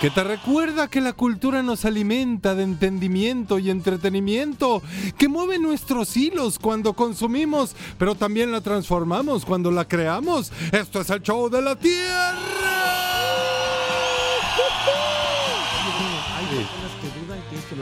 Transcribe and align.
que 0.00 0.10
te 0.10 0.22
recuerda 0.22 0.88
que 0.88 1.00
la 1.00 1.14
cultura 1.14 1.62
nos 1.62 1.84
alimenta 1.84 2.54
de 2.54 2.62
entendimiento 2.62 3.58
y 3.58 3.70
entretenimiento, 3.70 4.82
que 5.16 5.28
mueve 5.28 5.58
nuestros 5.58 6.14
hilos 6.16 6.58
cuando 6.58 6.92
consumimos, 6.92 7.74
pero 7.98 8.14
también 8.14 8.52
la 8.52 8.60
transformamos 8.60 9.46
cuando 9.46 9.70
la 9.70 9.86
creamos. 9.86 10.52
Esto 10.72 11.00
es 11.00 11.10
el 11.10 11.22
show 11.22 11.48
de 11.48 11.62
la 11.62 11.76
Tierra. 11.76 12.53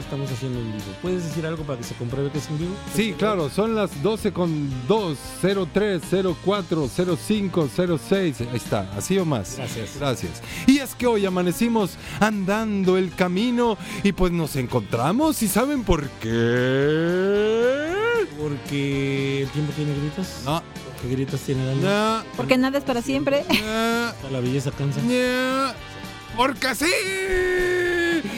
Estamos 0.03 0.31
haciendo 0.31 0.59
en 0.59 0.71
vivo. 0.71 0.83
¿Puedes 1.01 1.23
decir 1.25 1.45
algo 1.45 1.63
para 1.63 1.77
que 1.79 1.83
se 1.83 1.95
compruebe 1.95 2.29
que 2.29 2.37
es 2.37 2.47
en 2.49 2.59
vivo? 2.59 2.75
Sí, 2.95 3.13
claro, 3.17 3.49
son 3.49 3.75
las 3.75 4.01
12 4.03 4.31
con 4.31 4.69
2, 4.87 5.17
03, 5.73 6.01
04, 6.43 6.89
05, 7.17 7.69
06. 7.97 8.41
Ahí 8.41 8.47
está, 8.53 8.89
así 8.97 9.17
o 9.17 9.25
más. 9.25 9.55
Gracias. 9.57 9.97
Gracias. 9.99 10.41
Y 10.67 10.77
es 10.79 10.93
que 10.95 11.07
hoy 11.07 11.25
amanecimos 11.25 11.91
andando 12.19 12.97
el 12.97 13.13
camino 13.15 13.77
y 14.03 14.11
pues 14.11 14.31
nos 14.31 14.55
encontramos 14.55 15.41
y 15.43 15.47
¿saben 15.47 15.83
por 15.83 16.07
qué? 16.21 17.93
Porque 18.39 19.43
el 19.43 19.49
tiempo 19.49 19.71
tiene 19.75 19.91
gritos. 19.95 20.27
No, 20.45 20.61
¿Qué 21.01 21.09
gritos 21.09 21.41
tiene 21.41 21.69
alma? 21.69 21.81
no, 22.23 22.31
Porque 22.37 22.57
nada 22.57 22.77
es 22.77 22.83
para 22.83 23.01
siempre. 23.01 23.43
no, 23.49 24.29
La 24.31 24.39
belleza 24.39 24.71
cansa. 24.71 25.01
no. 25.01 25.92
Porque 26.35 26.75
sí. 26.75 26.85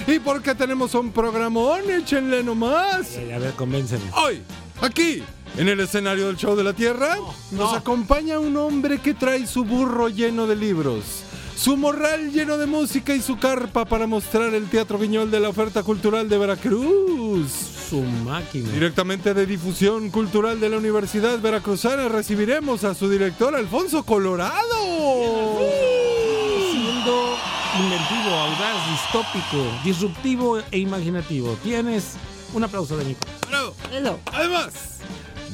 Y 0.07 0.19
porque 0.19 0.53
tenemos 0.55 0.93
un 0.95 1.11
programón, 1.11 1.89
échenle 1.89 2.43
nomás. 2.43 3.15
Eh, 3.15 3.33
A 3.33 3.39
ver, 3.39 3.53
convénceme. 3.53 4.03
Hoy, 4.15 4.41
aquí, 4.81 5.23
en 5.57 5.69
el 5.69 5.79
escenario 5.79 6.27
del 6.27 6.37
show 6.37 6.55
de 6.55 6.63
la 6.63 6.73
Tierra, 6.73 7.15
nos 7.51 7.71
no. 7.71 7.75
acompaña 7.75 8.39
un 8.39 8.55
hombre 8.57 8.99
que 8.99 9.13
trae 9.13 9.47
su 9.47 9.63
burro 9.63 10.09
lleno 10.09 10.45
de 10.47 10.55
libros, 10.55 11.03
su 11.57 11.75
morral 11.77 12.31
lleno 12.31 12.57
de 12.57 12.65
música 12.67 13.15
y 13.15 13.21
su 13.21 13.37
carpa 13.39 13.85
para 13.85 14.05
mostrar 14.07 14.53
el 14.53 14.69
Teatro 14.69 14.97
Viñol 14.97 15.31
de 15.31 15.39
la 15.39 15.49
oferta 15.49 15.81
cultural 15.83 16.27
de 16.29 16.37
Veracruz. 16.37 17.51
Su 17.89 18.01
máquina. 18.01 18.69
Directamente 18.71 19.33
de 19.33 19.45
difusión 19.45 20.09
cultural 20.09 20.59
de 20.59 20.69
la 20.69 20.77
Universidad 20.77 21.39
Veracruzana 21.39 22.09
recibiremos 22.09 22.83
a 22.83 22.93
su 22.95 23.09
director 23.09 23.55
Alfonso 23.55 24.03
Colorado. 24.03 25.61
Siendo 26.71 27.37
inventivo, 27.77 28.33
audaz, 28.33 28.89
distópico, 28.89 29.79
disruptivo 29.83 30.59
e 30.71 30.77
imaginativo. 30.79 31.57
Tienes 31.63 32.15
un 32.53 32.63
aplauso 32.63 32.97
de 32.97 33.15
Bravo. 33.49 33.75
Hello. 33.91 34.19
Además 34.31 34.99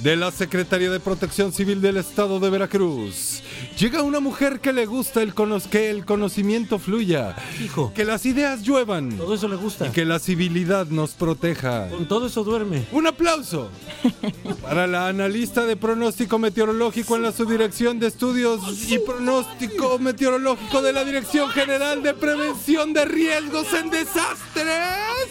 de 0.04 0.16
la 0.16 0.32
Secretaría 0.32 0.90
de 0.90 1.00
Protección 1.00 1.54
Civil 1.54 1.82
del 1.82 1.98
Estado 1.98 2.40
de 2.40 2.50
Veracruz, 2.50 3.44
llega 3.82 4.04
una 4.04 4.20
mujer 4.20 4.60
que 4.60 4.74
le 4.74 4.86
gusta 4.86 5.24
el 5.24 5.34
cono- 5.34 5.60
que 5.60 5.90
el 5.90 6.06
conocimiento 6.06 6.78
fluya, 6.78 7.36
hijo. 7.64 7.92
que 7.96 8.06
las 8.06 8.28
ideas 8.28 8.62
lluevan 8.62 9.18
Todo 9.18 9.34
eso 9.34 9.48
le 9.48 9.56
gusta. 9.56 9.88
y 9.88 9.90
que 9.90 10.06
la 10.06 10.20
civilidad 10.20 10.86
nos 10.86 11.12
proteja. 11.12 11.88
Con 11.90 12.08
todo 12.08 12.28
eso 12.28 12.44
duerme. 12.44 12.86
Un 12.92 13.08
aplauso 13.08 13.70
para 14.62 14.86
la 14.86 15.08
analista 15.08 15.66
de 15.66 15.76
pronóstico 15.78 16.38
meteorológico 16.38 17.16
en 17.16 17.24
la 17.24 17.32
subdirección 17.32 18.00
de 18.00 18.08
estudios 18.08 18.62
y 18.88 19.00
pronóstico 19.00 19.98
meteorológico 19.98 20.82
de 20.84 20.94
la 20.94 21.04
Dirección 21.04 21.50
General 21.50 22.04
de 22.04 22.14
Prevención 22.14 22.94
de 22.94 23.06
Riesgos 23.06 23.74
en 23.74 23.90
Desastres, 23.90 25.28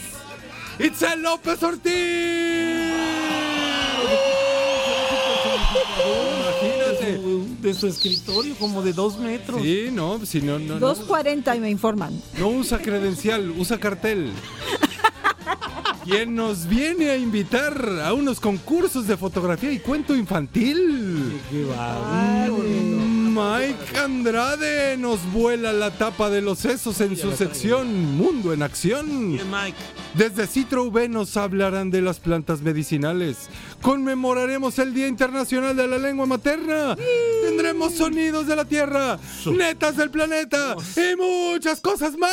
Itzel 0.80 1.22
López 1.22 1.62
Ortiz. 1.62 1.90
De 7.60 7.74
su 7.74 7.86
escritorio, 7.86 8.54
como 8.56 8.82
de 8.82 8.92
dos 8.92 9.18
metros. 9.18 9.62
Sí, 9.62 9.88
no, 9.92 10.24
si 10.24 10.40
no, 10.40 10.58
no, 10.58 10.78
no, 10.78 10.94
2.40 10.94 11.56
y 11.56 11.60
me 11.60 11.70
informan. 11.70 12.20
no 12.38 12.48
usa 12.48 12.78
credencial, 12.78 13.50
usa 13.56 13.78
cartel. 13.78 14.32
¿Quién 16.04 16.34
nos 16.34 16.66
viene 16.66 17.10
a 17.10 17.16
invitar 17.16 18.00
a 18.04 18.14
unos 18.14 18.40
concursos 18.40 19.06
de 19.06 19.16
fotografía 19.16 19.70
y 19.70 19.78
cuento 19.78 20.16
infantil? 20.16 21.40
Qué 21.50 21.64
va. 21.64 22.48
Mike 23.30 23.96
Andrade 23.96 24.96
nos 24.96 25.20
vuela 25.32 25.72
la 25.72 25.92
tapa 25.92 26.30
de 26.30 26.40
los 26.40 26.58
sesos 26.58 27.00
en 27.00 27.16
su 27.16 27.30
sección 27.30 28.16
Mundo 28.16 28.52
en 28.52 28.62
Acción. 28.62 29.38
Desde 30.14 30.48
Citro 30.48 30.84
V 30.84 31.08
nos 31.08 31.36
hablarán 31.36 31.92
de 31.92 32.02
las 32.02 32.18
plantas 32.18 32.60
medicinales. 32.60 33.48
Conmemoraremos 33.82 34.78
el 34.80 34.92
Día 34.92 35.06
Internacional 35.06 35.76
de 35.76 35.86
la 35.86 35.98
Lengua 35.98 36.26
Materna. 36.26 36.96
Tendremos 37.42 37.94
sonidos 37.94 38.48
de 38.48 38.56
la 38.56 38.64
Tierra, 38.64 39.18
netas 39.46 39.96
del 39.96 40.10
planeta 40.10 40.74
y 40.96 41.16
muchas 41.16 41.80
cosas 41.80 42.16
más. 42.18 42.30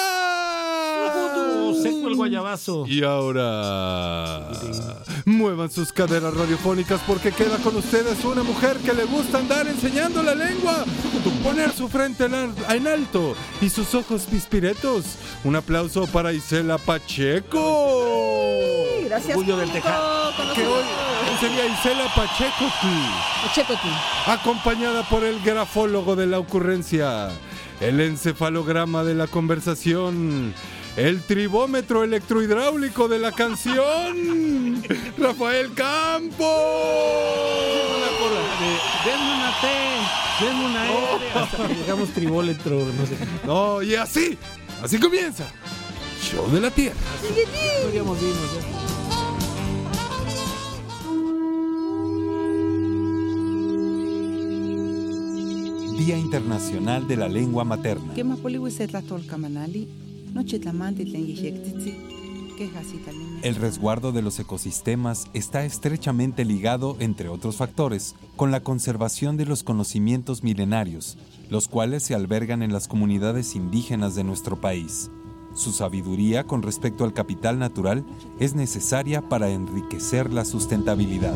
Seco 1.82 2.08
el 2.08 2.16
guayabazo. 2.16 2.86
Y 2.88 3.04
ahora, 3.04 4.50
muevan 5.26 5.70
sus 5.70 5.94
caderas 5.94 6.34
radiofónicas 6.34 7.02
porque 7.06 7.32
queda 7.32 7.58
con 7.58 7.76
ustedes 7.76 8.26
una 8.26 8.44
mujer 8.44 8.78
que 8.78 8.94
le 8.94 9.06
gusta 9.06 9.38
andar 9.38 9.68
enseñando 9.68 10.24
la 10.24 10.34
lengua, 10.34 10.86
poner 11.44 11.72
su 11.72 11.88
frente 11.90 12.26
en, 12.26 12.34
al- 12.36 12.54
en 12.70 12.88
alto 12.88 13.36
y 13.62 13.70
sus 13.70 13.94
ojos 13.96 14.24
pispiretos. 14.24 15.06
Un 15.44 15.56
aplauso 15.56 16.06
para 16.08 16.34
Isela 16.34 16.78
Pacheco. 16.78 17.94
Gracias. 19.06 19.38
Orgullo 19.38 19.58
del 19.58 19.72
Tejado. 19.72 20.34
Que 20.54 20.66
hoy 20.66 20.84
sería 21.40 21.66
Isela 21.66 22.06
Pacheco, 22.16 22.66
Ochecotl. 23.50 23.88
acompañada 24.26 25.04
por 25.10 25.24
el 25.24 25.40
grafólogo 25.42 26.16
de 26.16 26.26
la 26.28 26.40
ocurrencia, 26.40 27.30
el 27.80 28.00
encefalograma 28.02 29.04
de 29.04 29.14
la 29.16 29.28
conversación, 29.28 30.54
el 30.98 31.22
tribómetro 31.22 32.04
electrohidráulico 32.04 33.08
de 33.08 33.20
la 33.20 33.32
canción, 33.32 34.84
Rafael 35.18 35.72
Campos. 35.74 36.48
Denme 39.06 39.36
una 39.36 39.52
T, 39.62 39.68
denme 40.40 40.66
una. 40.66 40.84
Hasta 41.42 41.68
que 41.68 41.76
llegamos 41.76 42.10
tribóletro, 42.10 42.86
no 42.86 43.06
sé. 43.06 43.18
No, 43.46 43.82
y 43.82 43.96
así, 43.96 44.38
así 44.84 45.00
comienza. 45.00 45.46
Show 46.22 46.50
de 46.52 46.62
la 46.62 46.72
Tierra. 46.72 46.96
Podríamos 47.84 48.22
irnos 48.22 48.54
ya. 48.56 48.88
Día 55.98 56.18
Internacional 56.18 57.08
de 57.08 57.18
la 57.18 57.28
Lengua 57.28 57.64
Materna. 57.64 58.14
Kema 58.14 58.38
poliwisetlatolkamanali, 58.38 59.88
nochitlamantli 60.34 61.06
tlen 61.06 61.26
El 63.44 63.56
resguardo 63.56 64.12
de 64.12 64.22
los 64.22 64.40
ecosistemas 64.40 65.28
está 65.34 65.64
estrechamente 65.64 66.44
ligado, 66.44 66.98
entre 67.00 67.30
otros 67.30 67.58
factores, 67.58 68.16
con 68.36 68.50
la 68.52 68.62
conservación 68.62 69.38
de 69.38 69.46
los 69.46 69.64
conocimientos 69.64 70.44
milenarios, 70.44 71.18
los 71.50 71.68
cuales 71.68 72.04
se 72.04 72.16
albergan 72.16 72.64
en 72.64 72.74
las 72.74 72.88
comunidades 72.88 73.56
indígenas 73.56 74.16
de 74.16 74.24
nuestro 74.24 74.60
país. 74.60 75.12
Su 75.54 75.72
sabiduría 75.72 76.46
con 76.46 76.62
respecto 76.62 77.04
al 77.04 77.14
capital 77.14 77.60
natural 77.60 78.06
es 78.40 78.56
necesaria 78.56 79.28
para 79.28 79.50
enriquecer 79.50 80.32
la 80.34 80.46
sustentabilidad. 80.46 81.36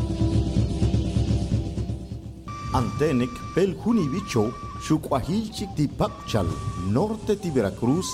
Antenek 2.72 3.30
pel 3.54 3.74
Junibicho, 3.74 4.52
Xucuajilchic 4.80 5.74
ti 5.74 5.88
Papchal, 5.88 6.46
norte 6.88 7.36
Veracruz, 7.52 8.06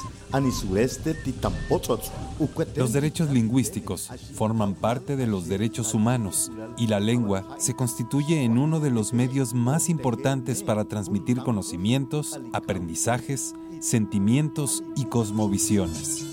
Los 2.76 2.92
derechos 2.92 3.30
lingüísticos 3.30 4.10
forman 4.34 4.74
parte 4.74 5.16
de 5.16 5.26
los 5.26 5.48
derechos 5.48 5.94
humanos 5.94 6.50
y 6.76 6.86
la 6.86 7.00
lengua 7.00 7.56
se 7.58 7.74
constituye 7.74 8.44
en 8.44 8.58
uno 8.58 8.80
de 8.80 8.90
los 8.90 9.12
medios 9.12 9.54
más 9.54 9.88
importantes 9.88 10.62
para 10.62 10.84
transmitir 10.84 11.38
conocimientos, 11.38 12.38
aprendizajes, 12.52 13.54
sentimientos 13.80 14.82
y 14.96 15.06
cosmovisiones. 15.06 16.24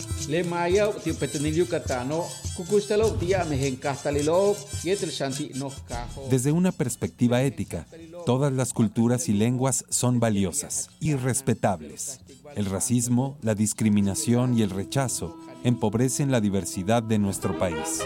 Desde 6.30 6.52
una 6.52 6.72
perspectiva 6.72 7.42
ética, 7.44 7.86
todas 8.26 8.52
las 8.52 8.74
culturas 8.74 9.30
y 9.30 9.34
lenguas 9.34 9.86
son 9.90 10.20
valiosas 10.20 10.90
y 11.00 11.14
respetables. 11.14 12.22
El 12.56 12.66
racismo, 12.66 13.38
la 13.42 13.54
discriminación 13.54 14.58
y 14.58 14.64
el 14.64 14.72
rechazo 14.72 15.38
empobrecen 15.64 16.32
la 16.32 16.42
diversidad 16.42 17.04
de 17.04 17.20
nuestro 17.20 17.58
país. 17.58 18.02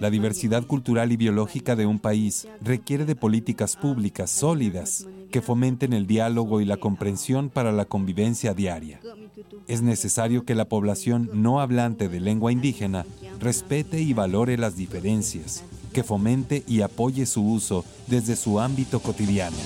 La 0.00 0.10
diversidad 0.10 0.66
cultural 0.66 1.12
y 1.12 1.16
biológica 1.16 1.76
de 1.76 1.86
un 1.86 1.98
país 2.00 2.48
requiere 2.60 3.04
de 3.04 3.14
políticas 3.14 3.76
públicas 3.76 4.30
sólidas 4.30 5.06
que 5.30 5.42
fomenten 5.42 5.92
el 5.92 6.06
diálogo 6.06 6.60
y 6.60 6.64
la 6.64 6.76
comprensión 6.76 7.50
para 7.50 7.70
la 7.70 7.84
convivencia 7.84 8.52
diaria. 8.52 9.00
Es 9.68 9.82
necesario 9.82 10.44
que 10.44 10.54
la 10.54 10.68
población 10.68 11.30
no 11.32 11.60
hablante 11.60 12.08
de 12.08 12.20
lengua 12.20 12.50
indígena 12.50 13.06
respete 13.40 14.00
y 14.00 14.12
valore 14.12 14.56
las 14.56 14.76
diferencias 14.76 15.64
que 15.94 16.02
fomente 16.02 16.62
y 16.66 16.82
apoye 16.82 17.24
su 17.24 17.42
uso 17.42 17.84
desde 18.08 18.36
su 18.36 18.60
ámbito 18.60 19.00
cotidiano. 19.00 19.56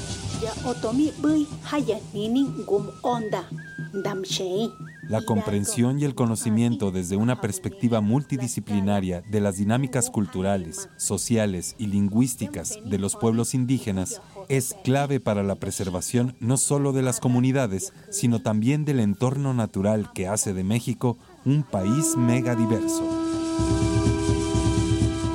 La 5.09 5.23
comprensión 5.23 5.99
y 5.99 6.05
el 6.05 6.15
conocimiento 6.15 6.93
desde 6.93 7.17
una 7.17 7.41
perspectiva 7.41 8.01
multidisciplinaria 8.01 9.23
de 9.23 9.41
las 9.41 9.57
dinámicas 9.57 10.11
culturales, 10.11 10.89
sociales 10.97 11.75
y 11.79 11.87
lingüísticas 11.87 12.79
de 12.85 12.99
los 12.99 13.17
pueblos 13.17 13.55
indígenas 13.55 14.21
es 14.49 14.77
clave 14.85 15.19
para 15.19 15.43
la 15.43 15.57
preservación 15.57 16.37
no 16.41 16.57
solo 16.57 16.93
de 16.93 17.03
las 17.03 17.21
comunidades, 17.21 17.93
sino 18.11 18.41
también 18.41 18.85
del 18.85 19.01
entorno 19.01 19.55
natural 19.55 20.13
que 20.13 20.29
hace 20.29 20.53
de 20.53 20.63
México 20.63 21.17
un 21.45 21.63
país 21.63 22.17
megadiverso. 22.17 23.28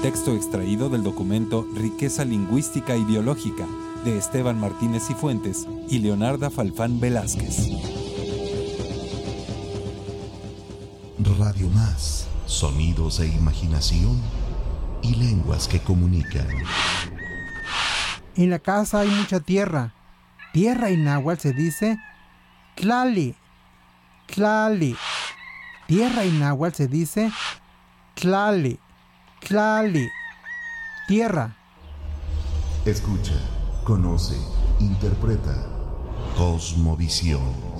Texto 0.01 0.35
extraído 0.35 0.89
del 0.89 1.03
documento 1.03 1.65
Riqueza 1.75 2.25
Lingüística 2.25 2.95
y 2.95 3.03
Biológica 3.03 3.65
de 4.03 4.17
Esteban 4.17 4.59
Martínez 4.59 5.09
y 5.09 5.13
Fuentes 5.13 5.67
y 5.89 5.99
Leonarda 5.99 6.49
Falfán 6.49 6.99
Velázquez. 6.99 7.69
Radio 11.39 11.69
Más, 11.69 12.27
sonidos 12.45 13.17
de 13.19 13.27
imaginación 13.27 14.21
y 15.01 15.15
lenguas 15.15 15.67
que 15.67 15.79
comunican. 15.79 16.47
En 18.35 18.49
la 18.49 18.59
casa 18.59 19.01
hay 19.01 19.09
mucha 19.09 19.39
tierra. 19.39 19.93
Tierra 20.53 20.89
en 20.89 21.03
náhuatl 21.03 21.41
se 21.41 21.53
dice 21.53 21.97
tlali, 22.75 23.35
tlali. 24.27 24.95
Tierra 25.87 26.23
en 26.23 26.39
náhuatl 26.39 26.75
se 26.75 26.87
dice 26.87 27.31
tlali, 28.15 28.79
tlali. 29.39 30.09
Tierra. 31.07 31.55
Escucha, 32.85 33.39
conoce, 33.83 34.37
interpreta. 34.79 35.55
Cosmovisión. 36.37 37.72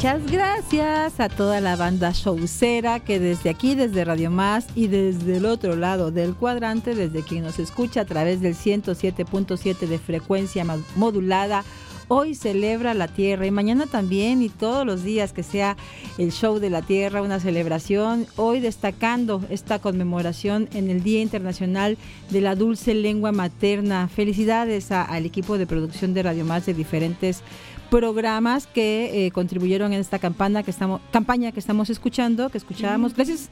Muchas 0.00 0.32
gracias 0.32 1.20
a 1.20 1.28
toda 1.28 1.60
la 1.60 1.76
banda 1.76 2.12
showcera 2.12 3.00
que 3.00 3.20
desde 3.20 3.50
aquí, 3.50 3.74
desde 3.74 4.02
Radio 4.02 4.30
Más 4.30 4.66
y 4.74 4.86
desde 4.86 5.36
el 5.36 5.44
otro 5.44 5.76
lado 5.76 6.10
del 6.10 6.34
cuadrante, 6.34 6.94
desde 6.94 7.22
quien 7.22 7.44
nos 7.44 7.58
escucha 7.58 8.00
a 8.00 8.04
través 8.06 8.40
del 8.40 8.54
107.7 8.54 9.86
de 9.86 9.98
frecuencia 9.98 10.64
modulada, 10.96 11.64
hoy 12.08 12.34
celebra 12.34 12.94
la 12.94 13.08
Tierra 13.08 13.44
y 13.44 13.50
mañana 13.50 13.84
también 13.84 14.40
y 14.40 14.48
todos 14.48 14.86
los 14.86 15.04
días 15.04 15.34
que 15.34 15.42
sea 15.42 15.76
el 16.16 16.32
show 16.32 16.60
de 16.60 16.70
la 16.70 16.80
Tierra, 16.80 17.20
una 17.20 17.38
celebración, 17.38 18.26
hoy 18.36 18.60
destacando 18.60 19.44
esta 19.50 19.80
conmemoración 19.80 20.70
en 20.72 20.88
el 20.88 21.02
Día 21.02 21.20
Internacional 21.20 21.98
de 22.30 22.40
la 22.40 22.54
Dulce 22.54 22.94
Lengua 22.94 23.32
Materna. 23.32 24.08
Felicidades 24.08 24.92
al 24.92 25.26
equipo 25.26 25.58
de 25.58 25.66
producción 25.66 26.14
de 26.14 26.22
Radio 26.22 26.46
Más 26.46 26.64
de 26.64 26.72
diferentes 26.72 27.42
programas 27.90 28.66
que 28.66 29.26
eh, 29.26 29.30
contribuyeron 29.32 29.92
en 29.92 30.00
esta 30.00 30.18
campaña 30.18 30.62
que 30.62 30.70
estamos 30.70 31.00
campaña 31.10 31.52
que 31.52 31.60
estamos 31.60 31.90
escuchando, 31.90 32.48
que 32.48 32.58
escuchábamos. 32.58 33.14
Gracias 33.14 33.50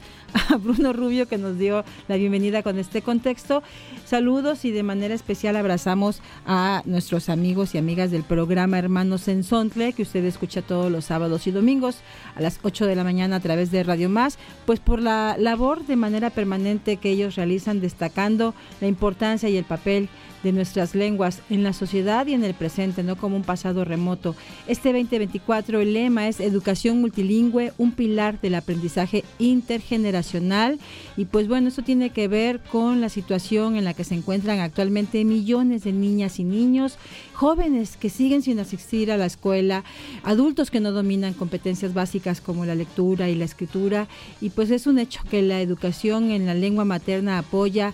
a 0.49 0.55
Bruno 0.55 0.93
Rubio 0.93 1.27
que 1.27 1.37
nos 1.37 1.57
dio 1.59 1.83
la 2.07 2.15
bienvenida 2.15 2.63
con 2.63 2.79
este 2.79 3.01
contexto. 3.01 3.61
Saludos 4.05 4.65
y 4.65 4.71
de 4.71 4.81
manera 4.81 5.13
especial 5.13 5.55
abrazamos 5.57 6.21
a 6.45 6.81
nuestros 6.85 7.29
amigos 7.29 7.75
y 7.75 7.77
amigas 7.77 8.11
del 8.11 8.23
programa 8.23 8.79
Hermanos 8.79 9.27
en 9.27 9.43
Sontle, 9.43 9.93
que 9.93 10.03
usted 10.03 10.23
escucha 10.23 10.61
todos 10.61 10.91
los 10.91 11.05
sábados 11.05 11.45
y 11.45 11.51
domingos 11.51 11.97
a 12.35 12.41
las 12.41 12.59
8 12.63 12.85
de 12.85 12.95
la 12.95 13.03
mañana 13.03 13.35
a 13.35 13.39
través 13.41 13.71
de 13.71 13.83
Radio 13.83 14.09
Más, 14.09 14.39
pues 14.65 14.79
por 14.79 15.01
la 15.01 15.35
labor 15.37 15.85
de 15.85 15.97
manera 15.97 16.29
permanente 16.29 16.97
que 16.97 17.11
ellos 17.11 17.35
realizan 17.35 17.81
destacando 17.81 18.53
la 18.79 18.87
importancia 18.87 19.49
y 19.49 19.57
el 19.57 19.65
papel 19.65 20.09
de 20.43 20.51
nuestras 20.51 20.95
lenguas 20.95 21.41
en 21.49 21.63
la 21.63 21.73
sociedad 21.73 22.25
y 22.27 22.33
en 22.33 22.43
el 22.43 22.53
presente, 22.53 23.03
no 23.03 23.15
como 23.15 23.35
un 23.35 23.43
pasado 23.43 23.85
remoto. 23.85 24.35
Este 24.67 24.93
2024 24.93 25.79
el 25.81 25.93
lema 25.93 26.27
es 26.27 26.39
Educación 26.39 27.01
Multilingüe, 27.01 27.73
un 27.77 27.91
pilar 27.91 28.39
del 28.39 28.55
aprendizaje 28.55 29.23
intergeneracional. 29.37 30.79
Y 31.17 31.25
pues 31.25 31.47
bueno, 31.47 31.67
esto 31.67 31.83
tiene 31.83 32.11
que 32.11 32.27
ver 32.27 32.59
con 32.59 33.01
la 33.01 33.09
situación 33.09 33.75
en 33.75 33.85
la 33.85 33.93
que 33.93 34.03
se 34.03 34.15
encuentran 34.15 34.59
actualmente 34.59 35.23
millones 35.25 35.83
de 35.83 35.93
niñas 35.93 36.39
y 36.39 36.43
niños, 36.43 36.97
jóvenes 37.33 37.97
que 37.97 38.09
siguen 38.09 38.41
sin 38.41 38.59
asistir 38.59 39.11
a 39.11 39.17
la 39.17 39.25
escuela, 39.25 39.83
adultos 40.23 40.71
que 40.71 40.79
no 40.79 40.91
dominan 40.91 41.33
competencias 41.33 41.93
básicas 41.93 42.41
como 42.41 42.65
la 42.65 42.75
lectura 42.75 43.29
y 43.29 43.35
la 43.35 43.45
escritura. 43.45 44.07
Y 44.41 44.51
pues 44.51 44.71
es 44.71 44.87
un 44.87 44.99
hecho 44.99 45.21
que 45.29 45.41
la 45.41 45.61
educación 45.61 46.31
en 46.31 46.45
la 46.45 46.53
lengua 46.53 46.85
materna 46.85 47.37
apoya 47.37 47.93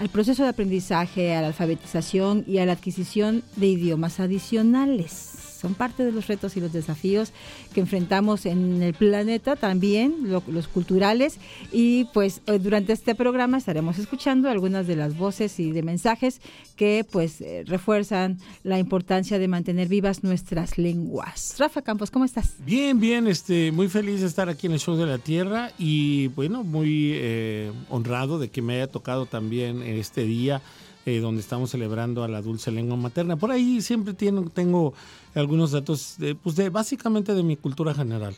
al 0.00 0.08
proceso 0.08 0.42
de 0.42 0.48
aprendizaje, 0.48 1.34
a 1.34 1.40
la 1.40 1.48
alfabetización 1.48 2.44
y 2.46 2.58
a 2.58 2.66
la 2.66 2.72
adquisición 2.72 3.42
de 3.56 3.66
idiomas 3.66 4.20
adicionales. 4.20 5.33
Son 5.64 5.72
parte 5.72 6.04
de 6.04 6.12
los 6.12 6.26
retos 6.26 6.58
y 6.58 6.60
los 6.60 6.74
desafíos 6.74 7.32
que 7.72 7.80
enfrentamos 7.80 8.44
en 8.44 8.82
el 8.82 8.92
planeta 8.92 9.56
también, 9.56 10.14
los 10.28 10.68
culturales. 10.68 11.38
Y 11.72 12.04
pues 12.12 12.42
eh, 12.46 12.58
durante 12.58 12.92
este 12.92 13.14
programa 13.14 13.56
estaremos 13.56 13.98
escuchando 13.98 14.50
algunas 14.50 14.86
de 14.86 14.94
las 14.94 15.16
voces 15.16 15.58
y 15.58 15.72
de 15.72 15.82
mensajes 15.82 16.42
que 16.76 17.06
pues 17.10 17.40
eh, 17.40 17.64
refuerzan 17.66 18.36
la 18.62 18.78
importancia 18.78 19.38
de 19.38 19.48
mantener 19.48 19.88
vivas 19.88 20.22
nuestras 20.22 20.76
lenguas. 20.76 21.54
Rafa 21.58 21.80
Campos, 21.80 22.10
¿cómo 22.10 22.26
estás? 22.26 22.56
Bien, 22.66 23.00
bien, 23.00 23.26
este, 23.26 23.72
muy 23.72 23.88
feliz 23.88 24.20
de 24.20 24.26
estar 24.26 24.50
aquí 24.50 24.66
en 24.66 24.74
el 24.74 24.80
Show 24.80 24.96
de 24.96 25.06
la 25.06 25.16
Tierra 25.16 25.70
y 25.78 26.26
bueno, 26.28 26.62
muy 26.62 27.12
eh, 27.14 27.72
honrado 27.88 28.38
de 28.38 28.50
que 28.50 28.60
me 28.60 28.74
haya 28.74 28.88
tocado 28.88 29.24
también 29.24 29.82
este 29.82 30.24
día 30.24 30.60
eh, 31.06 31.18
donde 31.18 31.40
estamos 31.40 31.70
celebrando 31.70 32.24
a 32.24 32.28
la 32.28 32.40
dulce 32.40 32.70
lengua 32.70 32.96
materna. 32.96 33.36
Por 33.36 33.50
ahí 33.50 33.82
siempre 33.82 34.14
tengo, 34.14 34.48
tengo 34.50 34.94
algunos 35.34 35.72
datos, 35.72 36.14
de, 36.18 36.34
pues 36.34 36.56
de, 36.56 36.70
básicamente 36.70 37.34
de 37.34 37.42
mi 37.42 37.56
cultura 37.56 37.94
general. 37.94 38.34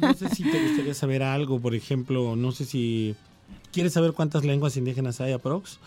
no 0.00 0.14
sé 0.14 0.28
si 0.30 0.42
te 0.42 0.62
gustaría 0.62 0.94
saber 0.94 1.22
algo, 1.22 1.60
por 1.60 1.74
ejemplo, 1.74 2.36
no 2.36 2.52
sé 2.52 2.64
si 2.64 3.14
quieres 3.72 3.92
saber 3.92 4.12
cuántas 4.12 4.44
lenguas 4.44 4.76
indígenas 4.76 5.20
hay 5.20 5.32
aprox. 5.32 5.78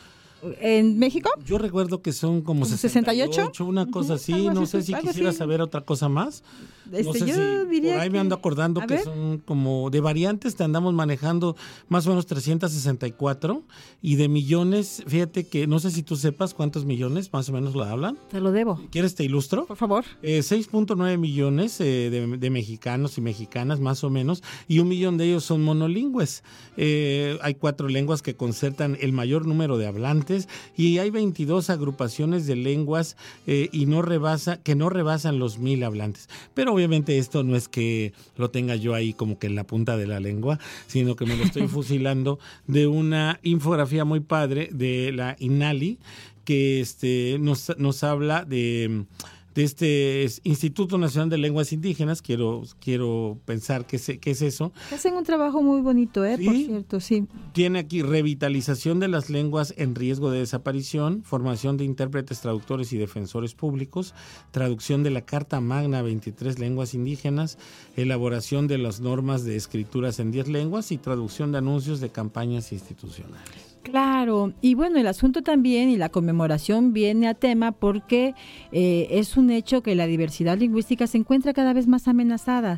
¿En 0.60 0.98
México? 1.00 1.30
Yo 1.46 1.58
recuerdo 1.58 2.02
que 2.02 2.12
son 2.14 2.42
como 2.42 2.66
68, 2.66 3.52
una 3.66 3.90
cosa 3.90 4.16
así. 4.16 4.50
no 4.50 4.66
sé 4.66 4.82
si 4.82 4.94
quisiera 4.94 5.32
saber 5.32 5.62
otra 5.62 5.82
cosa 5.82 6.10
más. 6.10 6.44
Este, 6.92 7.26
yo 7.26 7.66
diría 7.66 7.94
por 7.94 8.02
ahí 8.02 8.10
me 8.10 8.20
ando 8.20 8.36
acordando 8.36 8.82
que 8.82 9.00
son 9.00 9.38
como 9.40 9.90
de 9.90 10.02
variantes, 10.02 10.56
te 10.56 10.64
andamos 10.64 10.94
manejando 10.94 11.56
más 11.88 12.06
o 12.06 12.10
menos 12.10 12.26
364 12.26 13.64
y 14.02 14.16
de 14.16 14.28
millones, 14.28 15.04
fíjate 15.08 15.48
que 15.48 15.68
no 15.68 15.80
sé 15.80 15.92
si 15.92 16.04
tú 16.04 16.18
sepas 16.18 16.54
cuántos 16.54 16.84
millones 16.84 17.32
más 17.32 17.48
o 17.50 17.54
menos 17.54 17.76
lo 17.76 17.84
hablan. 17.84 18.18
Te 18.30 18.42
lo 18.42 18.52
debo. 18.52 18.82
¿Quieres 18.92 19.16
te 19.16 19.24
ilustro? 19.24 19.66
Por 19.66 19.78
favor. 19.78 20.04
6.9 20.22 21.14
eh, 21.14 21.18
millones 21.18 21.80
eh, 21.80 22.10
de, 22.10 22.50
mexicanos 22.50 23.18
y 23.18 23.22
mexicanas 23.22 23.80
más 23.80 24.04
o 24.04 24.10
menos 24.10 24.44
y 24.68 24.80
un 24.80 24.90
millón 24.90 25.18
de 25.18 25.26
ellos 25.26 25.46
son 25.46 25.64
monolingües. 25.64 26.44
Eh, 26.76 27.38
hay 27.42 27.56
cuatro 27.56 27.88
lenguas 27.88 28.22
que 28.22 28.36
concertan 28.36 28.98
el 29.00 29.14
mayor 29.14 29.46
número 29.46 29.78
de 29.78 29.88
hablantes 29.88 30.31
y 30.76 30.98
hay 30.98 31.10
22 31.10 31.70
agrupaciones 31.70 32.48
de 32.48 32.56
lenguas 32.56 33.18
y 33.46 33.86
no 33.86 34.02
rebasa, 34.02 34.58
que 34.58 34.76
no 34.76 34.90
rebasan 34.90 35.40
los 35.40 35.60
mil 35.60 35.84
hablantes. 35.84 36.30
Pero 36.54 36.74
obviamente 36.74 37.18
esto 37.18 37.44
no 37.44 37.56
es 37.56 37.68
que 37.68 38.14
lo 38.38 38.50
tenga 38.50 38.76
yo 38.76 38.94
ahí 38.94 39.14
como 39.14 39.40
que 39.40 39.48
en 39.48 39.56
la 39.56 39.66
punta 39.66 39.98
de 39.98 40.08
la 40.08 40.20
lengua, 40.20 40.60
sino 40.88 41.16
que 41.16 41.26
me 41.26 41.36
lo 41.36 41.44
estoy 41.44 41.68
fusilando 41.68 42.40
de 42.68 42.88
una 42.88 43.40
infografía 43.44 44.06
muy 44.06 44.20
padre 44.20 44.70
de 44.72 45.12
la 45.12 45.36
INALI 45.40 46.00
que 46.46 46.82
este, 46.82 47.38
nos, 47.40 47.72
nos 47.78 48.04
habla 48.04 48.46
de 48.46 49.06
de 49.54 49.64
este 49.64 50.28
Instituto 50.44 50.98
Nacional 50.98 51.30
de 51.30 51.38
Lenguas 51.38 51.74
Indígenas, 51.74 52.22
quiero, 52.22 52.64
quiero 52.80 53.38
pensar 53.46 53.86
que, 53.86 53.98
es, 53.98 54.12
que 54.20 54.32
es 54.32 54.42
eso. 54.42 54.72
Hacen 54.92 55.16
un 55.16 55.24
trabajo 55.24 55.62
muy 55.62 55.82
bonito, 55.82 56.26
¿eh? 56.26 56.38
Por 56.44 56.56
cierto, 56.56 57.00
sí. 57.00 57.28
Tiene 57.54 57.80
aquí 57.80 58.02
revitalización 58.02 59.00
de 59.00 59.08
las 59.08 59.30
lenguas 59.30 59.74
en 59.78 59.96
riesgo 59.96 60.32
de 60.32 60.40
desaparición, 60.40 61.24
formación 61.24 61.78
de 61.78 61.86
intérpretes, 61.86 62.42
traductores 62.42 62.94
y 62.94 62.98
defensores 62.98 63.54
públicos, 63.54 64.14
traducción 64.52 65.04
de 65.04 65.12
la 65.12 65.22
Carta 65.22 65.60
Magna 65.60 66.02
23 66.02 66.60
lenguas 66.60 66.94
indígenas, 66.94 67.58
elaboración 67.96 68.68
de 68.68 68.78
las 68.78 69.02
normas 69.02 69.44
de 69.44 69.56
escrituras 69.56 70.20
en 70.20 70.32
10 70.32 70.48
lenguas 70.48 70.92
y 70.92 70.98
traducción 70.98 71.52
de 71.52 71.58
anuncios 71.58 72.00
de 72.00 72.10
campañas 72.10 72.72
institucionales. 72.72 73.71
Claro, 73.84 74.54
y 74.62 74.76
bueno, 74.76 75.00
el 75.00 75.08
asunto 75.08 75.42
también 75.42 75.90
y 75.90 75.98
la 75.98 76.10
conmemoración 76.10 76.94
viene 76.94 77.28
a 77.28 77.34
tema 77.34 77.72
porque 77.72 78.36
eh, 78.72 79.08
es 79.10 79.38
un 79.38 79.50
hecho 79.50 79.82
que 79.82 79.96
la 79.96 80.06
diversidad 80.06 80.60
lingüística 80.60 81.08
se 81.08 81.18
encuentra 81.18 81.52
cada 81.54 81.74
vez 81.74 81.88
más 81.88 82.08
amenazada. 82.08 82.78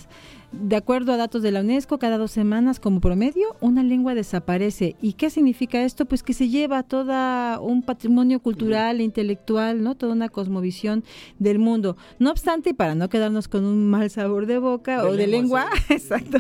De 0.54 0.76
acuerdo 0.76 1.14
a 1.14 1.18
datos 1.18 1.42
de 1.42 1.52
la 1.52 1.62
UNESCO, 1.62 1.98
cada 1.98 2.20
dos 2.20 2.30
semanas 2.30 2.80
como 2.80 3.02
promedio 3.02 3.56
una 3.60 3.82
lengua 3.82 4.14
desaparece. 4.14 4.96
¿Y 5.02 5.14
qué 5.14 5.32
significa 5.32 5.84
esto? 5.84 6.06
Pues 6.06 6.22
que 6.22 6.34
se 6.34 6.48
lleva 6.48 6.84
todo 6.84 7.60
un 7.62 7.82
patrimonio 7.82 8.40
cultural 8.40 9.00
e 9.00 9.04
intelectual, 9.04 9.82
¿no? 9.82 9.96
Toda 9.96 10.14
una 10.14 10.30
cosmovisión 10.30 11.04
del 11.40 11.58
mundo. 11.58 11.98
No 12.20 12.30
obstante, 12.30 12.70
y 12.70 12.74
para 12.74 12.94
no 12.94 13.10
quedarnos 13.10 13.48
con 13.48 13.66
un 13.66 13.90
mal 13.90 14.12
sabor 14.12 14.46
de 14.46 14.60
boca 14.60 15.04
o 15.04 15.14
de 15.14 15.26
lengua, 15.26 15.66
exacto, 15.90 16.38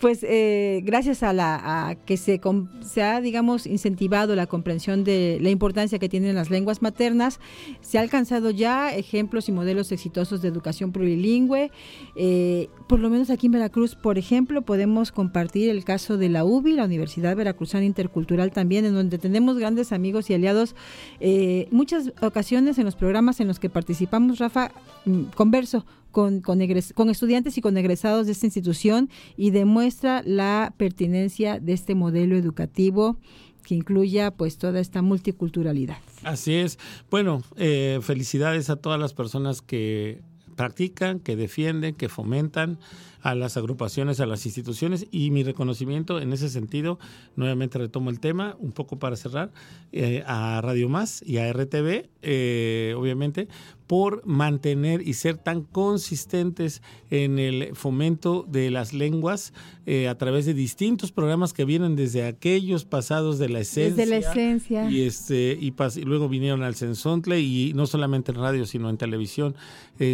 pues 0.00 0.24
eh, 0.24 0.80
gracias 0.84 1.22
a 1.22 1.32
la 1.32 1.88
a 1.88 1.94
que 1.94 2.16
se, 2.16 2.40
se 2.82 3.02
ha, 3.02 3.20
digamos, 3.20 3.66
incentivado 3.66 4.34
la 4.34 4.46
comprensión 4.46 5.04
de 5.04 5.38
la 5.40 5.50
importancia 5.50 6.00
que 6.00 6.08
tienen 6.08 6.34
las 6.34 6.50
lenguas 6.50 6.82
maternas, 6.82 7.38
se 7.80 7.98
ha 7.98 8.00
alcanzado 8.00 8.50
ya 8.50 8.92
ejemplos 8.92 9.48
y 9.48 9.52
modelos 9.52 9.92
exitosos 9.92 10.42
de 10.42 10.48
educación 10.48 10.90
plurilingüe, 10.90 11.70
eh, 12.16 12.68
por 12.88 12.98
lo 12.98 13.08
menos 13.08 13.30
aquí 13.30 13.35
en 13.42 13.52
Veracruz, 13.52 13.94
por 13.94 14.18
ejemplo, 14.18 14.62
podemos 14.62 15.12
compartir 15.12 15.68
el 15.68 15.84
caso 15.84 16.16
de 16.16 16.28
la 16.28 16.44
UBI, 16.44 16.72
la 16.72 16.84
Universidad 16.84 17.36
Veracruzana 17.36 17.84
Intercultural 17.84 18.50
también, 18.50 18.84
en 18.84 18.94
donde 18.94 19.18
tenemos 19.18 19.58
grandes 19.58 19.92
amigos 19.92 20.30
y 20.30 20.34
aliados. 20.34 20.74
Eh, 21.20 21.68
muchas 21.70 22.12
ocasiones 22.22 22.78
en 22.78 22.84
los 22.84 22.96
programas 22.96 23.40
en 23.40 23.48
los 23.48 23.58
que 23.58 23.68
participamos, 23.68 24.38
Rafa, 24.38 24.72
mm, 25.04 25.24
converso 25.34 25.84
con, 26.10 26.40
con, 26.40 26.60
con, 26.94 27.10
estudiantes 27.10 27.58
y 27.58 27.60
con 27.60 27.76
egresados 27.76 28.26
de 28.26 28.32
esta 28.32 28.46
institución 28.46 29.10
y 29.36 29.50
demuestra 29.50 30.22
la 30.24 30.72
pertinencia 30.78 31.60
de 31.60 31.74
este 31.74 31.94
modelo 31.94 32.36
educativo 32.36 33.18
que 33.66 33.74
incluya 33.74 34.30
pues 34.30 34.56
toda 34.58 34.80
esta 34.80 35.02
multiculturalidad. 35.02 35.98
Así 36.22 36.54
es. 36.54 36.78
Bueno, 37.10 37.42
eh, 37.56 37.98
felicidades 38.00 38.70
a 38.70 38.76
todas 38.76 38.98
las 38.98 39.12
personas 39.12 39.60
que 39.60 40.22
practican, 40.56 41.20
que 41.20 41.36
defienden, 41.36 41.94
que 41.94 42.08
fomentan 42.08 42.78
a 43.22 43.34
las 43.34 43.56
agrupaciones, 43.56 44.20
a 44.20 44.26
las 44.26 44.46
instituciones. 44.46 45.06
Y 45.10 45.30
mi 45.30 45.42
reconocimiento 45.42 46.20
en 46.20 46.32
ese 46.32 46.48
sentido, 46.48 46.98
nuevamente 47.36 47.78
retomo 47.78 48.10
el 48.10 48.20
tema, 48.20 48.56
un 48.58 48.72
poco 48.72 48.98
para 48.98 49.16
cerrar, 49.16 49.50
eh, 49.92 50.22
a 50.26 50.60
Radio 50.62 50.88
Más 50.88 51.22
y 51.26 51.38
a 51.38 51.52
RTV, 51.52 52.08
eh, 52.22 52.94
obviamente, 52.96 53.48
por 53.86 54.26
mantener 54.26 55.06
y 55.06 55.14
ser 55.14 55.38
tan 55.38 55.62
consistentes 55.62 56.82
en 57.10 57.38
el 57.38 57.74
fomento 57.74 58.44
de 58.48 58.70
las 58.70 58.92
lenguas 58.92 59.52
eh, 59.86 60.08
a 60.08 60.16
través 60.18 60.46
de 60.46 60.54
distintos 60.54 61.12
programas 61.12 61.52
que 61.52 61.64
vienen 61.64 61.96
desde 61.96 62.24
aquellos 62.24 62.84
pasados 62.84 63.38
de 63.38 63.48
la 63.48 63.60
esencia. 63.60 64.04
Desde 64.04 64.10
la 64.10 64.16
esencia. 64.16 64.90
Y, 64.90 65.02
este, 65.02 65.56
y, 65.60 65.72
luego 66.04 66.28
vinieron 66.28 66.62
al 66.62 66.74
Censontle 66.74 67.40
y 67.40 67.72
no 67.74 67.86
solamente 67.86 68.32
en 68.32 68.38
radio, 68.38 68.66
sino 68.66 68.90
en 68.90 68.96
televisión. 68.96 69.54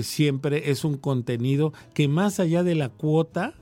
siempre 0.03 0.71
es 0.71 0.85
un 0.85 0.97
contenido 0.97 1.73
que 1.95 2.09
más 2.09 2.41
allá 2.41 2.63
de 2.63 2.75
la 2.75 2.89
cuota 2.89 3.55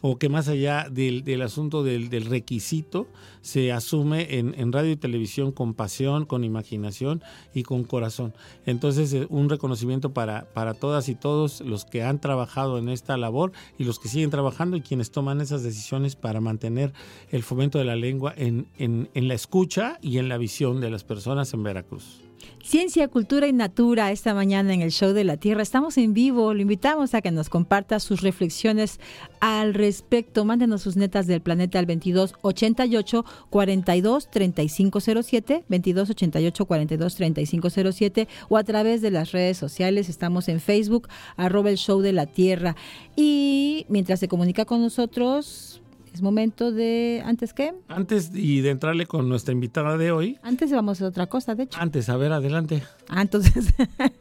o 0.00 0.18
que 0.18 0.28
más 0.28 0.48
allá 0.48 0.88
del, 0.90 1.24
del 1.24 1.42
asunto 1.42 1.82
del, 1.82 2.10
del, 2.10 2.26
requisito 2.26 3.08
se 3.40 3.72
asume 3.72 4.38
en, 4.38 4.54
en, 4.58 4.72
radio 4.72 4.92
y 4.92 4.96
televisión 4.96 5.52
con 5.52 5.74
pasión, 5.74 6.26
con 6.26 6.44
imaginación 6.44 7.22
y 7.54 7.62
con 7.62 7.84
corazón. 7.84 8.34
Entonces, 8.66 9.12
eh, 9.14 9.26
un 9.30 9.48
reconocimiento 9.48 10.12
para, 10.12 10.52
para 10.52 10.74
todas 10.74 11.08
y 11.08 11.14
todos 11.14 11.60
los 11.60 11.84
que 11.84 12.02
han 12.02 12.20
trabajado 12.20 12.78
en 12.78 12.88
esta 12.88 13.16
labor 13.16 13.52
y 13.78 13.84
los 13.84 13.98
que 13.98 14.08
siguen 14.08 14.30
trabajando 14.30 14.76
y 14.76 14.82
quienes 14.82 15.10
toman 15.10 15.40
esas 15.40 15.62
decisiones 15.62 16.16
para 16.16 16.40
mantener 16.40 16.92
el 17.30 17.42
fomento 17.42 17.78
de 17.78 17.84
la 17.84 17.96
lengua 17.96 18.34
en, 18.36 18.66
en, 18.78 19.08
en 19.14 19.28
la 19.28 19.34
escucha 19.34 19.98
y 20.02 20.18
en 20.18 20.28
la 20.28 20.38
visión 20.38 20.80
de 20.80 20.90
las 20.90 21.04
personas 21.04 21.52
en 21.54 21.62
Veracruz. 21.62 22.25
Ciencia, 22.66 23.06
Cultura 23.06 23.46
y 23.46 23.52
Natura 23.52 24.10
esta 24.10 24.34
mañana 24.34 24.74
en 24.74 24.82
el 24.82 24.90
Show 24.90 25.12
de 25.12 25.22
la 25.22 25.36
Tierra. 25.36 25.62
Estamos 25.62 25.96
en 25.98 26.14
vivo, 26.14 26.52
lo 26.52 26.60
invitamos 26.60 27.14
a 27.14 27.22
que 27.22 27.30
nos 27.30 27.48
comparta 27.48 28.00
sus 28.00 28.22
reflexiones 28.22 28.98
al 29.38 29.72
respecto. 29.72 30.44
Mándenos 30.44 30.82
sus 30.82 30.96
netas 30.96 31.28
del 31.28 31.40
planeta 31.40 31.78
al 31.78 31.86
2288 31.86 33.24
42 33.50 34.30
3507, 34.32 35.64
2288 35.68 36.66
42 36.66 37.14
3507 37.14 38.28
o 38.48 38.56
a 38.56 38.64
través 38.64 39.00
de 39.00 39.12
las 39.12 39.30
redes 39.30 39.56
sociales. 39.56 40.08
Estamos 40.08 40.48
en 40.48 40.58
Facebook, 40.58 41.06
arroba 41.36 41.70
el 41.70 41.76
Show 41.76 42.00
de 42.00 42.14
la 42.14 42.26
Tierra. 42.26 42.74
Y 43.14 43.86
mientras 43.88 44.18
se 44.18 44.26
comunica 44.26 44.64
con 44.64 44.82
nosotros, 44.82 45.82
es 46.16 46.22
momento 46.22 46.72
de, 46.72 47.22
¿antes 47.26 47.52
qué? 47.52 47.74
Antes 47.88 48.30
y 48.32 48.62
de 48.62 48.70
entrarle 48.70 49.04
con 49.04 49.28
nuestra 49.28 49.52
invitada 49.52 49.98
de 49.98 50.12
hoy. 50.12 50.38
Antes 50.42 50.72
vamos 50.72 51.02
a 51.02 51.06
otra 51.08 51.26
cosa, 51.26 51.54
de 51.54 51.64
hecho. 51.64 51.78
Antes, 51.78 52.08
a 52.08 52.16
ver, 52.16 52.32
adelante. 52.32 52.82
Ah, 53.08 53.22
entonces 53.22 53.72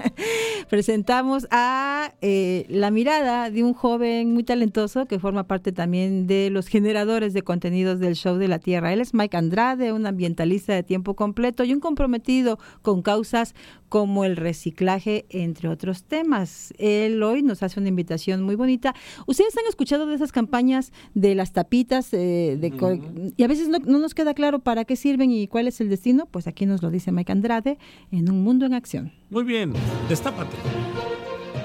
presentamos 0.70 1.48
a 1.50 2.13
eh, 2.22 2.65
la 2.70 2.92
mirada 2.92 3.50
de 3.50 3.63
un 3.63 3.74
joven 3.74 4.34
muy 4.34 4.44
talentoso 4.44 5.06
que 5.06 5.20
forma 5.20 5.46
parte 5.48 5.72
también 5.72 6.27
de 6.27 6.50
los 6.50 6.68
generadores 6.68 7.34
de 7.34 7.42
contenidos 7.42 8.00
del 8.00 8.15
Show 8.15 8.38
de 8.38 8.48
la 8.48 8.60
Tierra. 8.60 8.94
Él 8.94 9.01
es 9.01 9.13
Mike 9.13 9.38
Andrade, 9.38 9.92
un 9.92 10.06
ambientalista 10.06 10.74
de 10.74 10.84
tiempo 10.84 11.15
completo 11.15 11.63
y 11.63 11.74
un 11.74 11.80
comprometido 11.80 12.60
con 12.82 13.01
causas 13.01 13.56
como 13.89 14.25
el 14.25 14.36
reciclaje, 14.36 15.25
entre 15.30 15.70
otros 15.70 16.04
temas. 16.04 16.74
Él 16.77 17.22
hoy 17.24 17.44
nos 17.44 17.63
hace 17.63 17.80
una 17.80 17.89
invitación 17.89 18.44
muy 18.44 18.56
bonita. 18.56 18.94
Ustedes 19.25 19.58
han 19.58 19.65
escuchado 19.70 20.06
de 20.06 20.15
esas 20.15 20.32
campañas 20.32 20.92
de 21.13 21.34
las 21.34 21.54
tapitas 21.54 22.13
eh, 22.13 22.58
de 22.60 23.34
y 23.38 23.44
a 23.44 23.48
veces 23.48 23.70
no, 23.70 23.80
no, 23.80 24.00
nos 24.00 24.13
queda 24.13 24.34
claro 24.34 24.60
para 24.60 24.86
qué 24.86 24.96
sirven 24.96 25.32
y 25.32 25.48
cuál 25.48 25.68
es 25.68 25.80
el 25.82 25.89
destino. 25.89 26.25
Pues 26.25 26.48
aquí 26.48 26.65
nos 26.65 26.84
lo 26.84 26.92
dice 26.92 27.12
Mike 27.12 27.32
Andrade 27.32 27.77
en 28.12 28.30
Un 28.30 28.44
Mundo 28.44 28.65
en 28.65 28.74
Acción. 28.75 29.12
Muy 29.29 29.44
bien, 29.44 29.74
destápate. 30.10 30.55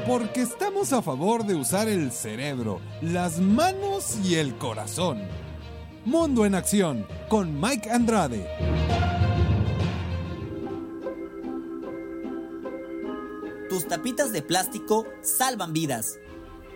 Porque 0.07 0.43
estamos 0.43 0.93
a 0.93 1.03
favor 1.03 1.45
de 1.45 1.55
usar 1.55 1.89
el 1.89 2.11
cerebro, 2.11 2.81
las 3.03 3.39
manos 3.39 4.19
y 4.25 4.37
el 4.37 4.57
corazón. 4.57 5.21
Mundo 6.05 6.47
en 6.47 6.55
Acción 6.55 7.07
con 7.29 7.61
Mike 7.61 7.91
Andrade. 7.91 8.47
Tus 13.69 13.87
tapitas 13.87 14.33
de 14.33 14.43
plástico 14.43 15.07
salvan 15.23 15.73
vidas. 15.73 16.19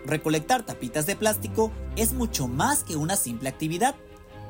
Recolectar 0.05 0.65
tapitas 0.65 1.05
de 1.05 1.15
plástico 1.15 1.71
es 1.95 2.13
mucho 2.13 2.47
más 2.47 2.83
que 2.83 2.95
una 2.95 3.15
simple 3.15 3.49
actividad. 3.49 3.95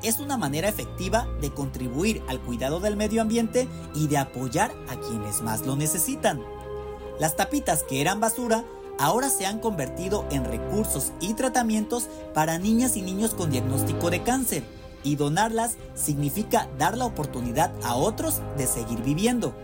Es 0.02 0.18
una 0.18 0.36
manera 0.36 0.68
efectiva 0.68 1.26
de 1.40 1.52
contribuir 1.52 2.22
al 2.28 2.40
cuidado 2.40 2.80
del 2.80 2.96
medio 2.96 3.22
ambiente 3.22 3.68
y 3.94 4.08
de 4.08 4.18
apoyar 4.18 4.72
a 4.88 4.96
quienes 4.96 5.42
más 5.42 5.66
lo 5.66 5.76
necesitan. 5.76 6.42
Las 7.18 7.36
tapitas 7.36 7.82
que 7.82 8.00
eran 8.00 8.20
basura 8.20 8.64
ahora 8.98 9.30
se 9.30 9.46
han 9.46 9.58
convertido 9.58 10.26
en 10.30 10.44
recursos 10.44 11.12
y 11.20 11.34
tratamientos 11.34 12.08
para 12.34 12.58
niñas 12.58 12.96
y 12.96 13.02
niños 13.02 13.34
con 13.34 13.50
diagnóstico 13.50 14.10
de 14.10 14.22
cáncer 14.22 14.64
y 15.02 15.16
donarlas 15.16 15.76
significa 15.94 16.68
dar 16.78 16.96
la 16.96 17.06
oportunidad 17.06 17.72
a 17.84 17.94
otros 17.94 18.40
de 18.56 18.66
seguir 18.66 19.02
viviendo. 19.02 19.54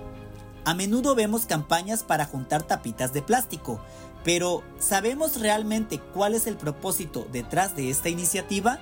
A 0.65 0.75
menudo 0.75 1.15
vemos 1.15 1.47
campañas 1.47 2.05
para 2.05 2.25
juntar 2.25 2.63
tapitas 2.63 3.13
de 3.13 3.23
plástico, 3.23 3.81
pero 4.23 4.63
¿sabemos 4.79 5.41
realmente 5.41 5.99
cuál 6.15 6.35
es 6.35 6.47
el 6.47 6.57
propósito 6.57 7.27
detrás 7.33 7.75
de 7.75 7.91
esta 7.91 8.09
iniciativa? 8.09 8.79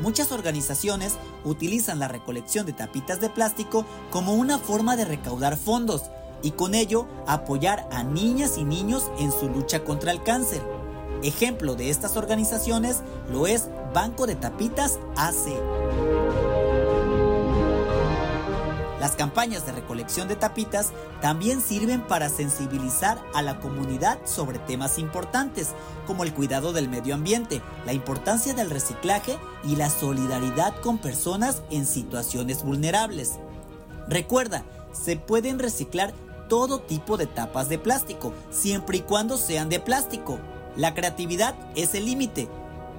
Muchas 0.00 0.32
organizaciones 0.32 1.14
utilizan 1.44 1.98
la 1.98 2.08
recolección 2.08 2.64
de 2.64 2.72
tapitas 2.72 3.20
de 3.20 3.28
plástico 3.28 3.84
como 4.10 4.34
una 4.34 4.58
forma 4.58 4.96
de 4.96 5.04
recaudar 5.04 5.56
fondos 5.58 6.04
y 6.42 6.52
con 6.52 6.74
ello 6.74 7.06
apoyar 7.26 7.86
a 7.92 8.02
niñas 8.02 8.56
y 8.56 8.64
niños 8.64 9.10
en 9.18 9.30
su 9.30 9.48
lucha 9.48 9.84
contra 9.84 10.10
el 10.12 10.22
cáncer. 10.22 10.62
Ejemplo 11.22 11.74
de 11.74 11.90
estas 11.90 12.16
organizaciones 12.16 13.02
lo 13.30 13.46
es 13.46 13.68
Banco 13.92 14.26
de 14.26 14.36
Tapitas 14.36 14.98
AC. 15.16 16.09
Las 19.00 19.16
campañas 19.16 19.64
de 19.64 19.72
recolección 19.72 20.28
de 20.28 20.36
tapitas 20.36 20.92
también 21.22 21.62
sirven 21.62 22.02
para 22.02 22.28
sensibilizar 22.28 23.18
a 23.32 23.40
la 23.40 23.58
comunidad 23.58 24.18
sobre 24.26 24.58
temas 24.58 24.98
importantes, 24.98 25.68
como 26.06 26.22
el 26.22 26.34
cuidado 26.34 26.74
del 26.74 26.90
medio 26.90 27.14
ambiente, 27.14 27.62
la 27.86 27.94
importancia 27.94 28.52
del 28.52 28.68
reciclaje 28.68 29.38
y 29.64 29.76
la 29.76 29.88
solidaridad 29.88 30.78
con 30.82 30.98
personas 30.98 31.62
en 31.70 31.86
situaciones 31.86 32.62
vulnerables. 32.62 33.38
Recuerda, 34.06 34.64
se 34.92 35.16
pueden 35.16 35.58
reciclar 35.58 36.12
todo 36.50 36.80
tipo 36.80 37.16
de 37.16 37.26
tapas 37.26 37.70
de 37.70 37.78
plástico, 37.78 38.34
siempre 38.50 38.98
y 38.98 39.00
cuando 39.00 39.38
sean 39.38 39.70
de 39.70 39.80
plástico. 39.80 40.38
La 40.76 40.92
creatividad 40.92 41.54
es 41.74 41.94
el 41.94 42.04
límite. 42.04 42.50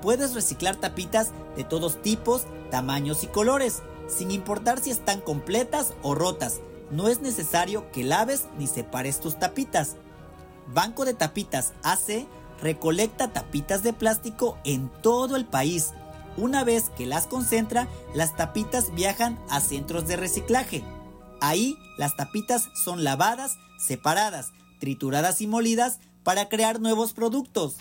Puedes 0.02 0.34
reciclar 0.34 0.78
tapitas 0.78 1.30
de 1.56 1.64
todos 1.64 2.02
tipos, 2.02 2.48
tamaños 2.72 3.24
y 3.24 3.28
colores 3.28 3.84
sin 4.12 4.32
importar 4.32 4.80
si 4.80 4.92
están 4.92 5.22
completas 5.22 5.94
o 6.02 6.16
rotas. 6.16 6.60
No 6.92 7.08
es 7.08 7.22
necesario 7.22 7.92
que 7.92 8.04
laves 8.04 8.46
ni 8.58 8.68
separes 8.68 9.20
tus 9.20 9.40
tapitas. 9.40 9.96
Banco 10.74 11.06
de 11.06 11.14
Tapitas 11.14 11.74
AC 11.84 12.28
recolecta 12.62 13.34
tapitas 13.34 13.84
de 13.84 13.94
plástico 13.94 14.58
en 14.64 14.90
todo 15.02 15.36
el 15.36 15.46
país. 15.46 15.94
Una 16.38 16.64
vez 16.64 16.90
que 16.96 17.06
las 17.06 17.28
concentra, 17.28 17.88
las 18.14 18.36
tapitas 18.36 18.94
viajan 18.94 19.40
a 19.50 19.60
centros 19.60 20.08
de 20.08 20.16
reciclaje. 20.16 20.84
Ahí 21.42 21.78
las 21.98 22.16
tapitas 22.16 22.70
son 22.86 23.04
lavadas, 23.04 23.58
separadas, 23.80 24.52
trituradas 24.80 25.42
y 25.42 25.48
molidas 25.48 26.00
para 26.24 26.50
crear 26.50 26.80
nuevos 26.80 27.14
productos. 27.14 27.78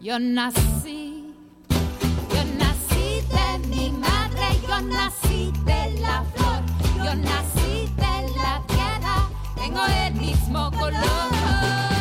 yo 0.00 0.18
nací, 0.20 1.34
yo 1.68 2.44
nací 2.58 3.22
de 3.28 3.68
mi 3.68 3.90
madre, 3.90 4.46
yo 4.62 4.80
nací 4.82 5.52
de 5.64 6.00
la 6.00 6.24
flor, 6.34 6.62
yo 7.04 7.14
nací 7.16 7.88
de 7.96 8.28
la 8.36 8.62
tierra, 8.68 9.28
tengo 9.56 9.80
el 9.84 10.14
mismo 10.14 10.70
color. 10.70 11.95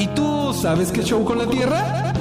¿Y 0.00 0.06
tú 0.14 0.54
sabes 0.54 0.92
qué 0.92 1.02
show 1.02 1.22
con 1.26 1.36
la 1.36 1.46
Tierra? 1.46 2.14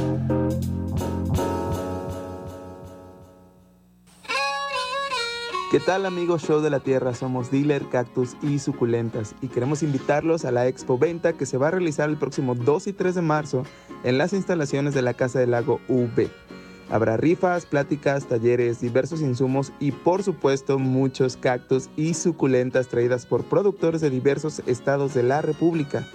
¿Qué 5.71 5.79
tal 5.79 6.05
amigos 6.05 6.41
Show 6.41 6.59
de 6.59 6.71
la 6.71 6.81
Tierra? 6.81 7.13
Somos 7.13 7.51
Dealer, 7.51 7.88
Cactus 7.88 8.36
y 8.41 8.59
Suculentas 8.59 9.33
y 9.41 9.48
queremos 9.48 9.81
invitarlos 9.81 10.43
a 10.43 10.51
la 10.51 10.67
Expo 10.67 10.98
Venta 10.98 11.31
que 11.31 11.45
se 11.45 11.57
va 11.57 11.69
a 11.69 11.71
realizar 11.71 12.09
el 12.09 12.17
próximo 12.17 12.53
2 12.53 12.88
y 12.88 12.91
3 12.91 13.15
de 13.15 13.21
marzo 13.21 13.63
en 14.03 14.17
las 14.17 14.33
instalaciones 14.33 14.93
de 14.93 15.01
la 15.01 15.13
Casa 15.13 15.39
del 15.39 15.51
Lago 15.51 15.79
UV. 15.88 16.27
Habrá 16.89 17.15
rifas, 17.15 17.65
pláticas, 17.65 18.25
talleres, 18.25 18.81
diversos 18.81 19.21
insumos 19.21 19.71
y 19.79 19.93
por 19.93 20.24
supuesto 20.24 20.79
muchos 20.79 21.38
cactus 21.38 21.89
y 21.95 22.13
suculentas 22.13 22.89
traídas 22.89 23.25
por 23.25 23.45
productores 23.45 24.01
de 24.01 24.09
diversos 24.09 24.63
estados 24.65 25.13
de 25.13 25.24
la 25.24 25.41
República. 25.41 26.05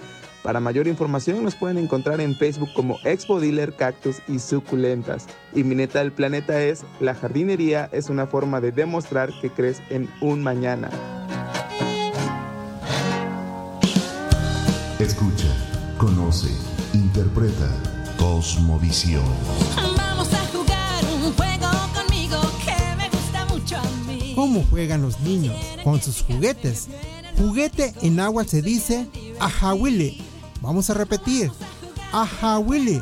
Para 0.45 0.59
mayor 0.59 0.87
información 0.87 1.43
nos 1.43 1.55
pueden 1.55 1.79
encontrar 1.79 2.21
en 2.21 2.35
Facebook 2.35 2.69
como 2.75 2.99
Expo 3.03 3.39
Dealer 3.39 3.75
Cactus 3.75 4.17
y 4.27 4.37
Suculentas. 4.37 5.25
Y 5.55 5.63
mi 5.63 5.73
neta 5.73 5.97
del 5.97 6.11
planeta 6.11 6.61
es, 6.61 6.85
la 6.99 7.15
jardinería 7.15 7.89
es 7.91 8.11
una 8.11 8.27
forma 8.27 8.61
de 8.61 8.71
demostrar 8.71 9.31
que 9.41 9.49
crees 9.49 9.81
en 9.89 10.07
un 10.21 10.43
mañana. 10.43 10.91
Escucha, 14.99 15.47
conoce, 15.97 16.51
interpreta. 16.93 17.67
Cosmovisión. 18.19 19.25
Vamos 19.97 20.31
a 20.31 20.45
jugar 20.53 21.03
un 21.05 21.33
juego 21.33 21.69
conmigo 21.95 22.39
que 22.63 22.95
me 22.97 23.09
gusta 23.09 23.45
mucho 23.45 23.77
a 23.77 23.83
mí. 24.07 24.33
¿Cómo 24.35 24.63
juegan 24.69 25.01
los 25.01 25.19
niños 25.21 25.55
con 25.83 25.99
sus 25.99 26.21
juguetes? 26.21 26.87
Juguete 27.35 27.95
en 28.03 28.19
agua 28.19 28.43
se 28.43 28.61
dice 28.61 29.07
ajahuile. 29.39 30.24
Vamos 30.65 30.89
a 30.89 30.95
repetir. 30.95 31.51
Ajahuile. 32.11 32.99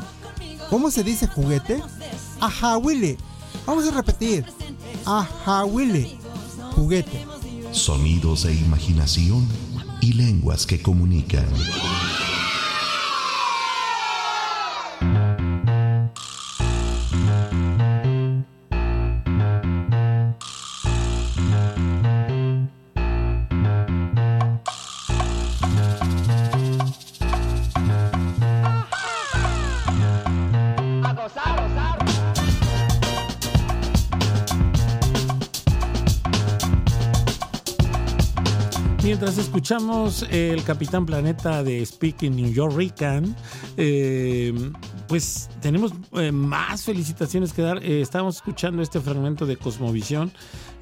¿Cómo 0.68 0.90
se 0.90 1.02
dice 1.02 1.26
juguete? 1.26 1.82
Ajahuile. 2.38 3.16
Vamos 3.64 3.88
a 3.88 3.90
repetir. 3.90 4.44
Ajahuile. 5.06 6.18
Juguete. 6.76 7.26
Sonidos 7.72 8.42
de 8.42 8.54
imaginación 8.54 9.48
y 10.02 10.12
lenguas 10.12 10.66
que 10.66 10.82
comunican. 10.82 11.46
Escuchamos 39.64 40.26
el 40.30 40.62
Capitán 40.62 41.06
Planeta 41.06 41.64
de 41.64 41.86
Speaking 41.86 42.36
New 42.36 42.52
Yorkican, 42.52 43.34
eh, 43.78 44.52
pues 45.08 45.48
tenemos 45.62 45.92
eh, 46.12 46.32
más 46.32 46.82
felicitaciones 46.82 47.54
que 47.54 47.62
dar. 47.62 47.82
Eh, 47.82 48.02
estábamos 48.02 48.36
escuchando 48.36 48.82
este 48.82 49.00
fragmento 49.00 49.46
de 49.46 49.56
Cosmovisión 49.56 50.32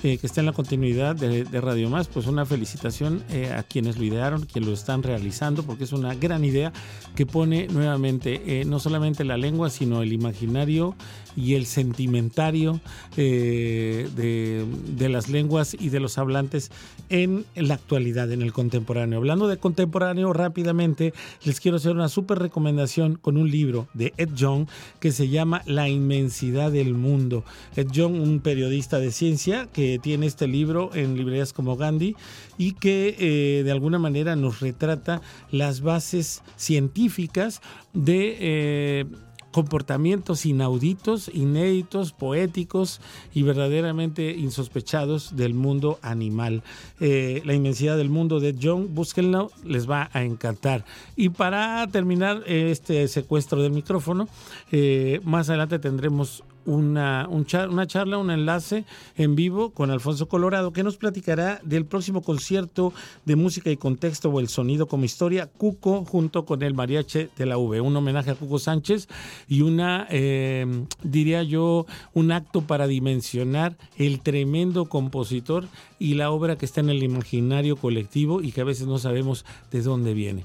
eh, 0.02 0.18
que 0.18 0.26
está 0.26 0.40
en 0.40 0.46
la 0.46 0.52
continuidad 0.52 1.14
de, 1.14 1.44
de 1.44 1.60
Radio 1.60 1.88
Más. 1.90 2.08
Pues 2.08 2.26
una 2.26 2.44
felicitación 2.44 3.22
eh, 3.30 3.52
a 3.52 3.62
quienes 3.62 3.98
lo 3.98 4.04
idearon, 4.04 4.46
quienes 4.46 4.68
lo 4.68 4.74
están 4.74 5.04
realizando, 5.04 5.62
porque 5.62 5.84
es 5.84 5.92
una 5.92 6.16
gran 6.16 6.44
idea 6.44 6.72
que 7.14 7.24
pone 7.24 7.68
nuevamente 7.68 8.64
no 8.66 8.80
solamente 8.80 9.22
la 9.22 9.36
lengua, 9.36 9.70
sino 9.70 10.02
el 10.02 10.12
imaginario 10.12 10.96
y 11.36 11.54
el 11.54 11.66
sentimentario 11.66 12.80
eh, 13.16 14.08
de, 14.16 14.64
de 14.96 15.08
las 15.08 15.28
lenguas 15.28 15.76
y 15.78 15.88
de 15.88 16.00
los 16.00 16.18
hablantes 16.18 16.70
en 17.08 17.44
la 17.54 17.74
actualidad, 17.74 18.30
en 18.32 18.42
el 18.42 18.52
contemporáneo. 18.52 19.18
Hablando 19.18 19.48
de 19.48 19.58
contemporáneo, 19.58 20.32
rápidamente 20.32 21.12
les 21.44 21.60
quiero 21.60 21.76
hacer 21.76 21.92
una 21.92 22.08
súper 22.08 22.38
recomendación 22.38 23.16
con 23.16 23.36
un 23.36 23.50
libro 23.50 23.88
de 23.92 24.14
Ed 24.16 24.30
Young 24.34 24.66
que 25.00 25.12
se 25.12 25.28
llama 25.28 25.62
La 25.66 25.88
inmensidad 25.88 26.72
del 26.72 26.94
mundo. 26.94 27.44
Ed 27.76 27.88
Young, 27.90 28.14
un 28.14 28.40
periodista 28.40 28.98
de 28.98 29.12
ciencia 29.12 29.68
que 29.72 29.98
tiene 30.02 30.26
este 30.26 30.46
libro 30.46 30.90
en 30.94 31.16
librerías 31.16 31.52
como 31.52 31.76
Gandhi 31.76 32.16
y 32.56 32.72
que 32.72 33.16
eh, 33.18 33.62
de 33.62 33.70
alguna 33.70 33.98
manera 33.98 34.36
nos 34.36 34.60
retrata 34.60 35.20
las 35.50 35.80
bases 35.80 36.42
científicas 36.56 37.60
de... 37.92 38.36
eh, 38.40 39.04
comportamientos 39.52 40.46
inauditos, 40.46 41.30
inéditos, 41.32 42.12
poéticos 42.12 43.00
y 43.32 43.42
verdaderamente 43.42 44.32
insospechados 44.32 45.36
del 45.36 45.54
mundo 45.54 45.98
animal. 46.02 46.62
Eh, 47.00 47.42
la 47.44 47.54
inmensidad 47.54 47.96
del 47.96 48.08
mundo 48.08 48.40
de 48.40 48.56
John, 48.60 48.94
búsquenlo, 48.94 49.50
les 49.64 49.88
va 49.88 50.10
a 50.12 50.24
encantar. 50.24 50.84
Y 51.14 51.28
para 51.28 51.86
terminar 51.88 52.42
eh, 52.46 52.70
este 52.70 53.06
secuestro 53.08 53.62
del 53.62 53.72
micrófono, 53.72 54.28
eh, 54.72 55.20
más 55.22 55.48
adelante 55.48 55.78
tendremos 55.78 56.42
una, 56.66 57.28
una 57.28 57.86
charla, 57.86 58.18
un 58.18 58.30
enlace 58.30 58.84
en 59.16 59.34
vivo 59.34 59.70
con 59.70 59.90
Alfonso 59.90 60.28
Colorado, 60.28 60.72
que 60.72 60.82
nos 60.82 60.96
platicará 60.96 61.60
del 61.62 61.86
próximo 61.86 62.22
concierto 62.22 62.92
de 63.24 63.36
música 63.36 63.70
y 63.70 63.76
contexto 63.76 64.30
o 64.30 64.40
el 64.40 64.48
sonido 64.48 64.86
como 64.86 65.04
historia, 65.04 65.46
Cuco, 65.46 66.04
junto 66.04 66.44
con 66.44 66.62
el 66.62 66.74
mariachi 66.74 67.28
de 67.36 67.46
la 67.46 67.58
V. 67.58 67.80
Un 67.80 67.96
homenaje 67.96 68.30
a 68.30 68.34
Cuco 68.34 68.58
Sánchez 68.58 69.08
y 69.48 69.62
una, 69.62 70.06
eh, 70.10 70.66
diría 71.02 71.42
yo, 71.42 71.86
un 72.14 72.32
acto 72.32 72.62
para 72.62 72.86
dimensionar 72.86 73.76
el 73.96 74.20
tremendo 74.20 74.86
compositor 74.86 75.66
y 75.98 76.14
la 76.14 76.30
obra 76.30 76.56
que 76.56 76.66
está 76.66 76.80
en 76.80 76.90
el 76.90 77.02
imaginario 77.02 77.76
colectivo 77.76 78.42
y 78.42 78.52
que 78.52 78.60
a 78.60 78.64
veces 78.64 78.86
no 78.86 78.98
sabemos 78.98 79.44
de 79.70 79.82
dónde 79.82 80.14
viene. 80.14 80.44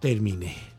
Terminé. 0.00 0.75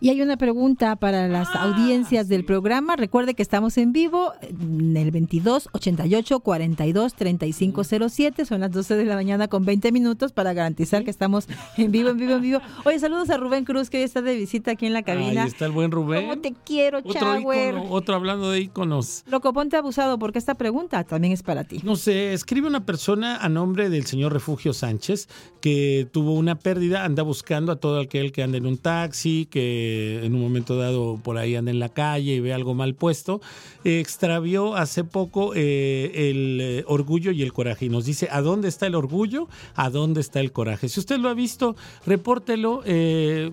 Y 0.00 0.10
hay 0.10 0.22
una 0.22 0.36
pregunta 0.36 0.94
para 0.94 1.26
las 1.26 1.52
audiencias 1.56 2.28
del 2.28 2.44
programa. 2.44 2.94
Recuerde 2.94 3.34
que 3.34 3.42
estamos 3.42 3.76
en 3.78 3.92
vivo 3.92 4.32
en 4.42 4.96
el 4.96 5.10
22 5.10 5.68
88 5.72 6.38
42 6.38 7.14
35 7.14 7.82
07. 8.08 8.44
Son 8.44 8.60
las 8.60 8.70
12 8.70 8.94
de 8.94 9.04
la 9.04 9.16
mañana 9.16 9.48
con 9.48 9.64
20 9.64 9.90
minutos 9.90 10.30
para 10.30 10.52
garantizar 10.52 11.02
que 11.02 11.10
estamos 11.10 11.48
en 11.76 11.90
vivo, 11.90 12.10
en 12.10 12.16
vivo, 12.16 12.34
en 12.34 12.42
vivo. 12.42 12.60
Oye, 12.84 13.00
saludos 13.00 13.28
a 13.30 13.38
Rubén 13.38 13.64
Cruz, 13.64 13.90
que 13.90 13.96
hoy 13.96 14.04
está 14.04 14.22
de 14.22 14.36
visita 14.36 14.70
aquí 14.70 14.86
en 14.86 14.92
la 14.92 15.02
cabina. 15.02 15.42
Ahí 15.42 15.48
está 15.48 15.66
el 15.66 15.72
buen 15.72 15.90
Rubén. 15.90 16.28
¿Cómo 16.28 16.40
te 16.40 16.54
quiero, 16.64 16.98
Otro, 16.98 17.40
ícono, 17.40 17.90
otro 17.90 18.14
hablando 18.14 18.52
de 18.52 18.60
íconos. 18.60 19.24
Loco, 19.26 19.52
ponte 19.52 19.76
abusado 19.76 20.16
porque 20.20 20.38
esta 20.38 20.54
pregunta 20.54 21.02
también 21.02 21.32
es 21.32 21.42
para 21.42 21.64
ti. 21.64 21.80
No 21.82 21.96
sé, 21.96 22.34
escribe 22.34 22.68
una 22.68 22.86
persona 22.86 23.38
a 23.38 23.48
nombre 23.48 23.90
del 23.90 24.06
señor 24.06 24.32
Refugio 24.32 24.72
Sánchez 24.72 25.28
que 25.60 26.08
tuvo 26.12 26.34
una 26.34 26.56
pérdida, 26.56 27.04
anda 27.04 27.24
buscando 27.24 27.72
a 27.72 27.76
todo 27.76 28.00
aquel 28.00 28.30
que 28.30 28.44
anda 28.44 28.58
en 28.58 28.66
un 28.66 28.78
taxi, 28.78 29.46
que 29.50 29.87
que 29.88 30.24
en 30.24 30.34
un 30.34 30.40
momento 30.40 30.76
dado 30.76 31.18
por 31.22 31.38
ahí 31.38 31.56
anda 31.56 31.70
en 31.70 31.78
la 31.78 31.88
calle 31.88 32.34
y 32.34 32.40
ve 32.40 32.52
algo 32.52 32.74
mal 32.74 32.94
puesto, 32.94 33.40
extravió 33.84 34.76
hace 34.76 35.04
poco 35.04 35.52
eh, 35.54 36.30
el 36.30 36.60
eh, 36.60 36.84
orgullo 36.86 37.30
y 37.30 37.42
el 37.42 37.52
coraje. 37.52 37.86
Y 37.86 37.88
nos 37.88 38.04
dice, 38.04 38.28
¿a 38.30 38.40
dónde 38.42 38.68
está 38.68 38.86
el 38.86 38.94
orgullo? 38.94 39.48
¿A 39.74 39.90
dónde 39.90 40.20
está 40.20 40.40
el 40.40 40.52
coraje? 40.52 40.88
Si 40.88 41.00
usted 41.00 41.18
lo 41.18 41.28
ha 41.28 41.34
visto, 41.34 41.76
repórtelo. 42.04 42.82
eh, 42.84 43.50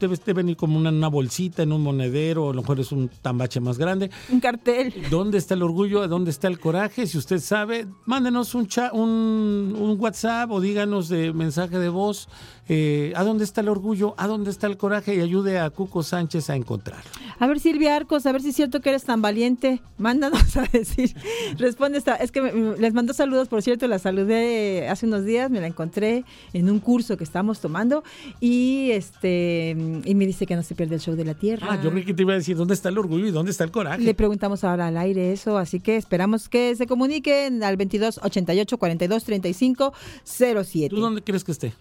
debe, 0.00 0.16
debe 0.16 0.32
venir 0.34 0.56
como 0.56 0.78
una, 0.78 0.90
una 0.90 1.08
bolsita 1.08 1.62
en 1.62 1.72
un 1.72 1.82
monedero, 1.82 2.50
a 2.50 2.54
lo 2.54 2.62
mejor 2.62 2.80
es 2.80 2.92
un 2.92 3.08
tambache 3.20 3.60
más 3.60 3.78
grande. 3.78 4.10
Un 4.30 4.40
cartel. 4.40 4.94
¿Dónde 5.10 5.38
está 5.38 5.54
el 5.54 5.62
orgullo? 5.62 6.02
¿A 6.02 6.08
dónde 6.08 6.30
está 6.30 6.48
el 6.48 6.58
coraje? 6.58 7.06
Si 7.06 7.18
usted 7.18 7.40
sabe, 7.40 7.86
mándenos 8.06 8.54
un, 8.54 8.68
un 8.94 9.96
WhatsApp 10.00 10.50
o 10.50 10.60
díganos 10.60 11.08
de 11.08 11.32
mensaje 11.32 11.78
de 11.78 11.88
voz. 11.88 12.28
Eh, 12.68 13.12
¿A 13.16 13.24
dónde 13.24 13.44
está 13.44 13.60
el 13.62 13.68
orgullo? 13.68 14.14
¿A 14.18 14.26
dónde 14.26 14.50
está 14.50 14.66
el 14.66 14.76
coraje? 14.76 15.14
Y 15.16 15.20
ayude 15.20 15.58
a 15.58 15.70
Cuco 15.70 16.02
Sánchez 16.02 16.50
a 16.50 16.56
encontrarlo. 16.56 17.10
A 17.40 17.46
ver, 17.46 17.60
Silvia 17.60 17.94
Arcos, 17.96 18.26
a 18.26 18.32
ver 18.32 18.42
si 18.42 18.48
es 18.50 18.56
cierto 18.56 18.80
que 18.80 18.88
eres 18.90 19.04
tan 19.04 19.22
valiente. 19.22 19.80
Mándanos 19.96 20.56
a 20.56 20.62
decir. 20.72 21.14
Responde 21.58 21.98
esta. 21.98 22.16
Es 22.16 22.30
que 22.32 22.40
me- 22.42 22.76
les 22.78 22.92
mandó 22.94 23.12
saludos, 23.14 23.48
por 23.48 23.62
cierto, 23.62 23.86
la 23.86 23.98
saludé 23.98 24.88
hace 24.88 25.06
unos 25.06 25.24
días, 25.24 25.50
me 25.50 25.60
la 25.60 25.66
encontré 25.66 26.24
en 26.52 26.68
un 26.70 26.78
curso 26.80 27.16
que 27.16 27.24
estamos 27.24 27.60
tomando 27.60 28.02
y 28.40 28.90
este 28.92 29.76
y 30.04 30.14
me 30.14 30.26
dice 30.26 30.46
que 30.46 30.56
no 30.56 30.62
se 30.62 30.74
pierde 30.74 30.96
el 30.96 31.00
show 31.00 31.14
de 31.16 31.24
la 31.24 31.34
tierra. 31.34 31.68
Ah, 31.70 31.80
yo 31.82 31.90
creí 31.90 32.04
que 32.04 32.14
te 32.14 32.22
iba 32.22 32.32
a 32.32 32.36
decir 32.36 32.56
dónde 32.56 32.74
está 32.74 32.88
el 32.88 32.98
orgullo 32.98 33.26
y 33.26 33.30
dónde 33.30 33.50
está 33.50 33.64
el 33.64 33.70
coraje. 33.70 34.02
Le 34.02 34.14
preguntamos 34.14 34.64
ahora 34.64 34.88
al 34.88 34.96
aire 34.96 35.32
eso, 35.32 35.58
así 35.58 35.80
que 35.80 35.96
esperamos 35.96 36.48
que 36.48 36.74
se 36.76 36.86
comuniquen 36.86 37.62
al 37.62 37.76
22 37.76 38.20
88 38.22 38.78
42 38.78 39.24
35 39.24 39.92
07. 40.24 40.88
¿Tú 40.94 41.00
dónde 41.00 41.22
crees 41.22 41.44
que 41.44 41.52
esté? 41.52 41.72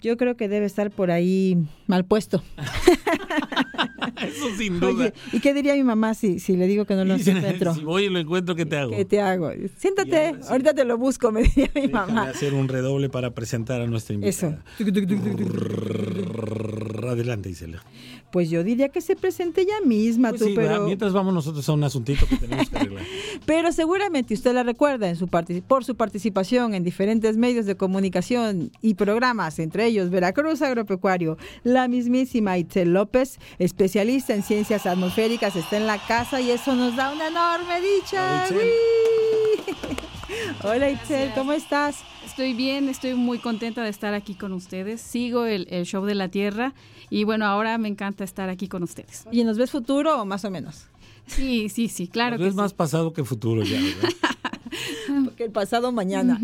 Yo 0.00 0.16
creo 0.16 0.36
que 0.36 0.48
debe 0.48 0.66
estar 0.66 0.90
por 0.90 1.10
ahí 1.10 1.56
mal 1.86 2.04
puesto. 2.04 2.42
Eso 4.26 4.48
sin 4.56 4.80
duda. 4.80 4.88
Oye, 5.06 5.12
¿y 5.32 5.40
qué 5.40 5.54
diría 5.54 5.74
mi 5.74 5.84
mamá 5.84 6.14
si, 6.14 6.38
si 6.40 6.56
le 6.56 6.66
digo 6.66 6.84
que 6.84 6.94
no 6.94 7.04
lo 7.04 7.14
encuentro? 7.16 7.74
si 7.74 7.84
voy 7.84 8.04
y 8.04 8.08
lo 8.08 8.18
encuentro, 8.18 8.54
¿qué 8.54 8.66
te 8.66 8.76
hago? 8.76 8.90
¿Qué 8.96 9.04
te 9.04 9.20
hago? 9.20 9.50
Siéntate, 9.76 10.34
ahorita 10.48 10.74
te 10.74 10.84
lo 10.84 10.98
busco, 10.98 11.30
me 11.32 11.42
diría 11.42 11.70
mi 11.74 11.82
Déjame 11.82 11.92
mamá. 12.12 12.28
hacer 12.30 12.54
un 12.54 12.68
redoble 12.68 13.08
para 13.08 13.30
presentar 13.34 13.80
a 13.80 13.86
nuestra 13.86 14.16
Eso. 14.22 14.46
invitada. 14.46 14.64
Adelante, 17.10 17.50
Isela. 17.50 17.82
Pues 18.30 18.50
yo 18.50 18.62
diría 18.62 18.90
que 18.90 19.00
se 19.00 19.16
presente 19.16 19.62
ella 19.62 19.80
misma, 19.84 20.30
Pues 20.30 20.40
tú, 20.42 20.46
sí, 20.48 20.52
pero, 20.54 20.84
Mientras 20.84 21.12
vamos 21.14 21.32
nosotros 21.32 21.66
a 21.68 21.72
un 21.72 21.82
asuntito 21.84 22.26
que 22.26 22.36
tenemos 22.36 22.68
que 22.68 22.76
arreglar. 22.76 23.04
pero 23.46 23.72
seguramente 23.72 24.34
usted 24.34 24.52
la 24.52 24.62
recuerda 24.62 25.08
en 25.08 25.16
su 25.16 25.28
por 25.66 25.84
su 25.84 25.96
participación 25.96 26.74
en 26.74 26.84
diferentes 26.84 27.36
medios 27.38 27.64
de 27.64 27.76
comunicación 27.76 28.70
y 28.82 28.94
programas, 28.94 29.58
entre 29.58 29.86
ellos 29.86 30.10
Veracruz 30.10 30.60
Agropecuario. 30.62 31.38
La 31.64 31.88
mismísima 31.88 32.58
Itzel 32.58 32.92
López, 32.92 33.38
especialista 33.58 34.07
en 34.08 34.42
ciencias 34.42 34.86
atmosféricas, 34.86 35.54
está 35.54 35.76
en 35.76 35.86
la 35.86 35.98
casa 35.98 36.40
y 36.40 36.50
eso 36.50 36.74
nos 36.74 36.96
da 36.96 37.12
una 37.12 37.28
enorme 37.28 37.78
dicha. 37.78 38.46
Hola, 38.48 38.48
Itzel. 38.48 38.70
¡Uy! 39.58 39.96
Hola 40.64 40.90
Itzel, 40.90 41.32
¿cómo 41.34 41.52
estás? 41.52 41.98
Estoy 42.24 42.54
bien, 42.54 42.88
estoy 42.88 43.12
muy 43.12 43.38
contenta 43.38 43.82
de 43.82 43.90
estar 43.90 44.14
aquí 44.14 44.34
con 44.34 44.54
ustedes. 44.54 45.02
Sigo 45.02 45.44
el, 45.44 45.66
el 45.68 45.84
show 45.84 46.06
de 46.06 46.14
la 46.14 46.28
Tierra 46.28 46.72
y 47.10 47.24
bueno, 47.24 47.44
ahora 47.44 47.76
me 47.76 47.88
encanta 47.88 48.24
estar 48.24 48.48
aquí 48.48 48.66
con 48.66 48.82
ustedes. 48.82 49.26
¿Y 49.30 49.44
nos 49.44 49.58
ves 49.58 49.70
futuro 49.70 50.22
o 50.22 50.24
más 50.24 50.42
o 50.46 50.50
menos? 50.50 50.86
Sí, 51.26 51.68
sí, 51.68 51.88
sí, 51.88 52.08
claro 52.08 52.36
Pues 52.36 52.46
que 52.46 52.48
es 52.48 52.54
más 52.54 52.72
pasado 52.72 53.12
que 53.12 53.24
futuro 53.24 53.62
ya, 53.62 53.78
¿verdad? 53.78 54.08
Porque 55.26 55.44
el 55.44 55.50
pasado 55.50 55.92
mañana. 55.92 56.40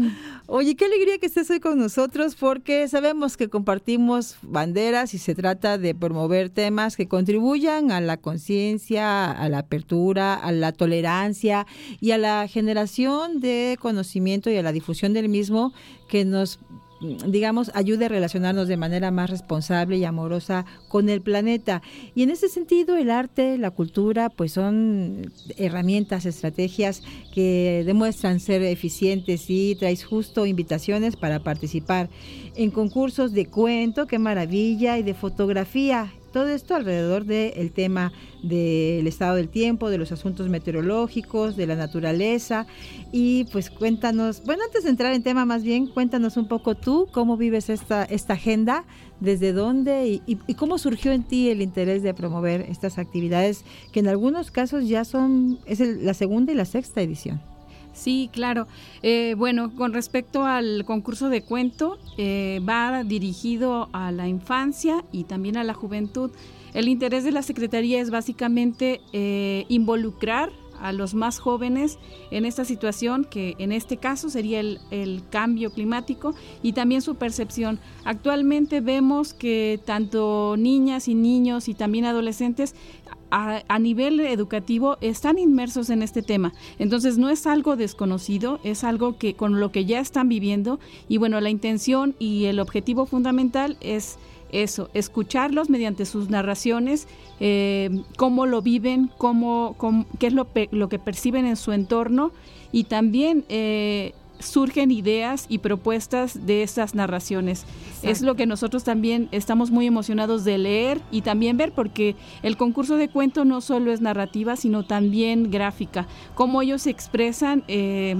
Oye, 0.46 0.76
qué 0.76 0.84
alegría 0.84 1.16
que 1.16 1.24
estés 1.24 1.48
hoy 1.48 1.58
con 1.58 1.78
nosotros 1.78 2.34
porque 2.34 2.86
sabemos 2.86 3.38
que 3.38 3.48
compartimos 3.48 4.36
banderas 4.42 5.14
y 5.14 5.18
se 5.18 5.34
trata 5.34 5.78
de 5.78 5.94
promover 5.94 6.50
temas 6.50 6.98
que 6.98 7.08
contribuyan 7.08 7.90
a 7.90 8.02
la 8.02 8.18
conciencia, 8.18 9.30
a 9.30 9.48
la 9.48 9.60
apertura, 9.60 10.34
a 10.34 10.52
la 10.52 10.72
tolerancia 10.72 11.66
y 11.98 12.10
a 12.10 12.18
la 12.18 12.46
generación 12.46 13.40
de 13.40 13.78
conocimiento 13.80 14.50
y 14.50 14.58
a 14.58 14.62
la 14.62 14.72
difusión 14.72 15.14
del 15.14 15.30
mismo 15.30 15.72
que 16.08 16.26
nos 16.26 16.58
digamos, 17.26 17.70
ayude 17.74 18.06
a 18.06 18.08
relacionarnos 18.08 18.68
de 18.68 18.76
manera 18.76 19.10
más 19.10 19.30
responsable 19.30 19.96
y 19.96 20.04
amorosa 20.04 20.64
con 20.88 21.08
el 21.08 21.20
planeta. 21.20 21.82
Y 22.14 22.22
en 22.22 22.30
ese 22.30 22.48
sentido, 22.48 22.96
el 22.96 23.10
arte, 23.10 23.58
la 23.58 23.70
cultura, 23.70 24.30
pues 24.30 24.52
son 24.52 25.32
herramientas, 25.56 26.26
estrategias 26.26 27.02
que 27.32 27.82
demuestran 27.86 28.40
ser 28.40 28.62
eficientes 28.62 29.48
y 29.48 29.76
traes 29.76 30.04
justo 30.04 30.46
invitaciones 30.46 31.16
para 31.16 31.40
participar 31.40 32.08
en 32.56 32.70
concursos 32.70 33.32
de 33.32 33.46
cuento, 33.46 34.06
qué 34.06 34.18
maravilla, 34.18 34.98
y 34.98 35.02
de 35.02 35.14
fotografía. 35.14 36.12
Todo 36.34 36.48
esto 36.48 36.74
alrededor 36.74 37.24
del 37.26 37.70
tema 37.70 38.12
del 38.42 39.06
estado 39.06 39.36
del 39.36 39.48
tiempo, 39.48 39.88
de 39.88 39.98
los 39.98 40.10
asuntos 40.10 40.48
meteorológicos, 40.48 41.56
de 41.56 41.68
la 41.68 41.76
naturaleza. 41.76 42.66
Y 43.12 43.44
pues 43.52 43.70
cuéntanos, 43.70 44.42
bueno, 44.44 44.64
antes 44.66 44.82
de 44.82 44.90
entrar 44.90 45.14
en 45.14 45.22
tema 45.22 45.44
más 45.44 45.62
bien, 45.62 45.86
cuéntanos 45.86 46.36
un 46.36 46.48
poco 46.48 46.74
tú 46.74 47.06
cómo 47.12 47.36
vives 47.36 47.70
esta, 47.70 48.02
esta 48.04 48.32
agenda, 48.32 48.84
desde 49.20 49.52
dónde 49.52 50.08
y, 50.08 50.22
y- 50.26 50.38
y 50.48 50.54
cómo 50.54 50.76
surgió 50.78 51.12
en 51.12 51.22
ti 51.22 51.50
el 51.50 51.62
interés 51.62 52.02
de 52.02 52.12
promover 52.14 52.62
estas 52.62 52.98
actividades 52.98 53.64
que 53.92 54.00
en 54.00 54.08
algunos 54.08 54.50
casos 54.50 54.88
ya 54.88 55.04
son, 55.04 55.60
es 55.66 55.78
el- 55.78 56.04
la 56.04 56.14
segunda 56.14 56.50
y 56.52 56.56
la 56.56 56.64
sexta 56.64 57.00
edición. 57.00 57.40
Sí, 57.94 58.28
claro. 58.32 58.66
Eh, 59.02 59.34
bueno, 59.38 59.74
con 59.74 59.92
respecto 59.92 60.44
al 60.44 60.84
concurso 60.84 61.28
de 61.28 61.42
cuento, 61.42 61.98
eh, 62.18 62.60
va 62.68 63.04
dirigido 63.04 63.88
a 63.92 64.10
la 64.10 64.28
infancia 64.28 65.04
y 65.12 65.24
también 65.24 65.56
a 65.56 65.64
la 65.64 65.74
juventud. 65.74 66.30
El 66.74 66.88
interés 66.88 67.22
de 67.22 67.30
la 67.30 67.42
Secretaría 67.42 68.00
es 68.00 68.10
básicamente 68.10 69.00
eh, 69.12 69.64
involucrar 69.68 70.50
a 70.80 70.92
los 70.92 71.14
más 71.14 71.38
jóvenes 71.38 71.98
en 72.32 72.44
esta 72.44 72.64
situación, 72.64 73.24
que 73.24 73.54
en 73.58 73.70
este 73.70 73.96
caso 73.96 74.28
sería 74.28 74.58
el, 74.58 74.80
el 74.90 75.22
cambio 75.30 75.70
climático 75.70 76.34
y 76.62 76.72
también 76.72 77.00
su 77.00 77.14
percepción. 77.14 77.78
Actualmente 78.04 78.80
vemos 78.80 79.34
que 79.34 79.80
tanto 79.86 80.56
niñas 80.58 81.06
y 81.06 81.14
niños 81.14 81.68
y 81.68 81.74
también 81.74 82.06
adolescentes 82.06 82.74
a, 83.34 83.78
nivel 83.80 84.20
educativo 84.20 84.96
están 85.00 85.38
inmersos 85.38 85.90
en 85.90 86.02
este 86.02 86.22
tema. 86.22 86.52
Entonces 86.78 87.18
no 87.18 87.30
es 87.30 87.46
algo 87.46 87.74
desconocido, 87.76 88.60
es 88.62 88.84
algo 88.84 89.18
que 89.18 89.34
con 89.34 89.58
lo 89.58 89.72
que 89.72 89.84
ya 89.84 89.98
están 89.98 90.28
viviendo 90.28 90.78
y 91.08 91.18
bueno, 91.18 91.40
la 91.40 91.50
intención 91.50 92.14
y 92.18 92.44
el 92.44 92.60
objetivo 92.60 93.06
fundamental 93.06 93.76
es 93.80 94.18
eso, 94.52 94.88
escucharlos 94.94 95.68
mediante 95.68 96.06
sus 96.06 96.30
narraciones, 96.30 97.08
eh, 97.40 97.90
cómo 98.16 98.46
lo 98.46 98.62
viven, 98.62 99.10
cómo, 99.18 99.76
qué 100.20 100.28
es 100.28 100.32
lo, 100.32 100.46
lo 100.70 100.88
que 100.88 101.00
perciben 101.00 101.44
en 101.44 101.56
su 101.56 101.72
entorno 101.72 102.30
y 102.70 102.84
también 102.84 103.44
eh, 103.48 104.12
surgen 104.44 104.90
ideas 104.90 105.46
y 105.48 105.58
propuestas 105.58 106.46
de 106.46 106.62
estas 106.62 106.94
narraciones. 106.94 107.64
Es 108.02 108.22
lo 108.22 108.34
que 108.36 108.46
nosotros 108.46 108.84
también 108.84 109.28
estamos 109.32 109.70
muy 109.70 109.86
emocionados 109.86 110.44
de 110.44 110.58
leer 110.58 111.00
y 111.10 111.22
también 111.22 111.56
ver 111.56 111.72
porque 111.72 112.16
el 112.42 112.56
concurso 112.56 112.96
de 112.96 113.08
cuento 113.08 113.44
no 113.44 113.60
solo 113.60 113.92
es 113.92 114.00
narrativa, 114.00 114.56
sino 114.56 114.84
también 114.84 115.50
gráfica. 115.50 116.06
Cómo 116.34 116.62
ellos 116.62 116.82
se 116.82 116.90
expresan 116.90 117.64
eh, 117.68 118.16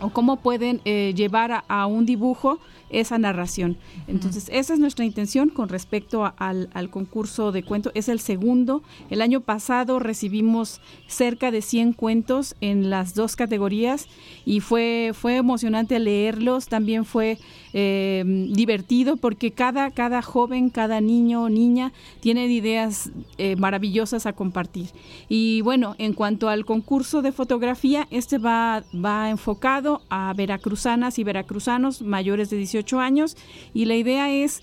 o 0.00 0.10
cómo 0.10 0.36
pueden 0.36 0.80
eh, 0.84 1.12
llevar 1.16 1.52
a, 1.52 1.64
a 1.68 1.86
un 1.86 2.06
dibujo 2.06 2.58
esa 2.90 3.18
narración. 3.18 3.76
Entonces, 4.06 4.48
esa 4.52 4.74
es 4.74 4.80
nuestra 4.80 5.04
intención 5.04 5.48
con 5.48 5.68
respecto 5.68 6.24
a- 6.24 6.34
al, 6.38 6.70
al 6.74 6.90
concurso 6.90 7.52
de 7.52 7.62
cuento. 7.62 7.90
Es 7.94 8.08
el 8.08 8.20
segundo. 8.20 8.82
El 9.10 9.20
año 9.22 9.40
pasado 9.40 9.98
recibimos 9.98 10.80
cerca 11.06 11.50
de 11.50 11.62
100 11.62 11.92
cuentos 11.94 12.54
en 12.60 12.90
las 12.90 13.14
dos 13.14 13.36
categorías 13.36 14.08
y 14.44 14.60
fue, 14.60 15.12
fue 15.14 15.36
emocionante 15.36 15.98
leerlos. 15.98 16.68
También 16.68 17.04
fue 17.04 17.38
eh, 17.72 18.22
divertido 18.52 19.16
porque 19.16 19.50
cada, 19.50 19.90
cada 19.90 20.22
joven, 20.22 20.70
cada 20.70 21.00
niño 21.00 21.42
o 21.42 21.48
niña 21.48 21.92
tiene 22.20 22.46
ideas 22.46 23.10
eh, 23.38 23.56
maravillosas 23.56 24.26
a 24.26 24.32
compartir. 24.32 24.90
Y 25.28 25.60
bueno, 25.62 25.94
en 25.98 26.12
cuanto 26.12 26.48
al 26.48 26.64
concurso 26.64 27.22
de 27.22 27.32
fotografía, 27.32 28.06
este 28.10 28.38
va, 28.38 28.84
va 28.94 29.30
enfocado 29.30 30.02
a 30.08 30.32
veracruzanas 30.36 31.18
y 31.18 31.24
veracruzanos 31.24 32.02
mayores 32.02 32.50
de 32.50 32.56
18 32.56 32.75
años 33.00 33.36
y 33.74 33.84
la 33.84 33.94
idea 33.94 34.30
es 34.32 34.62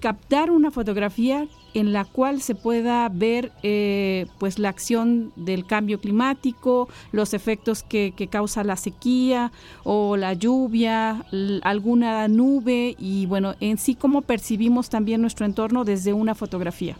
captar 0.00 0.50
una 0.50 0.70
fotografía 0.70 1.48
en 1.74 1.92
la 1.92 2.04
cual 2.04 2.40
se 2.40 2.54
pueda 2.54 3.08
ver 3.08 3.52
eh, 3.62 4.26
pues 4.38 4.58
la 4.58 4.68
acción 4.68 5.32
del 5.36 5.66
cambio 5.66 6.00
climático, 6.00 6.88
los 7.12 7.34
efectos 7.34 7.82
que, 7.82 8.12
causa 8.30 8.64
la 8.64 8.76
sequía 8.76 9.52
o 9.84 10.16
la 10.16 10.34
lluvia, 10.34 11.24
alguna 11.62 12.28
nube 12.28 12.96
y 12.98 13.26
bueno, 13.26 13.54
en 13.60 13.78
sí 13.78 13.94
cómo 13.94 14.22
percibimos 14.22 14.88
también 14.88 15.20
nuestro 15.20 15.46
entorno 15.46 15.84
desde 15.84 16.12
una 16.12 16.34
fotografía. 16.34 16.96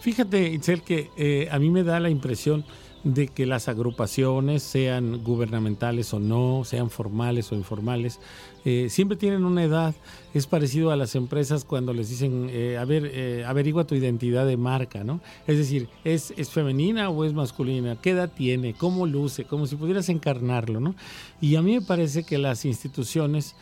Fíjate, 0.00 0.52
Itzel, 0.52 0.82
que 0.82 1.10
eh, 1.16 1.48
a 1.50 1.58
mí 1.58 1.70
me 1.70 1.82
da 1.82 1.98
la 1.98 2.10
impresión 2.10 2.64
de 3.06 3.28
que 3.28 3.46
las 3.46 3.68
agrupaciones, 3.68 4.64
sean 4.64 5.22
gubernamentales 5.22 6.12
o 6.12 6.18
no, 6.18 6.64
sean 6.64 6.90
formales 6.90 7.52
o 7.52 7.54
informales, 7.54 8.18
eh, 8.64 8.88
siempre 8.90 9.16
tienen 9.16 9.44
una 9.44 9.62
edad. 9.62 9.94
Es 10.34 10.48
parecido 10.48 10.90
a 10.90 10.96
las 10.96 11.14
empresas 11.14 11.64
cuando 11.64 11.92
les 11.92 12.10
dicen, 12.10 12.48
eh, 12.50 12.76
a 12.76 12.84
ver, 12.84 13.08
eh, 13.14 13.44
averigua 13.46 13.86
tu 13.86 13.94
identidad 13.94 14.44
de 14.44 14.56
marca, 14.56 15.04
¿no? 15.04 15.20
Es 15.46 15.56
decir, 15.56 15.88
¿es, 16.02 16.34
¿es 16.36 16.50
femenina 16.50 17.08
o 17.08 17.24
es 17.24 17.32
masculina? 17.32 17.96
¿Qué 18.02 18.10
edad 18.10 18.32
tiene? 18.34 18.74
¿Cómo 18.74 19.06
luce? 19.06 19.44
Como 19.44 19.68
si 19.68 19.76
pudieras 19.76 20.08
encarnarlo, 20.08 20.80
¿no? 20.80 20.96
Y 21.40 21.54
a 21.54 21.62
mí 21.62 21.74
me 21.74 21.82
parece 21.82 22.24
que 22.24 22.38
las 22.38 22.64
instituciones 22.64 23.54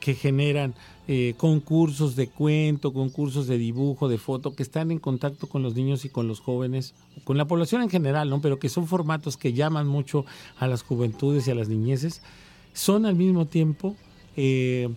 que 0.00 0.14
generan 0.14 0.74
eh, 1.08 1.34
concursos 1.36 2.16
de 2.16 2.26
cuento, 2.28 2.92
concursos 2.92 3.46
de 3.46 3.58
dibujo, 3.58 4.08
de 4.08 4.18
foto, 4.18 4.54
que 4.54 4.62
están 4.62 4.90
en 4.90 4.98
contacto 4.98 5.46
con 5.46 5.62
los 5.62 5.74
niños 5.74 6.04
y 6.04 6.08
con 6.08 6.28
los 6.28 6.40
jóvenes, 6.40 6.94
con 7.24 7.38
la 7.38 7.46
población 7.46 7.82
en 7.82 7.90
general, 7.90 8.28
¿no? 8.28 8.40
Pero 8.40 8.58
que 8.58 8.68
son 8.68 8.86
formatos 8.86 9.36
que 9.36 9.52
llaman 9.52 9.86
mucho 9.86 10.26
a 10.58 10.66
las 10.66 10.82
juventudes 10.82 11.46
y 11.46 11.52
a 11.52 11.54
las 11.54 11.68
niñeces, 11.68 12.22
son 12.72 13.06
al 13.06 13.14
mismo 13.14 13.46
tiempo 13.46 13.96
eh, 14.36 14.88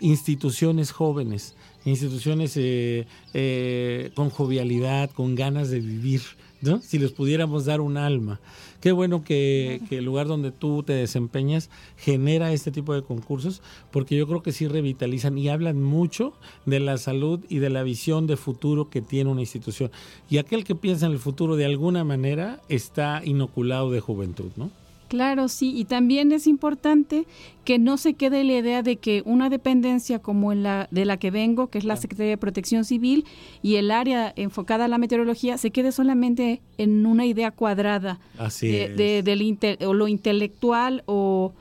instituciones 0.00 0.92
jóvenes, 0.92 1.56
instituciones 1.84 2.54
eh, 2.56 4.10
con 4.14 4.30
jovialidad, 4.30 5.10
con 5.10 5.34
ganas 5.34 5.70
de 5.70 5.80
vivir, 5.80 6.22
¿no? 6.60 6.80
Si 6.80 6.98
les 6.98 7.12
pudiéramos 7.12 7.64
dar 7.64 7.80
un 7.80 7.96
alma. 7.96 8.40
Qué 8.80 8.92
bueno 8.92 9.24
que, 9.24 9.80
que 9.88 9.98
el 9.98 10.04
lugar 10.04 10.26
donde 10.26 10.52
tú 10.52 10.82
te 10.82 10.92
desempeñas 10.92 11.70
genera 11.96 12.52
este 12.52 12.70
tipo 12.70 12.94
de 12.94 13.02
concursos, 13.02 13.62
porque 13.90 14.16
yo 14.16 14.26
creo 14.26 14.42
que 14.42 14.52
sí 14.52 14.68
revitalizan 14.68 15.38
y 15.38 15.48
hablan 15.48 15.82
mucho 15.82 16.34
de 16.66 16.80
la 16.80 16.98
salud 16.98 17.40
y 17.48 17.58
de 17.58 17.70
la 17.70 17.82
visión 17.82 18.26
de 18.26 18.36
futuro 18.36 18.90
que 18.90 19.02
tiene 19.02 19.30
una 19.30 19.40
institución. 19.40 19.90
Y 20.30 20.38
aquel 20.38 20.64
que 20.64 20.74
piensa 20.74 21.06
en 21.06 21.12
el 21.12 21.18
futuro 21.18 21.56
de 21.56 21.64
alguna 21.64 22.04
manera 22.04 22.60
está 22.68 23.22
inoculado 23.24 23.90
de 23.90 24.00
juventud, 24.00 24.50
¿no? 24.56 24.70
Claro, 25.08 25.48
sí, 25.48 25.72
y 25.76 25.84
también 25.84 26.32
es 26.32 26.46
importante 26.46 27.26
que 27.64 27.78
no 27.78 27.96
se 27.96 28.14
quede 28.14 28.42
la 28.44 28.54
idea 28.58 28.82
de 28.82 28.96
que 28.96 29.22
una 29.24 29.48
dependencia 29.50 30.18
como 30.20 30.52
en 30.52 30.62
la 30.62 30.88
de 30.90 31.04
la 31.04 31.16
que 31.16 31.30
vengo, 31.30 31.68
que 31.68 31.78
es 31.78 31.84
la 31.84 31.96
Secretaría 31.96 32.30
de 32.30 32.36
Protección 32.38 32.84
Civil 32.84 33.24
y 33.62 33.76
el 33.76 33.90
área 33.90 34.32
enfocada 34.36 34.84
a 34.84 34.88
la 34.88 34.98
meteorología, 34.98 35.58
se 35.58 35.70
quede 35.70 35.92
solamente 35.92 36.60
en 36.78 37.06
una 37.06 37.24
idea 37.26 37.50
cuadrada 37.50 38.18
Así 38.38 38.68
de, 38.68 38.88
de- 38.88 39.22
del 39.22 39.42
inte- 39.42 39.78
o 39.84 39.94
lo 39.94 40.08
intelectual 40.08 41.02
o 41.06 41.52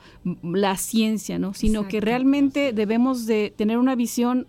la 0.43 0.75
ciencia, 0.77 1.37
¿no? 1.39 1.53
Sino 1.53 1.87
que 1.87 2.01
realmente 2.01 2.73
debemos 2.73 3.25
de 3.25 3.53
tener 3.55 3.77
una 3.77 3.95
visión 3.95 4.47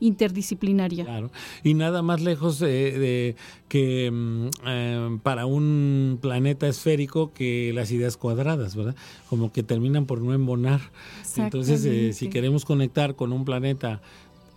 interdisciplinaria. 0.00 1.04
Claro. 1.04 1.30
Y 1.62 1.74
nada 1.74 2.02
más 2.02 2.20
lejos 2.20 2.58
de, 2.58 2.98
de 2.98 3.36
que 3.68 4.10
mm, 4.10 4.48
eh, 4.66 5.18
para 5.22 5.46
un 5.46 6.18
planeta 6.20 6.68
esférico 6.68 7.32
que 7.32 7.72
las 7.74 7.90
ideas 7.90 8.16
cuadradas, 8.16 8.76
¿verdad? 8.76 8.96
Como 9.28 9.52
que 9.52 9.62
terminan 9.62 10.06
por 10.06 10.20
no 10.20 10.34
embonar. 10.34 10.80
Entonces, 11.36 11.84
eh, 11.84 12.12
si 12.12 12.28
queremos 12.28 12.64
conectar 12.64 13.16
con 13.16 13.32
un 13.32 13.44
planeta 13.44 14.00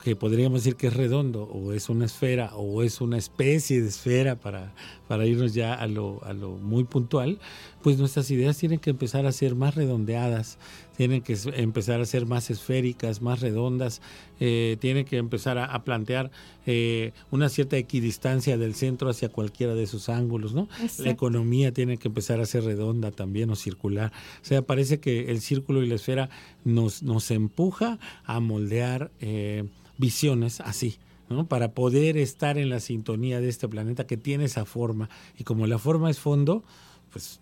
que 0.04 0.16
podríamos 0.16 0.64
decir 0.64 0.76
que 0.76 0.88
es 0.88 0.94
redondo 0.94 1.44
o 1.44 1.74
es 1.74 1.90
una 1.90 2.06
esfera 2.06 2.56
o 2.56 2.84
es 2.84 3.02
una 3.02 3.18
especie 3.18 3.82
de 3.82 3.90
esfera 3.90 4.36
para, 4.40 4.74
para 5.08 5.26
irnos 5.26 5.54
ya 5.54 5.74
a 5.74 5.88
lo, 5.88 6.24
a 6.24 6.34
lo 6.34 6.52
muy 6.52 6.86
puntual, 6.86 7.40
pues 7.82 7.98
nuestras 7.98 8.32
ideas 8.32 8.58
tienen 8.58 8.80
que 8.80 8.90
empezar 8.90 9.26
a 9.26 9.32
ser 9.32 9.56
más 9.56 9.76
redondeadas, 9.76 10.58
tienen 11.00 11.22
que 11.22 11.38
empezar 11.56 12.02
a 12.02 12.06
ser 12.06 12.26
más 12.26 12.50
esféricas, 12.50 13.22
más 13.22 13.40
redondas, 13.40 14.02
eh, 14.42 14.76
tienen 14.82 15.06
que 15.06 15.16
empezar 15.16 15.58
a, 15.58 15.64
a 15.64 15.86
plantear 15.86 16.30
eh, 16.66 17.14
una 17.32 17.48
cierta 17.48 17.78
equidistancia 17.78 18.58
del 18.58 18.76
centro 18.76 19.10
hacia 19.10 19.30
cualquiera 19.30 19.76
de 19.76 19.88
sus 19.88 20.10
ángulos, 20.10 20.54
¿no? 20.54 20.68
La 20.98 21.10
economía 21.10 21.72
tiene 21.72 21.96
que 21.96 22.10
empezar 22.10 22.42
a 22.42 22.46
ser 22.46 22.66
redonda 22.66 23.12
también 23.12 23.50
o 23.50 23.56
circular. 23.56 24.12
O 24.42 24.46
sea, 24.46 24.62
parece 24.62 25.00
que 25.00 25.32
el 25.32 25.40
círculo 25.40 25.82
y 25.84 25.88
la 25.88 25.96
esfera 25.96 26.30
nos, 26.66 27.02
nos 27.02 27.32
empuja 27.32 27.98
a 28.26 28.42
moldear 28.42 29.10
eh, 29.22 29.64
visiones 29.98 30.60
así. 30.60 30.98
¿no? 31.30 31.48
Para 31.48 31.72
poder 31.72 32.18
estar 32.18 32.58
en 32.58 32.68
la 32.68 32.82
sintonía 32.82 33.40
de 33.40 33.48
este 33.48 33.70
planeta 33.70 34.06
que 34.06 34.18
tiene 34.18 34.44
esa 34.44 34.66
forma. 34.66 35.10
Y 35.38 35.46
como 35.46 35.66
la 35.66 35.80
forma 35.80 36.10
es 36.10 36.20
fondo, 36.20 36.66
pues 37.14 37.40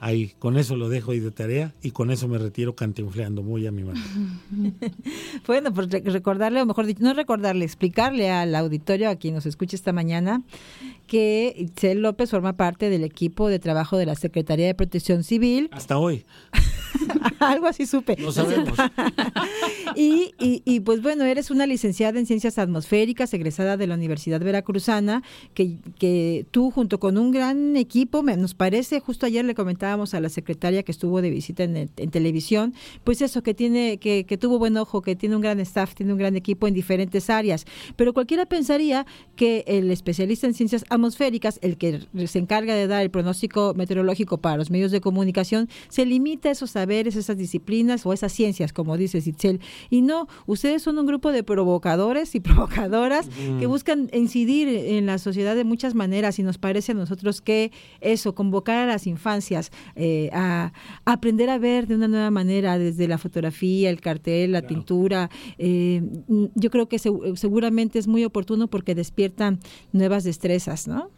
ahí, 0.00 0.32
con 0.38 0.56
eso 0.56 0.74
lo 0.76 0.88
dejo 0.88 1.12
ahí 1.12 1.20
de 1.20 1.30
tarea 1.30 1.72
y 1.82 1.90
con 1.92 2.10
eso 2.10 2.26
me 2.26 2.38
retiro 2.38 2.74
cantinfleando 2.74 3.42
muy 3.42 3.66
a 3.66 3.72
mi 3.72 3.84
manera. 3.84 4.04
Bueno, 5.46 5.72
pues 5.72 5.90
re- 5.90 6.00
recordarle, 6.04 6.60
o 6.62 6.66
mejor 6.66 6.86
dicho, 6.86 7.02
no 7.02 7.12
recordarle, 7.14 7.64
explicarle 7.64 8.30
al 8.30 8.54
auditorio, 8.54 9.08
a 9.10 9.16
quien 9.16 9.34
nos 9.34 9.46
escuche 9.46 9.74
esta 9.76 9.92
mañana, 9.92 10.42
que 11.06 11.54
Itzel 11.56 12.02
López 12.02 12.30
forma 12.30 12.52
parte 12.56 12.88
del 12.90 13.04
equipo 13.04 13.48
de 13.48 13.58
trabajo 13.58 13.96
de 13.96 14.06
la 14.06 14.14
Secretaría 14.14 14.66
de 14.66 14.74
Protección 14.74 15.24
Civil. 15.24 15.68
Hasta 15.72 15.98
hoy. 15.98 16.24
Algo 17.38 17.66
así 17.66 17.86
supe. 17.86 18.16
No 18.18 18.32
sabemos. 18.32 18.76
y, 19.96 20.32
y, 20.38 20.62
y, 20.64 20.80
pues 20.80 21.02
bueno, 21.02 21.24
eres 21.24 21.50
una 21.50 21.66
licenciada 21.66 22.18
en 22.18 22.26
Ciencias 22.26 22.58
Atmosféricas, 22.58 23.32
egresada 23.34 23.76
de 23.76 23.86
la 23.86 23.94
Universidad 23.94 24.40
Veracruzana, 24.40 25.22
que, 25.54 25.78
que 25.98 26.46
tú 26.50 26.70
junto 26.70 26.98
con 27.00 27.18
un 27.18 27.30
gran 27.30 27.76
equipo, 27.76 28.22
me- 28.22 28.36
nos 28.36 28.54
parece, 28.54 29.00
justo 29.00 29.26
ayer 29.26 29.44
le 29.44 29.54
comentábamos 29.54 30.14
a 30.14 30.20
la 30.20 30.28
secretaria 30.28 30.82
que 30.82 30.92
estuvo 30.92 31.20
de 31.22 31.30
visita 31.30 31.64
en, 31.64 31.76
el- 31.76 31.90
en 31.96 32.10
televisión, 32.10 32.74
pues 33.04 33.22
eso, 33.22 33.42
que 33.42 33.54
tiene, 33.54 33.98
que, 33.98 34.24
que 34.24 34.38
tuvo 34.38 34.58
buen 34.58 34.76
ojo, 34.76 35.02
que 35.02 35.16
tiene 35.16 35.36
un 35.36 35.42
gran 35.42 35.60
staff, 35.60 35.94
tiene 35.94 36.12
un 36.12 36.18
gran 36.18 36.36
equipo 36.36 36.66
en 36.66 36.74
diferentes 36.74 37.30
áreas. 37.30 37.64
Pero 37.96 38.12
cualquiera 38.12 38.46
pensaría 38.46 39.06
que 39.36 39.64
el 39.66 39.90
especialista 39.90 40.46
en 40.46 40.54
ciencias 40.54 40.84
atmosféricas, 40.88 41.58
el 41.62 41.76
que 41.76 42.00
se 42.26 42.38
encarga 42.38 42.74
de 42.74 42.86
dar 42.86 43.02
el 43.02 43.10
pronóstico 43.10 43.74
meteorológico 43.76 44.38
para 44.38 44.56
los 44.56 44.70
medios 44.70 44.90
de 44.92 45.00
comunicación, 45.00 45.68
se 45.88 46.06
limita 46.06 46.48
a 46.48 46.52
esos 46.52 46.76
saberes, 46.80 47.14
esas 47.16 47.36
disciplinas 47.36 48.06
o 48.06 48.12
esas 48.12 48.32
ciencias, 48.32 48.72
como 48.72 48.96
dice 48.96 49.20
Sitzel. 49.20 49.60
Y 49.90 50.00
no, 50.02 50.26
ustedes 50.46 50.82
son 50.82 50.98
un 50.98 51.06
grupo 51.06 51.30
de 51.32 51.42
provocadores 51.42 52.34
y 52.34 52.40
provocadoras 52.40 53.28
que 53.58 53.66
buscan 53.66 54.08
incidir 54.12 54.68
en 54.68 55.06
la 55.06 55.18
sociedad 55.18 55.54
de 55.54 55.64
muchas 55.64 55.94
maneras 55.94 56.38
y 56.38 56.42
nos 56.42 56.56
parece 56.58 56.92
a 56.92 56.94
nosotros 56.94 57.40
que 57.40 57.70
eso, 58.00 58.34
convocar 58.34 58.78
a 58.78 58.86
las 58.86 59.06
infancias 59.06 59.70
eh, 59.96 60.30
a, 60.32 60.72
a 61.04 61.12
aprender 61.12 61.50
a 61.50 61.58
ver 61.58 61.86
de 61.86 61.94
una 61.96 62.08
nueva 62.08 62.30
manera, 62.30 62.78
desde 62.78 63.06
la 63.08 63.18
fotografía, 63.18 63.90
el 63.90 64.00
cartel, 64.00 64.52
la 64.52 64.60
pintura, 64.68 65.30
eh, 65.58 66.02
yo 66.54 66.70
creo 66.70 66.88
que 66.88 66.96
seg- 66.96 67.36
seguramente 67.36 67.98
es 67.98 68.06
muy 68.08 68.24
oportuno 68.24 68.68
porque 68.68 68.94
despiertan 68.94 69.58
nuevas 69.92 70.24
destrezas, 70.24 70.88
¿no? 70.88 71.10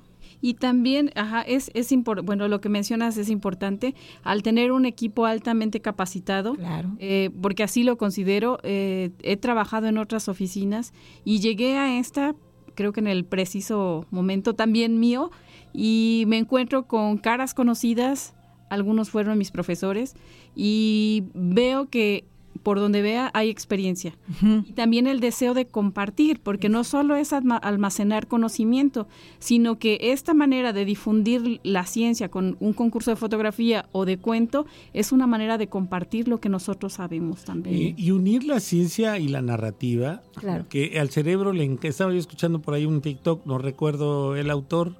Y 0.42 0.54
también, 0.54 1.10
ajá, 1.14 1.40
es, 1.42 1.70
es 1.72 1.92
impor- 1.92 2.22
bueno, 2.22 2.48
lo 2.48 2.60
que 2.60 2.68
mencionas 2.68 3.16
es 3.16 3.30
importante, 3.30 3.94
al 4.24 4.42
tener 4.42 4.72
un 4.72 4.84
equipo 4.84 5.24
altamente 5.24 5.80
capacitado, 5.80 6.56
eh, 6.98 7.30
porque 7.40 7.62
así 7.62 7.84
lo 7.84 7.96
considero, 7.96 8.58
eh, 8.64 9.10
he 9.22 9.36
trabajado 9.36 9.86
en 9.86 9.96
otras 9.98 10.28
oficinas 10.28 10.92
y 11.24 11.38
llegué 11.38 11.78
a 11.78 11.96
esta, 11.98 12.34
creo 12.74 12.92
que 12.92 13.00
en 13.00 13.06
el 13.06 13.24
preciso 13.24 14.04
momento 14.10 14.54
también 14.54 14.98
mío, 14.98 15.30
y 15.72 16.24
me 16.26 16.38
encuentro 16.38 16.86
con 16.88 17.18
caras 17.18 17.54
conocidas, 17.54 18.34
algunos 18.68 19.10
fueron 19.10 19.38
mis 19.38 19.52
profesores, 19.52 20.16
y 20.56 21.24
veo 21.34 21.88
que 21.88 22.24
por 22.62 22.78
donde 22.78 23.02
vea 23.02 23.30
hay 23.34 23.48
experiencia. 23.50 24.14
Y 24.42 24.72
también 24.72 25.06
el 25.06 25.20
deseo 25.20 25.54
de 25.54 25.66
compartir, 25.66 26.40
porque 26.40 26.68
no 26.68 26.84
solo 26.84 27.16
es 27.16 27.32
alma- 27.32 27.56
almacenar 27.56 28.26
conocimiento, 28.28 29.08
sino 29.38 29.78
que 29.78 29.98
esta 30.00 30.34
manera 30.34 30.72
de 30.72 30.84
difundir 30.84 31.60
la 31.64 31.86
ciencia 31.86 32.28
con 32.28 32.56
un 32.60 32.72
concurso 32.72 33.10
de 33.10 33.16
fotografía 33.16 33.86
o 33.92 34.04
de 34.04 34.18
cuento 34.18 34.66
es 34.92 35.12
una 35.12 35.26
manera 35.26 35.58
de 35.58 35.66
compartir 35.68 36.28
lo 36.28 36.40
que 36.40 36.48
nosotros 36.48 36.92
sabemos 36.94 37.44
también. 37.44 37.94
Y, 37.96 38.02
y 38.06 38.10
unir 38.10 38.44
la 38.44 38.60
ciencia 38.60 39.18
y 39.18 39.28
la 39.28 39.42
narrativa, 39.42 40.22
Claro. 40.34 40.66
que 40.68 40.98
al 41.00 41.10
cerebro 41.10 41.52
le 41.52 41.78
estaba 41.82 42.12
yo 42.12 42.18
escuchando 42.18 42.60
por 42.60 42.74
ahí 42.74 42.86
un 42.86 43.00
TikTok, 43.00 43.44
no 43.46 43.58
recuerdo 43.58 44.36
el 44.36 44.50
autor, 44.50 44.94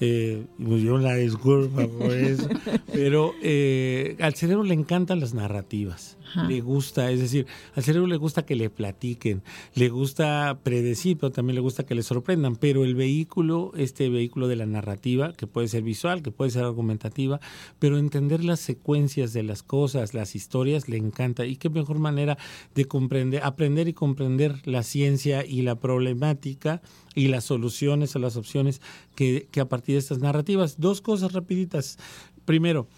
eh, 0.00 0.44
pues 0.62 0.82
yo 0.82 0.98
la 0.98 1.14
disculpa 1.14 1.86
por 1.86 2.12
eso, 2.12 2.48
pero 2.92 3.32
eh, 3.42 4.16
al 4.20 4.34
cerebro 4.34 4.62
le 4.64 4.74
encantan 4.74 5.20
las 5.20 5.32
narrativas, 5.32 6.15
Le 6.48 6.60
gusta, 6.60 7.10
es 7.10 7.20
decir, 7.20 7.46
al 7.74 7.82
cerebro 7.82 8.06
le 8.06 8.16
gusta 8.16 8.44
que 8.44 8.56
le 8.56 8.70
platiquen, 8.70 9.42
le 9.74 9.88
gusta 9.88 10.58
predecir, 10.62 11.16
pero 11.18 11.32
también 11.32 11.54
le 11.54 11.60
gusta 11.60 11.86
que 11.86 11.94
le 11.94 12.02
sorprendan, 12.02 12.56
pero 12.56 12.84
el 12.84 12.94
vehículo, 12.94 13.72
este 13.76 14.08
vehículo 14.08 14.48
de 14.48 14.56
la 14.56 14.66
narrativa, 14.66 15.32
que 15.32 15.46
puede 15.46 15.68
ser 15.68 15.82
visual, 15.82 16.22
que 16.22 16.30
puede 16.30 16.50
ser 16.50 16.64
argumentativa, 16.64 17.40
pero 17.78 17.98
entender 17.98 18.44
las 18.44 18.60
secuencias 18.60 19.32
de 19.32 19.42
las 19.42 19.62
cosas, 19.62 20.14
las 20.14 20.34
historias, 20.34 20.88
le 20.88 20.96
encanta. 20.96 21.46
Y 21.46 21.56
qué 21.56 21.70
mejor 21.70 21.98
manera 21.98 22.38
de 22.74 22.84
comprender, 22.86 23.42
aprender 23.44 23.88
y 23.88 23.92
comprender 23.92 24.66
la 24.66 24.82
ciencia 24.82 25.44
y 25.44 25.62
la 25.62 25.76
problemática 25.76 26.82
y 27.14 27.28
las 27.28 27.44
soluciones 27.44 28.16
a 28.16 28.18
las 28.18 28.36
opciones 28.36 28.80
que, 29.14 29.48
que 29.50 29.60
a 29.60 29.68
partir 29.68 29.94
de 29.94 30.00
estas 30.00 30.18
narrativas. 30.18 30.78
Dos 30.78 31.00
cosas 31.00 31.32
rapiditas. 31.32 31.98
Primero, 32.44 32.88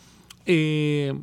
eh, 0.47 1.15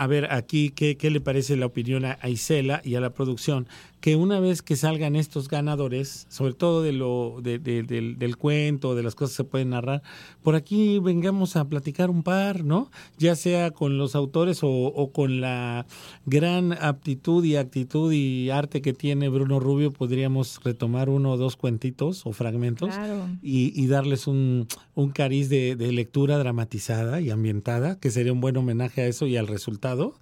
a 0.00 0.06
ver, 0.06 0.32
aquí, 0.32 0.70
¿qué, 0.70 0.96
qué 0.96 1.10
le 1.10 1.20
parece 1.20 1.58
la 1.58 1.66
opinión 1.66 2.06
a, 2.06 2.18
Isela 2.26 2.80
y 2.82 2.94
a 2.94 3.00
la 3.00 3.10
producción? 3.10 3.68
Que 4.00 4.16
una 4.16 4.40
vez 4.40 4.62
que 4.62 4.76
salgan 4.76 5.14
estos 5.14 5.48
ganadores, 5.48 6.26
sobre 6.30 6.54
todo 6.54 6.82
de 6.82 6.92
lo 6.92 7.40
de- 7.42 7.58
de- 7.58 7.82
del, 7.82 8.18
del 8.18 8.36
cuento, 8.36 8.94
de 8.94 9.02
las 9.02 9.14
cosas 9.14 9.32
que 9.32 9.36
se 9.42 9.44
pueden 9.44 9.70
narrar, 9.70 10.02
por 10.42 10.54
aquí 10.54 10.98
vengamos 10.98 11.56
a 11.56 11.66
platicar 11.68 12.08
un 12.10 12.22
par, 12.22 12.64
¿no? 12.64 12.90
Ya 13.18 13.36
sea 13.36 13.70
con 13.70 13.98
los 13.98 14.14
autores 14.14 14.62
o, 14.62 14.68
o 14.70 15.12
con 15.12 15.40
la 15.40 15.86
gran 16.26 16.72
aptitud 16.72 17.44
y 17.44 17.56
actitud 17.56 18.12
y 18.12 18.50
arte 18.50 18.80
que 18.80 18.92
tiene 18.92 19.28
Bruno 19.28 19.60
Rubio, 19.60 19.92
podríamos 19.92 20.60
retomar 20.64 21.08
uno 21.10 21.32
o 21.32 21.36
dos 21.36 21.56
cuentitos 21.56 22.24
o 22.26 22.32
fragmentos 22.32 22.94
Claro. 22.94 23.28
y, 23.42 23.72
y 23.80 23.86
darles 23.86 24.26
un, 24.26 24.66
un 24.94 25.10
cariz 25.10 25.48
de, 25.50 25.76
de 25.76 25.92
lectura 25.92 26.38
dramatizada 26.38 27.20
y 27.20 27.30
ambientada, 27.30 27.98
que 28.00 28.10
sería 28.10 28.32
un 28.32 28.40
buen 28.40 28.56
homenaje 28.56 29.02
a 29.02 29.06
eso 29.06 29.26
y 29.26 29.36
al 29.36 29.46
resultado. 29.46 30.14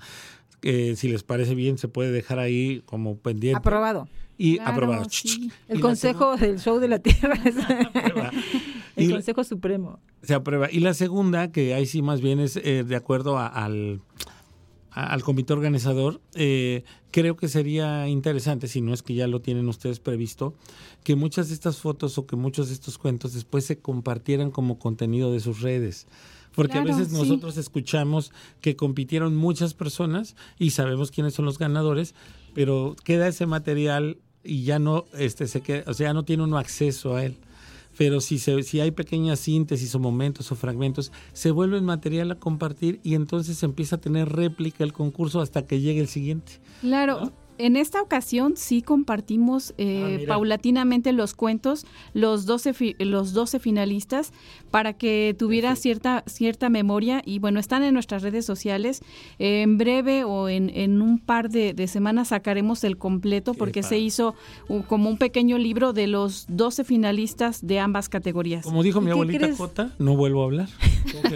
Que 0.61 0.97
si 0.97 1.09
les 1.09 1.23
parece 1.23 1.55
bien, 1.55 1.79
se 1.79 1.89
puede 1.89 2.11
dejar 2.13 2.39
ahí 2.39 2.83
como 2.87 3.17
pendiente. 3.19 3.59
Aprobado. 3.59 4.09
Y 4.37 4.57
Claro, 4.57 4.73
aprobado. 4.73 5.07
sí. 5.11 5.51
El 5.69 5.81
consejo 5.81 6.37
del 6.37 6.61
show 6.61 6.79
de 6.79 6.89
la 6.89 6.99
Tierra. 7.01 7.35
es- 7.45 7.57
el 8.97 9.11
consejo 9.13 9.45
supremo. 9.45 9.99
Se 10.23 10.35
aprueba. 10.35 10.69
Y 10.71 10.81
la 10.81 10.95
segunda, 10.95 11.51
que 11.53 11.75
ahí 11.75 11.87
sí 11.87 12.03
más 12.03 12.21
bien 12.21 12.41
es 12.41 12.57
eh, 12.57 12.85
de 12.85 12.97
acuerdo 12.97 13.39
a- 13.39 13.47
al, 13.47 14.01
a- 14.91 15.13
al 15.13 15.23
comité 15.23 15.53
organizador, 15.53 16.21
eh, 16.35 16.85
creo 17.11 17.37
que 17.37 17.49
sería 17.49 18.09
interesante, 18.09 18.69
si 18.69 18.81
no 18.81 18.93
es 18.95 19.03
que 19.03 19.15
ya 19.15 19.27
lo 19.27 19.41
tienen 19.41 19.69
ustedes 19.69 20.01
previsto, 20.01 20.55
que 21.05 21.17
muchas 21.17 21.49
de 21.49 21.55
estas 21.55 21.79
fotos 21.79 22.19
o 22.19 22.27
que 22.27 22.37
muchos 22.37 22.69
de 22.69 22.75
estos 22.75 22.99
cuentos 22.99 23.33
después 23.35 23.65
se 23.65 23.79
compartieran 23.79 24.51
como 24.51 24.79
contenido 24.79 25.33
de 25.33 25.41
sus 25.41 25.61
redes. 25.63 26.07
Porque 26.59 26.73
Claro, 26.73 26.93
a 26.93 26.97
veces 26.97 27.13
sí. 27.13 27.17
nosotros 27.17 27.57
escuchamos 27.57 28.33
que 28.61 28.75
compitieron 28.75 29.37
muchas 29.37 29.75
personas 29.75 30.35
y 30.59 30.71
sabemos 30.71 31.13
quiénes 31.13 31.35
son 31.35 31.45
los 31.45 31.57
ganadores, 31.57 32.17
pero 32.53 32.97
queda 33.05 33.29
ese 33.29 33.47
material 33.47 34.19
y 34.43 34.65
ya 34.65 34.81
no, 34.81 35.05
este, 35.17 35.47
se 35.47 35.61
queda, 35.61 35.85
o 35.87 35.95
sea, 35.95 36.09
ya 36.09 36.15
no 36.15 36.25
tiene 36.25 36.43
uno 36.43 36.59
acceso 36.59 37.15
a 37.15 37.25
él 37.25 37.37
pero 37.97 38.21
si, 38.21 38.39
se, 38.39 38.63
si 38.63 38.81
hay 38.81 38.93
pequeñas 38.93 39.41
síntesis 39.41 39.93
o 39.95 39.99
momentos 39.99 40.53
o 40.53 40.55
fragmentos, 40.55 41.11
se 41.33 41.51
vuelve 41.51 41.81
material 41.81 42.31
a 42.31 42.37
compartir 42.37 43.01
y 43.03 43.15
entonces 43.15 43.61
empieza 43.65 43.97
a 43.97 44.01
tener 44.01 44.29
réplica 44.29 44.85
el 44.85 44.93
concurso 44.93 45.41
hasta 45.41 45.67
que 45.67 45.81
llegue 45.81 46.01
el 46.01 46.09
siguiente. 46.09 46.61
Claro. 46.81 47.33
En 47.59 47.77
esta 47.77 48.01
ocasión 48.01 48.55
sí 48.57 48.83
compartimos 48.83 49.75
eh, 49.79 50.03
Ah, 50.05 50.09
mira. 50.19 50.29
paulatinamente 50.35 51.13
los 51.13 51.35
cuentos, 51.35 51.87
los 52.15 52.47
12, 52.47 52.73
fi- 52.75 52.97
los 52.99 53.33
12 53.33 53.59
finalistas, 53.59 54.33
para 54.71 54.93
que 54.93 55.35
tuviera 55.39 55.75
cierta, 55.77 56.23
cierta 56.27 56.69
memoria. 56.71 57.23
Y 57.25 57.39
bueno, 57.39 57.59
están 57.61 57.83
en 57.83 57.95
nuestras 57.95 58.23
redes 58.23 58.45
sociales. 58.47 59.03
Eh, 59.39 59.63
en 59.63 59.77
breve 59.79 60.25
o 60.25 60.49
en, 60.49 60.71
en 60.71 61.03
un 61.03 61.19
par 61.19 61.51
de, 61.51 61.73
de 61.75 61.87
semanas 61.89 62.29
sacaremos 62.29 62.85
el 62.85 62.97
completo 62.97 63.55
porque 63.55 63.83
se 63.83 63.99
hizo 63.99 64.35
un- 64.69 64.83
como 64.83 65.09
un 65.11 65.19
pequeño 65.19 65.59
libro 65.59 65.93
de 65.93 66.07
los 66.07 66.47
12 66.49 66.85
finalistas 66.85 67.67
de 67.67 67.79
ambas 67.81 68.09
categorías. 68.09 68.65
Como 68.65 68.83
dijo 68.83 69.01
mi 69.01 69.07
qué 69.07 69.13
abuelita 69.13 69.39
crees? 69.47 69.57
Cota, 69.59 69.93
no 69.99 70.17
vuelvo 70.17 70.43
a 70.43 70.45
hablar. 70.45 70.69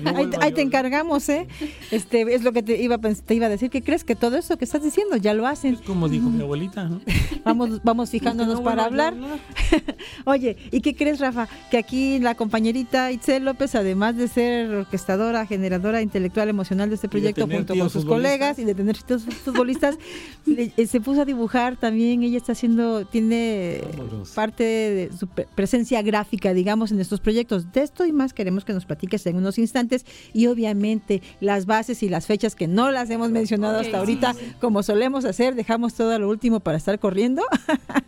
No 0.02 0.10
Ahí, 0.10 0.14
vuelvo 0.16 0.40
a 0.40 0.44
ahí 0.44 0.52
te 0.52 0.60
encargamos, 0.62 1.28
¿eh? 1.28 1.48
Este, 1.90 2.22
es 2.34 2.42
lo 2.44 2.52
que 2.52 2.62
te 2.62 2.80
iba, 2.82 2.98
te 2.98 3.34
iba 3.34 3.46
a 3.46 3.48
decir, 3.48 3.70
que 3.70 3.82
crees 3.82 4.04
que 4.04 4.14
todo 4.14 4.36
eso 4.36 4.56
que 4.58 4.64
estás 4.64 4.82
diciendo 4.82 5.16
ya 5.16 5.34
lo 5.34 5.46
hacen. 5.46 5.76
Como 5.86 6.08
dijo 6.12 6.30
mi 6.30 6.40
abuelita, 6.42 6.84
¿no? 6.88 7.00
Vamos, 7.44 7.82
vamos 7.82 8.08
fijándonos 8.10 8.54
no 8.58 8.62
para 8.62 8.84
hablar. 8.84 9.14
Oye, 10.24 10.56
¿y 10.70 10.80
qué 10.80 10.94
crees, 10.94 11.18
Rafa? 11.18 11.48
Que 11.70 11.78
aquí 11.78 12.18
la 12.20 12.34
compañerita 12.36 13.10
Itzel 13.10 13.44
López, 13.44 13.74
además 13.74 14.16
de 14.16 14.28
ser 14.28 14.70
orquestadora, 14.70 15.44
generadora 15.46 16.02
intelectual, 16.02 16.48
emocional 16.48 16.88
de 16.88 16.94
este 16.96 17.08
proyecto, 17.08 17.48
junto 17.48 17.74
con 17.76 17.90
sus 17.90 18.04
colegas 18.04 18.58
y 18.58 18.64
de 18.64 18.74
tener 18.74 18.96
tíos 19.02 19.24
futbolistas, 19.44 19.98
le- 20.46 20.72
eh, 20.76 20.86
se 20.86 21.00
puso 21.00 21.22
a 21.22 21.24
dibujar 21.24 21.76
también. 21.76 22.22
Ella 22.22 22.36
está 22.36 22.52
haciendo, 22.52 23.04
tiene 23.06 23.82
Vámonos. 23.96 24.30
parte 24.30 24.62
de 24.64 25.10
su 25.18 25.26
pre- 25.26 25.48
presencia 25.54 26.00
gráfica, 26.02 26.54
digamos, 26.54 26.92
en 26.92 27.00
estos 27.00 27.20
proyectos. 27.20 27.72
De 27.72 27.82
esto 27.82 28.04
y 28.06 28.12
más 28.12 28.32
queremos 28.34 28.64
que 28.64 28.72
nos 28.72 28.84
platiques 28.86 29.26
en 29.26 29.36
unos 29.36 29.58
instantes 29.58 30.04
y 30.32 30.46
obviamente 30.46 31.22
las 31.40 31.66
bases 31.66 32.02
y 32.02 32.08
las 32.08 32.26
fechas 32.26 32.54
que 32.54 32.68
no 32.68 32.90
las 32.90 33.10
hemos 33.10 33.30
mencionado 33.30 33.76
hasta 33.78 33.90
sí, 33.90 33.96
ahorita, 33.96 34.34
como 34.60 34.82
solemos 34.82 35.24
hacer, 35.24 35.54
dejamos 35.54 35.94
todo 35.94 36.01
a 36.10 36.18
lo 36.18 36.28
último 36.28 36.60
para 36.60 36.76
estar 36.78 36.98
corriendo. 36.98 37.42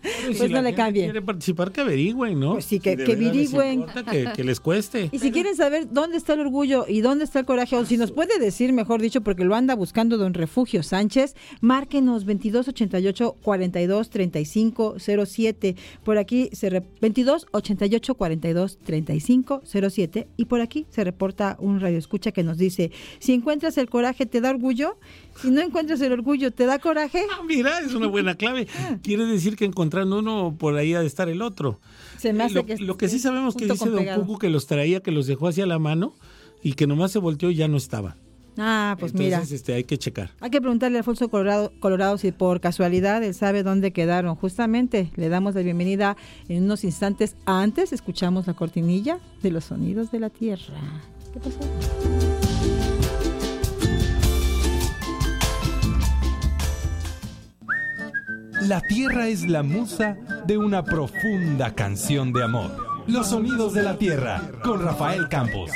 Y 0.02 0.26
pues 0.26 0.38
si 0.38 0.48
no 0.48 0.54
la 0.54 0.62
le 0.62 0.68
gente 0.68 0.74
cambie. 0.76 1.04
quiere 1.04 1.22
participar, 1.22 1.72
que 1.72 1.80
averigüen, 1.83 2.38
¿no? 2.40 2.52
Pues 2.54 2.64
sí, 2.64 2.80
que- 2.80 2.90
Si 2.90 3.04
que 3.04 3.16
les 3.16 3.28
averigüen. 3.54 3.85
Que, 4.11 4.28
que 4.35 4.44
les 4.44 4.61
cueste. 4.61 5.09
Y 5.12 5.18
si 5.18 5.30
quieren 5.30 5.54
saber 5.57 5.88
dónde 5.90 6.16
está 6.16 6.35
el 6.35 6.40
orgullo 6.40 6.87
y 6.88 7.00
dónde 7.00 7.24
está 7.24 7.38
el 7.40 7.46
coraje, 7.46 7.76
o 7.76 7.85
si 7.85 7.96
nos 7.96 8.11
puede 8.12 8.38
decir, 8.38 8.72
mejor 8.72 9.00
dicho, 9.00 9.20
porque 9.22 9.44
lo 9.44 9.54
anda 9.54 9.74
buscando 9.74 10.16
don 10.18 10.35
Refugio 10.35 10.83
Sánchez, 10.83 11.35
márquenos 11.61 12.24
2288 12.26 13.37
42 13.42 14.11
35 14.11 14.96
07. 14.98 15.76
Por 16.04 16.18
aquí 16.18 16.50
se 16.52 16.70
re- 16.70 16.83
22 17.00 17.46
88 17.52 18.14
42 18.14 18.78
35 18.78 19.62
07 19.64 20.28
y 20.37 20.44
por 20.46 20.61
aquí 20.61 20.87
se 20.90 21.04
reporta 21.04 21.57
un 21.61 21.80
radio 21.80 21.98
escucha 21.98 22.33
que 22.33 22.42
nos 22.42 22.59
dice, 22.59 22.90
si 23.18 23.33
encuentras 23.33 23.76
el 23.78 23.88
coraje 23.88 24.26
te 24.26 24.40
da 24.40 24.50
orgullo, 24.50 24.98
si 25.40 25.51
no 25.51 25.61
encuentras 25.61 26.01
el 26.01 26.12
orgullo 26.12 26.51
te 26.51 26.66
da 26.66 26.79
coraje. 26.79 27.25
Ah, 27.33 27.42
mira, 27.47 27.81
es 27.81 27.94
una 27.94 28.07
buena 28.07 28.35
clave. 28.35 28.66
Quiere 29.03 29.27
decir 29.27 29.57
que 29.57 29.64
encontrando 29.64 30.18
uno, 30.18 30.55
por 30.59 30.77
ahí 30.77 30.94
ha 30.94 31.01
de 31.01 31.07
estar 31.07 31.29
el 31.29 31.42
otro. 31.42 31.81
Se 32.18 32.33
me 32.33 32.44
hace 32.44 32.55
lo, 32.55 32.66
que 32.66 32.77
lo 32.79 32.97
que 32.97 33.09
sí 33.09 33.18
sabemos 33.18 33.55
que 33.55 33.66
dice 33.66 33.88
Don. 33.88 34.05
Cucu 34.05 34.38
que 34.38 34.51
los 34.51 34.66
traía, 34.66 35.01
que 35.01 35.11
los 35.11 35.27
dejó 35.27 35.49
hacia 35.49 35.66
la 35.66 35.79
mano 35.79 36.14
y 36.62 36.75
que 36.75 36.87
nomás 36.87 37.12
se 37.12 37.18
volteó 37.18 37.51
y 37.51 37.57
ya 37.57 37.68
no 37.68 37.77
estaba. 37.77 38.16
Ah, 38.57 38.97
pues 39.01 39.12
Entonces, 39.12 39.40
mira. 39.40 39.57
este, 39.57 39.75
hay 39.75 39.85
que 39.85 39.99
checar. 39.99 40.31
Hay 40.40 40.51
que 40.51 40.61
preguntarle 40.61 40.99
a 40.99 41.01
Alfonso 41.01 41.29
Colorado, 41.29 41.73
Colorado 41.81 42.18
si 42.18 42.31
por 42.31 42.61
casualidad 42.61 43.23
él 43.25 43.35
sabe 43.35 43.62
dónde 43.62 43.92
quedaron. 43.92 44.37
Justamente 44.37 45.11
le 45.16 45.29
damos 45.29 45.55
la 45.57 45.62
bienvenida 45.62 46.16
en 46.49 46.64
unos 46.64 46.85
instantes. 46.85 47.37
Antes 47.47 47.92
escuchamos 47.92 48.47
la 48.47 48.55
cortinilla 48.55 49.18
de 49.42 49.51
los 49.51 49.64
sonidos 49.64 50.12
de 50.12 50.20
la 50.20 50.31
tierra. 50.31 50.75
¿Qué 51.33 51.40
pasó? 51.40 51.59
La 58.66 58.81
tierra 58.81 59.29
es 59.29 59.46
la 59.46 59.62
musa 59.62 60.16
de 60.46 60.57
una 60.57 60.83
profunda 60.83 61.74
canción 61.74 62.33
de 62.33 62.44
amor. 62.44 63.05
Los 63.07 63.29
sonidos 63.29 63.74
de 63.74 63.83
la 63.83 63.98
tierra 63.98 64.40
con 64.62 64.83
Rafael 64.83 65.29
Campos. 65.29 65.70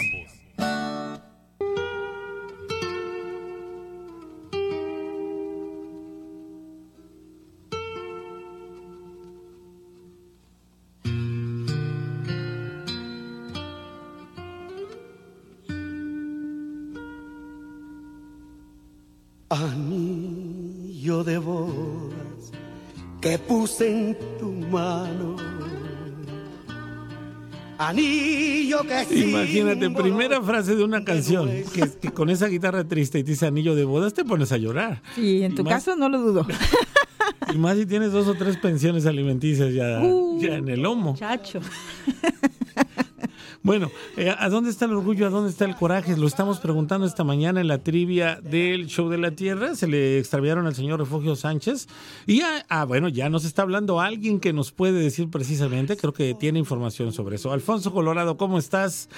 Anillo 27.89 28.83
que 28.83 29.19
Imagínate, 29.25 29.81
símbolo 29.87 30.03
primera 30.05 30.43
frase 30.43 30.75
de 30.77 30.85
una 30.85 31.05
canción, 31.05 31.49
que, 31.75 31.89
que 32.01 32.11
con 32.11 32.31
esa 32.31 32.47
guitarra 32.49 32.85
triste 32.85 33.19
y 33.19 33.25
te 33.25 33.31
dice 33.33 33.47
anillo 33.47 33.75
de 33.75 33.85
bodas, 33.85 34.15
te 34.15 34.25
pones 34.25 34.53
a 34.53 34.57
llorar. 34.59 35.03
Sí, 35.15 35.43
en 35.43 35.55
tu 35.55 35.63
Y 35.63 35.65
más- 35.65 35.75
caso 35.85 35.97
no 35.97 36.09
lo 36.09 36.19
dudo. 36.21 36.47
Y 37.55 37.57
más 37.57 37.77
si 37.79 37.87
tienes 37.87 38.13
dos 38.13 38.27
o 38.29 38.35
tres 38.35 38.57
pensiones 38.59 39.07
alimenticias 39.07 39.73
ya, 39.73 40.01
Uh, 40.03 40.41
ya 40.41 40.57
en 40.57 40.69
el 40.69 40.83
lomo. 40.83 41.15
Chacho. 41.17 41.61
Bueno, 43.69 43.93
eh, 44.17 44.35
¿a 44.35 44.49
dónde 44.49 44.71
está 44.71 44.87
el 44.87 44.95
orgullo? 44.95 45.27
¿A 45.27 45.29
dónde 45.29 45.51
está 45.51 45.67
el 45.67 45.77
coraje? 45.77 46.17
Lo 46.17 46.27
estamos 46.27 46.59
preguntando 46.59 47.07
esta 47.07 47.23
mañana 47.23 47.61
en 47.61 47.69
la 47.69 47.77
trivia 47.77 48.41
del 48.43 48.87
Show 48.87 49.11
de 49.11 49.19
la 49.19 49.33
Tierra. 49.33 49.75
Se 49.75 49.87
le 49.87 50.19
extraviaron 50.19 50.67
al 50.67 50.75
señor 50.75 51.01
Refugio 51.01 51.37
Sánchez. 51.37 51.87
Y, 52.27 52.41
ah, 52.41 52.85
bueno, 52.87 53.11
ya 53.11 53.29
nos 53.29 53.45
está 53.45 53.61
hablando 53.61 54.01
alguien 54.01 54.41
que 54.41 54.55
nos 54.55 54.73
puede 54.73 54.99
decir 54.99 55.29
precisamente, 55.29 55.99
creo 55.99 56.15
que 56.15 56.33
tiene 56.33 56.59
información 56.59 57.13
sobre 57.13 57.37
eso. 57.37 57.53
Alfonso 57.53 57.93
Colorado, 57.93 58.39
¿cómo 58.39 58.59
estás? 58.59 59.11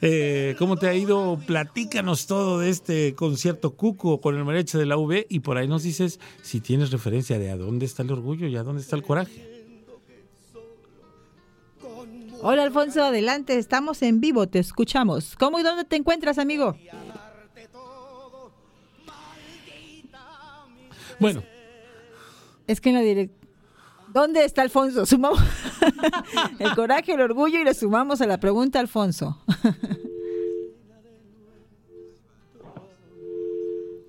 Eh, 0.00 0.54
¿Cómo 0.56 0.76
te 0.76 0.86
ha 0.86 0.94
ido? 0.94 1.40
Platícanos 1.44 2.28
todo 2.28 2.60
de 2.60 2.70
este 2.70 3.16
concierto 3.16 3.72
Cuco 3.72 4.20
con 4.20 4.36
el 4.36 4.44
mariachi 4.44 4.78
de 4.78 4.86
la 4.86 4.98
V 4.98 5.26
y 5.28 5.40
por 5.40 5.56
ahí 5.56 5.66
nos 5.66 5.82
dices 5.82 6.20
si 6.42 6.60
tienes 6.60 6.92
referencia 6.92 7.40
de 7.40 7.50
a 7.50 7.56
dónde 7.56 7.86
está 7.86 8.04
el 8.04 8.12
orgullo 8.12 8.46
y 8.46 8.54
a 8.54 8.62
dónde 8.62 8.82
está 8.82 8.94
el 8.94 9.02
coraje. 9.02 9.55
Hola 12.42 12.62
Alfonso, 12.62 13.02
adelante, 13.02 13.58
estamos 13.58 14.02
en 14.02 14.20
vivo, 14.20 14.46
te 14.48 14.58
escuchamos. 14.58 15.36
¿Cómo 15.38 15.58
y 15.58 15.62
dónde 15.62 15.84
te 15.84 15.96
encuentras, 15.96 16.38
amigo? 16.38 16.76
Bueno, 21.18 21.42
Es 22.66 22.80
que 22.80 22.90
en 22.90 22.96
la. 22.96 23.30
¿Dónde 24.12 24.44
está 24.44 24.62
Alfonso? 24.62 25.06
Sumamos 25.06 25.40
el 26.58 26.74
coraje, 26.74 27.12
el 27.12 27.20
orgullo 27.20 27.58
y 27.58 27.64
le 27.64 27.74
sumamos 27.74 28.20
a 28.20 28.26
la 28.26 28.38
pregunta, 28.38 28.80
Alfonso. 28.80 29.38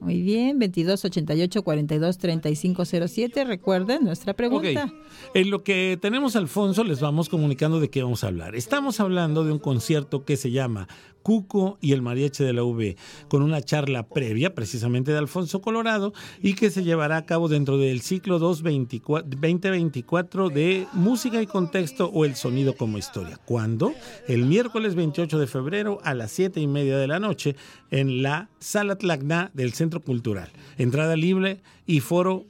Muy 0.08 0.22
bien, 0.22 0.58
22 0.58 1.04
88 1.04 1.64
42 1.64 2.18
35 2.18 2.86
07. 2.86 3.44
Recuerden 3.44 4.06
nuestra 4.06 4.34
pregunta. 4.34 4.94
En 5.34 5.50
lo 5.50 5.66
que 5.66 6.00
tenemos 6.02 6.38
Alfonso, 6.38 6.86
les 6.86 7.02
vamos 7.02 7.28
comunicando 7.28 7.82
de 7.82 7.90
qué 7.90 8.04
vamos 8.04 8.24
a 8.24 8.28
hablar. 8.28 8.56
Estamos 8.56 9.02
hablando 9.02 9.44
de 9.44 9.52
un 9.52 9.60
concierto 9.60 10.24
que 10.24 10.38
se 10.38 10.52
llama 10.52 10.88
Cuco 11.28 11.78
y 11.82 11.92
el 11.92 12.02
Mariachi 12.02 12.46
de 12.46 12.54
la 12.54 12.64
UV, 12.64 12.96
con 13.28 13.42
una 13.42 13.62
charla 13.62 14.08
previa 14.08 14.56
precisamente 14.56 15.12
de 15.12 15.18
Alfonso 15.18 15.60
Colorado 15.60 16.14
y 16.42 16.54
que 16.54 16.70
se 16.70 16.86
llevará 16.86 17.18
a 17.18 17.26
cabo 17.26 17.50
dentro 17.50 17.78
del 17.78 18.00
ciclo 18.00 18.40
2 18.40 18.64
2024 18.64 20.50
de 20.50 20.88
Música 20.94 21.42
y 21.42 21.46
Contexto 21.46 22.10
o 22.14 22.24
El 22.24 22.38
Sonido 22.38 22.78
como 22.78 22.98
Historia. 22.98 23.38
¿Cuándo? 23.44 23.94
El 24.30 24.46
miércoles 24.46 24.96
28 24.96 25.38
de 25.38 25.48
febrero 25.48 26.00
a 26.06 26.14
las 26.14 26.32
7 26.32 26.62
y 26.62 26.68
media 26.68 26.98
de 26.98 27.08
la 27.08 27.20
noche 27.20 27.58
en 27.92 28.24
la 28.24 28.48
Sala 28.60 28.96
Tlacna 28.96 29.52
del 29.54 29.74
Centro 29.74 30.02
Cultural. 30.02 30.50
Entrada 30.78 31.18
libre 31.18 31.62
y 31.86 32.00
foro 32.00 32.46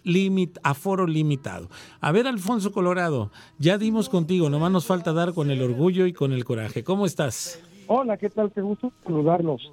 aforo 0.62 1.08
limitado. 1.08 1.68
A 2.00 2.12
ver, 2.12 2.28
Alfonso 2.28 2.72
Colorado, 2.72 3.32
ya 3.58 3.80
dimos 3.80 4.08
contigo, 4.08 4.52
nomás 4.52 4.72
nos 4.72 4.86
falta 4.86 5.14
dar 5.14 5.34
con 5.34 5.50
el 5.50 5.64
orgullo 5.64 6.06
y 6.06 6.14
con 6.14 6.32
el 6.32 6.46
coraje. 6.46 6.84
¿Cómo 6.84 7.08
estás? 7.08 7.60
Hola, 7.88 8.18
¿qué 8.18 8.30
tal? 8.30 8.52
Qué 8.52 8.62
gusto 8.62 8.92
saludarlos. 9.04 9.72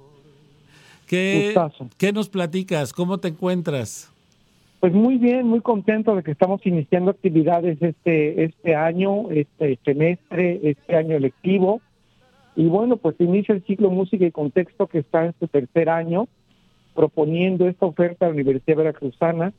¿Qué, 1.07 1.51
Gustazo. 1.53 1.89
¿Qué 1.97 2.11
nos 2.11 2.29
platicas? 2.29 2.93
¿Cómo 2.93 3.17
te 3.17 3.27
encuentras? 3.27 4.11
Pues 4.79 4.93
muy 4.93 5.17
bien, 5.17 5.47
muy 5.47 5.61
contento 5.61 6.15
de 6.15 6.23
que 6.23 6.31
estamos 6.31 6.65
iniciando 6.65 7.11
actividades 7.11 7.81
este 7.81 8.45
este 8.45 8.75
año, 8.75 9.29
este 9.31 9.77
semestre, 9.83 10.59
este 10.63 10.95
año 10.95 11.19
lectivo. 11.19 11.81
Y 12.55 12.65
bueno, 12.67 12.97
pues 12.97 13.15
inicia 13.19 13.53
el 13.53 13.63
ciclo 13.65 13.89
Música 13.89 14.25
y 14.25 14.31
Contexto 14.31 14.87
que 14.87 14.99
está 14.99 15.25
en 15.25 15.33
su 15.39 15.47
tercer 15.47 15.89
año, 15.89 16.27
proponiendo 16.93 17.67
esta 17.67 17.85
oferta 17.85 18.25
a 18.25 18.29
la 18.29 18.35
Universidad 18.35 18.77
Veracruzana 18.77 19.53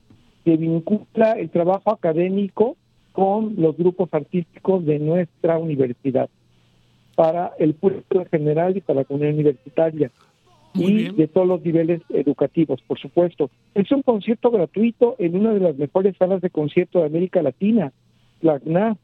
que 0.45 0.57
vincula 0.57 1.33
el 1.33 1.51
trabajo 1.51 1.91
académico 1.91 2.77
con 3.13 3.55
los 3.59 3.77
grupos 3.77 4.09
artísticos 4.13 4.87
de 4.87 4.99
nuestra 4.99 5.59
universidad 5.59 6.31
para 7.17 7.53
el 7.59 7.75
público 7.75 8.21
en 8.21 8.27
general 8.27 8.77
y 8.77 8.81
para 8.81 9.01
la 9.01 9.05
comunidad 9.05 9.35
universitaria 9.35 10.13
y 10.75 11.11
de 11.11 11.27
todos 11.27 11.49
los 11.49 11.63
niveles 11.63 12.03
educativos, 12.11 12.81
por 12.87 12.99
supuesto. 12.99 13.51
Es 13.75 13.91
un 13.91 14.03
concierto 14.03 14.51
gratuito 14.51 15.17
en 15.19 15.37
una 15.37 15.55
de 15.55 15.61
las 15.61 15.77
mejores 15.77 16.17
salas 16.19 16.43
de 16.43 16.51
concierto 16.51 17.01
de 17.01 17.07
América 17.07 17.43
Latina, 17.43 17.93
la 18.43 18.61
CNA, 18.61 18.97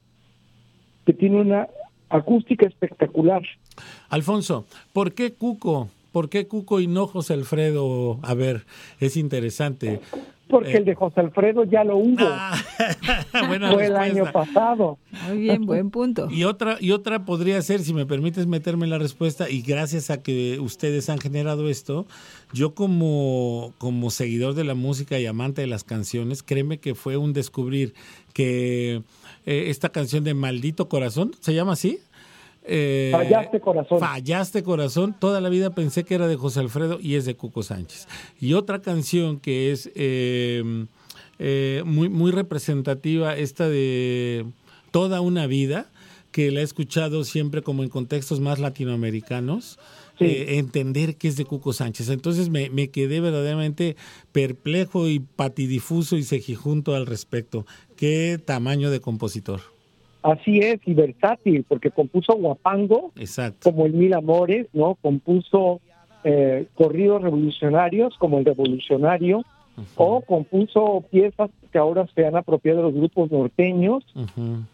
que 1.07 1.15
tiene 1.15 1.41
una 1.41 1.69
acústica 2.11 2.67
espectacular. 2.67 3.43
Alfonso, 4.11 4.67
¿por 4.93 5.15
qué 5.15 5.33
Cuco? 5.33 5.89
¿Por 6.13 6.29
qué 6.29 6.47
Cuco 6.47 6.81
y 6.81 6.87
no 6.87 7.07
José 7.07 7.33
Alfredo? 7.33 8.19
A 8.23 8.35
ver, 8.35 8.67
es 9.01 9.17
interesante. 9.17 10.01
Porque 10.53 10.73
Eh, 10.73 10.77
el 10.77 10.85
de 10.85 10.95
José 10.95 11.21
Alfredo 11.21 11.65
ya 11.65 11.83
lo 11.83 11.97
hubo. 11.97 12.19
buena 13.49 13.73
Fue 13.73 13.87
el 13.87 13.97
año 13.97 14.31
pasado. 14.31 14.99
Muy 15.27 15.39
bien, 15.39 15.65
buen 15.65 15.91
punto. 15.91 16.29
Y 16.31 16.45
otra, 16.45 16.77
y 16.79 16.91
otra 16.91 17.25
podría 17.25 17.61
ser, 17.63 17.81
si 17.81 17.95
me 17.95 18.05
permites 18.05 18.47
meterme 18.47 18.85
en 18.85 18.91
la 18.91 18.99
respuesta, 18.99 19.49
y 19.49 19.63
gracias 19.63 20.11
a 20.11 20.23
que 20.23 20.61
ustedes 20.61 21.09
han 21.09 21.19
generado 21.19 21.71
esto, 21.71 22.07
yo 22.53 22.75
como, 22.75 23.73
como 23.79 24.11
seguidor 24.11 24.53
de 24.53 24.65
la 24.65 24.75
música 24.75 25.19
y 25.19 25.25
amante 25.25 25.63
de 25.63 25.69
las 25.69 25.85
canciones, 25.85 26.43
créeme 26.43 26.79
que 26.79 26.95
fue 26.95 27.17
un 27.17 27.33
descubrir 27.33 27.95
que 28.35 29.03
eh, 29.47 29.65
esta 29.69 29.89
canción 29.89 30.23
de 30.23 30.35
Maldito 30.35 30.91
Corazón, 30.91 31.33
¿se 31.41 31.55
llama 31.55 31.73
así? 31.73 31.99
Eh, 32.65 33.11
Fallaste, 33.13 33.61
corazón. 33.61 34.01
Fallaste 34.01 34.63
corazón. 34.63 35.17
Toda 35.19 35.41
la 35.41 35.49
vida 35.49 35.71
pensé 35.71 36.05
que 36.05 36.15
era 36.15 36.29
de 36.29 36.37
José 36.37 36.61
Alfredo 36.61 36.99
y 37.01 37.17
es 37.17 37.25
de 37.25 37.35
Cuco 37.35 37.63
Sánchez. 37.63 38.07
Y 38.41 38.55
otra 38.55 38.81
canción 38.81 39.41
que 39.41 39.73
es 39.73 39.91
eh, 39.95 40.87
eh, 41.39 41.83
muy, 41.85 42.09
muy 42.09 42.31
representativa, 42.31 43.37
esta 43.37 43.69
de 43.69 44.47
Toda 44.91 45.23
una 45.23 45.47
vida, 45.47 45.91
que 46.33 46.51
la 46.51 46.61
he 46.61 46.63
escuchado 46.63 47.25
siempre 47.25 47.63
como 47.63 47.83
en 47.83 47.89
contextos 47.89 48.41
más 48.41 48.59
latinoamericanos. 48.59 49.79
entender 50.21 51.17
que 51.17 51.27
es 51.27 51.37
de 51.37 51.45
Cuco 51.45 51.73
Sánchez. 51.73 52.11
Entonces 52.11 52.49
me, 52.49 52.71
me 52.71 52.91
quedé 52.91 53.21
verdaderamente 53.21 53.97
perplejo 54.31 55.09
y 55.09 55.19
patidifuso 55.19 56.17
y 56.17 56.23
cejijunto 56.23 56.95
al 56.95 57.07
respecto. 57.07 57.67
Qué 57.97 58.39
tamaño 58.45 58.91
de 58.91 59.01
compositor. 59.01 59.72
Así 60.23 60.59
es, 60.61 60.81
y 60.87 60.95
versátil, 60.95 61.65
porque 61.69 61.91
compuso 61.91 62.35
Guapango, 62.35 63.13
Exacto. 63.17 63.71
como 63.71 63.87
el 63.87 63.93
Mil 63.93 64.15
Amores, 64.15 64.69
¿no? 64.73 64.97
Compuso 65.03 65.81
eh, 66.25 66.67
corridos 66.75 67.23
revolucionarios, 67.23 68.17
como 68.19 68.39
el 68.39 68.45
Revolucionario, 68.45 69.45
o 69.97 70.21
compuso 70.21 71.03
piezas 71.11 71.51
que 71.73 71.79
ahora 71.79 72.07
se 72.15 72.27
han 72.27 72.37
apropiado 72.37 72.79
de 72.79 72.85
los 72.85 72.95
grupos 72.95 73.33
norteños, 73.33 74.05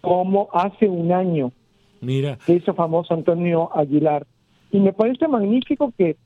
como 0.01 0.49
hace 0.53 0.89
un 0.89 1.13
año, 1.13 1.53
Mira. 2.01 2.39
que 2.45 2.55
hizo 2.55 2.75
famoso 2.75 3.15
Antonio 3.15 3.71
Aguilar. 3.75 4.27
Y 4.71 4.81
me 4.81 4.93
parece 4.93 5.29
magnífico 5.29 5.93
que 5.97 6.17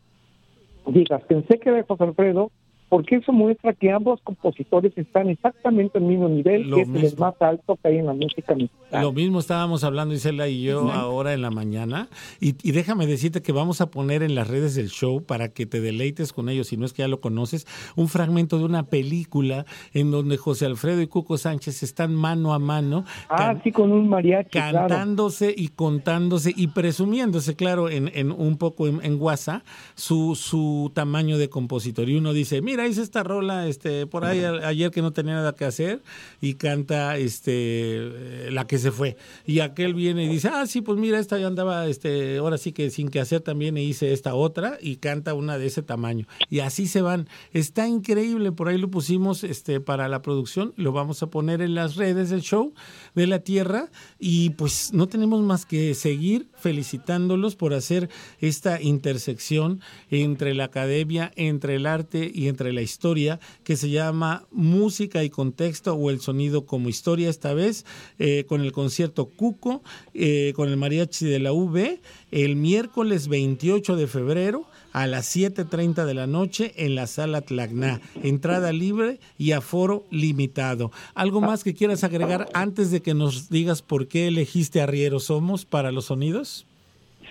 digas, 0.87 1.23
pensé 1.29 1.59
que 1.59 1.69
era 1.69 1.85
José 1.87 2.05
Alfredo, 2.05 2.51
porque 2.93 3.17
eso 3.17 3.33
muestra 3.33 3.73
que 3.73 3.91
ambos 3.91 4.21
compositores 4.23 4.93
están 4.99 5.31
exactamente 5.31 5.97
al 5.97 6.05
mismo 6.05 6.29
nivel, 6.29 6.69
Lo 6.69 6.77
que 6.77 6.83
es 6.83 7.15
el 7.15 7.19
más 7.19 7.33
alto 7.41 7.79
que 7.83 7.89
hay 7.89 7.97
en 7.97 8.05
la 8.05 8.13
música 8.13 8.55
mexicana. 8.55 9.03
Lo 9.03 9.15
mismo 9.15 9.39
estábamos 9.39 9.83
hablando 9.83 10.13
Isela 10.13 10.47
y 10.47 10.61
yo 10.65 10.93
ahora 10.93 11.33
en 11.33 11.41
la 11.41 11.51
mañana 11.51 12.11
y, 12.39 12.49
y 12.63 12.73
déjame 12.73 13.07
decirte 13.07 13.41
que 13.41 13.51
vamos 13.51 13.81
a 13.81 13.91
poner 13.91 14.23
en 14.23 14.35
las 14.35 14.47
redes 14.47 14.75
del 14.75 14.91
show 14.91 15.23
para 15.25 15.49
que 15.49 15.65
te 15.65 15.81
deleites 15.81 16.35
con 16.35 16.51
ellos, 16.51 16.67
si 16.67 16.77
no 16.77 16.85
es 16.85 16.93
que 16.93 17.01
ya 17.01 17.09
lo 17.09 17.23
conoces, 17.23 17.67
un 17.97 18.09
fragmento 18.09 18.59
de 18.59 18.65
una 18.67 18.83
película 18.83 19.65
en 19.95 20.11
donde 20.11 20.37
José 20.37 20.67
Alfredo 20.67 21.01
y 21.01 21.07
Cuco 21.07 21.39
Sánchez 21.39 21.83
están 21.83 22.15
mano 22.15 22.53
a 22.53 22.59
mano 22.59 23.07
Ah, 23.31 23.55
sí, 23.65 23.73
con 23.73 23.91
un 23.91 24.07
mariachi, 24.07 24.51
claro. 24.51 24.81
cantándose 24.81 25.55
y 25.57 25.69
contándose 25.69 26.53
y 26.55 26.67
presumiéndose, 26.67 27.57
claro, 27.57 27.89
en, 27.89 28.11
en 28.13 28.31
un 28.33 28.59
poco 28.59 28.87
en, 28.87 29.03
en 29.03 29.19
WhatsApp, 29.19 29.63
su, 29.95 30.35
su 30.35 30.93
tamaño 30.93 31.39
de 31.39 31.49
compositor. 31.49 32.11
Y 32.11 32.19
uno 32.19 32.35
dice, 32.35 32.61
mira, 32.61 32.82
hice 32.87 33.03
esta 33.03 33.23
rola 33.23 33.67
este, 33.67 34.07
por 34.07 34.25
ahí 34.25 34.45
ayer 34.45 34.91
que 34.91 35.03
no 35.03 35.13
tenía 35.13 35.35
nada 35.35 35.55
que 35.55 35.65
hacer 35.65 36.03
y 36.41 36.55
canta 36.55 37.17
este, 37.17 37.53
eh, 37.55 38.49
la 38.53 38.67
que 38.67 38.79
se 38.79 38.91
fue. 38.93 39.17
Y 39.47 39.61
aquel 39.61 39.95
viene 39.95 40.25
y 40.25 40.29
dice, 40.29 40.49
ah, 40.53 40.67
sí, 40.67 40.81
pues 40.81 40.99
mira, 40.99 41.19
esta 41.19 41.39
ya 41.39 41.47
andaba, 41.47 41.87
este, 41.87 42.39
ahora 42.39 42.59
sí 42.59 42.73
que 42.73 42.91
sin 42.91 43.09
que 43.09 43.21
hacer 43.21 43.41
también 43.41 43.77
e 43.77 43.83
hice 43.83 44.13
esta 44.13 44.35
otra 44.35 44.79
y 44.81 44.97
canta 44.97 45.35
una 45.35 45.59
de 45.59 45.67
ese 45.67 45.83
tamaño. 45.83 46.27
Y 46.49 46.61
así 46.61 46.87
se 46.87 47.03
van. 47.03 47.29
Está 47.53 47.89
increíble, 47.89 48.53
por 48.53 48.69
ahí 48.69 48.79
lo 48.79 48.91
pusimos 48.91 49.45
este, 49.45 49.81
para 49.81 50.09
la 50.09 50.23
producción, 50.23 50.73
lo 50.77 50.93
vamos 50.93 51.23
a 51.23 51.29
poner 51.29 51.63
en 51.63 51.75
las 51.75 51.97
redes 51.97 52.31
del 52.31 52.43
show 52.43 52.75
de 53.15 53.27
la 53.27 53.41
Tierra 53.41 53.91
y 54.19 54.51
pues 54.51 54.93
no 54.93 55.09
tenemos 55.09 55.43
más 55.43 55.67
que 55.67 55.95
seguir 55.95 56.49
felicitándolos 56.63 57.57
por 57.57 57.75
hacer 57.75 58.09
esta 58.41 58.81
intersección 58.81 59.81
entre 60.11 60.55
la 60.55 60.65
academia, 60.65 61.33
entre 61.37 61.75
el 61.75 61.87
arte 61.87 62.31
y 62.33 62.49
entre 62.49 62.73
la 62.73 62.81
historia 62.81 63.41
que 63.65 63.77
se 63.77 63.91
llama 63.91 64.47
Música 64.51 65.25
y 65.25 65.31
Contexto 65.31 65.95
o 65.95 66.11
el 66.11 66.21
Sonido 66.21 66.65
como 66.65 66.89
Historia 66.89 67.29
esta 67.29 67.53
vez 67.53 67.85
eh, 68.19 68.45
con 68.49 68.61
el 68.61 68.73
concierto 68.73 69.27
Cuco, 69.27 69.83
eh, 70.15 70.53
con 70.55 70.69
el 70.69 70.77
mariachi 70.77 71.27
de 71.27 71.41
la 71.41 71.53
UV 71.53 71.99
el 72.31 72.57
miércoles 72.57 73.29
28 73.29 73.97
de 73.97 74.07
febrero 74.07 74.67
a 74.93 75.07
las 75.07 75.37
7.30 75.37 76.05
de 76.05 76.15
la 76.15 76.27
noche 76.27 76.73
en 76.77 76.95
la 76.95 77.07
sala 77.07 77.41
Tlacná. 77.41 78.01
Entrada 78.23 78.73
libre 78.73 79.19
y 79.39 79.53
aforo 79.53 80.05
limitado. 80.11 80.91
¿Algo 81.15 81.41
más 81.41 81.65
que 81.65 81.75
quieras 81.75 82.05
agregar 82.05 82.49
antes 82.55 82.91
de 82.91 83.01
que 83.01 83.15
nos 83.15 83.51
digas 83.51 83.83
por 83.83 84.09
qué 84.09 84.29
elegiste 84.29 84.81
Arriero 84.81 85.21
Somos 85.21 85.65
para 85.65 85.93
los 85.93 86.07
sonidos? 86.07 86.67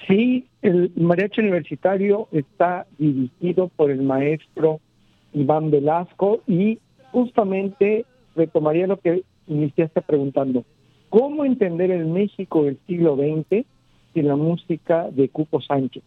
Sí, 0.08 0.46
el 0.62 0.92
mariachi 0.96 1.42
universitario 1.42 2.28
está 2.32 2.88
dirigido 2.98 3.70
por 3.70 3.92
el 3.92 4.02
maestro 4.02 4.80
Iván 5.34 5.72
Velasco 5.72 6.42
y 6.48 6.80
justamente 7.12 8.06
retomaría 8.36 8.88
lo 8.88 9.00
que 9.00 9.24
iniciaste 9.48 10.02
preguntando. 10.02 10.66
¿Cómo 11.10 11.46
entender 11.46 11.92
el 11.92 12.06
México 12.06 12.64
del 12.64 12.80
siglo 12.88 13.16
XX 13.16 13.66
sin 14.14 14.28
la 14.28 14.36
música 14.36 15.10
de 15.12 15.30
Cuco 15.30 15.62
Sánchez? 15.62 16.04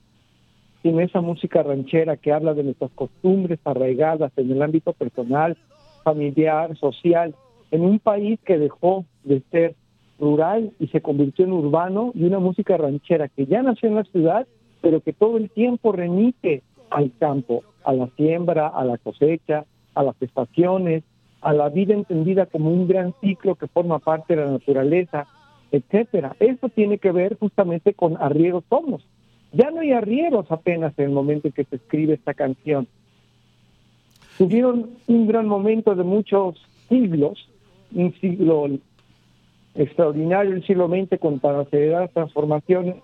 Sin 0.85 1.01
esa 1.01 1.22
música 1.22 1.62
ranchera 1.62 2.18
que 2.18 2.30
habla 2.30 2.53
de 2.53 2.62
nuestras 2.62 2.91
costumbres 2.91 3.59
arraigadas 3.64 4.30
en 4.37 4.51
el 4.51 4.61
ámbito 4.61 4.93
personal, 4.93 5.57
familiar, 6.03 6.76
social, 6.76 7.35
en 7.70 7.80
un 7.80 7.99
país 7.99 8.39
que 8.45 8.59
dejó 8.59 9.07
de 9.22 9.41
ser 9.51 9.76
rural 10.18 10.72
y 10.78 10.89
se 10.89 11.01
convirtió 11.01 11.47
en 11.47 11.53
urbano 11.53 12.12
y 12.14 12.24
una 12.24 12.39
música 12.39 12.76
ranchera 12.76 13.28
que 13.28 13.47
ya 13.47 13.62
nació 13.62 13.89
en 13.89 13.95
la 13.95 14.05
ciudad, 14.05 14.47
pero 14.82 15.01
que 15.01 15.14
todo 15.14 15.39
el 15.39 15.49
tiempo 15.49 15.91
remite 15.91 16.62
al 16.91 17.12
campo, 17.18 17.62
a 17.82 17.95
la 17.95 18.11
siembra, 18.18 18.68
a 18.68 18.85
la 18.85 18.99
cosecha, 18.99 19.64
a 19.95 20.03
las 20.03 20.20
estaciones, 20.20 21.03
a 21.41 21.55
la 21.55 21.70
vida 21.70 21.95
entendida 21.95 22.45
como 22.45 22.70
un 22.70 22.87
gran 22.87 23.14
ciclo 23.22 23.55
que 23.55 23.68
forma 23.68 24.01
parte 24.01 24.37
de 24.37 24.45
la 24.45 24.51
naturaleza, 24.51 25.26
etcétera. 25.72 26.37
Eso 26.41 26.68
tiene 26.68 26.99
que 26.99 27.11
ver 27.11 27.39
justamente 27.39 27.95
con 27.95 28.18
arrieros 28.18 28.64
somos. 28.68 29.03
Ya 29.55 29.71
no 29.71 29.81
hay 29.81 29.93
arrieros 29.93 30.51
apenas 30.51 30.93
en 30.99 31.07
el 31.07 31.11
momento 31.11 31.49
en 31.49 31.53
que 31.53 31.65
se 31.65 31.77
escribe 31.77 32.15
esta 32.15 32.35
canción. 32.35 32.89
Tuvieron 34.37 34.91
un 35.07 35.27
gran 35.29 35.47
momento 35.47 35.95
de 35.95 36.03
muchos 36.03 36.57
siglos, 36.89 37.49
un 37.95 38.13
siglo 38.15 38.69
extraordinario, 39.77 40.55
el 40.55 40.67
siglo 40.67 40.89
XX, 40.89 41.21
con 41.21 41.41
acelerar 41.45 42.09
transformaciones, 42.09 42.97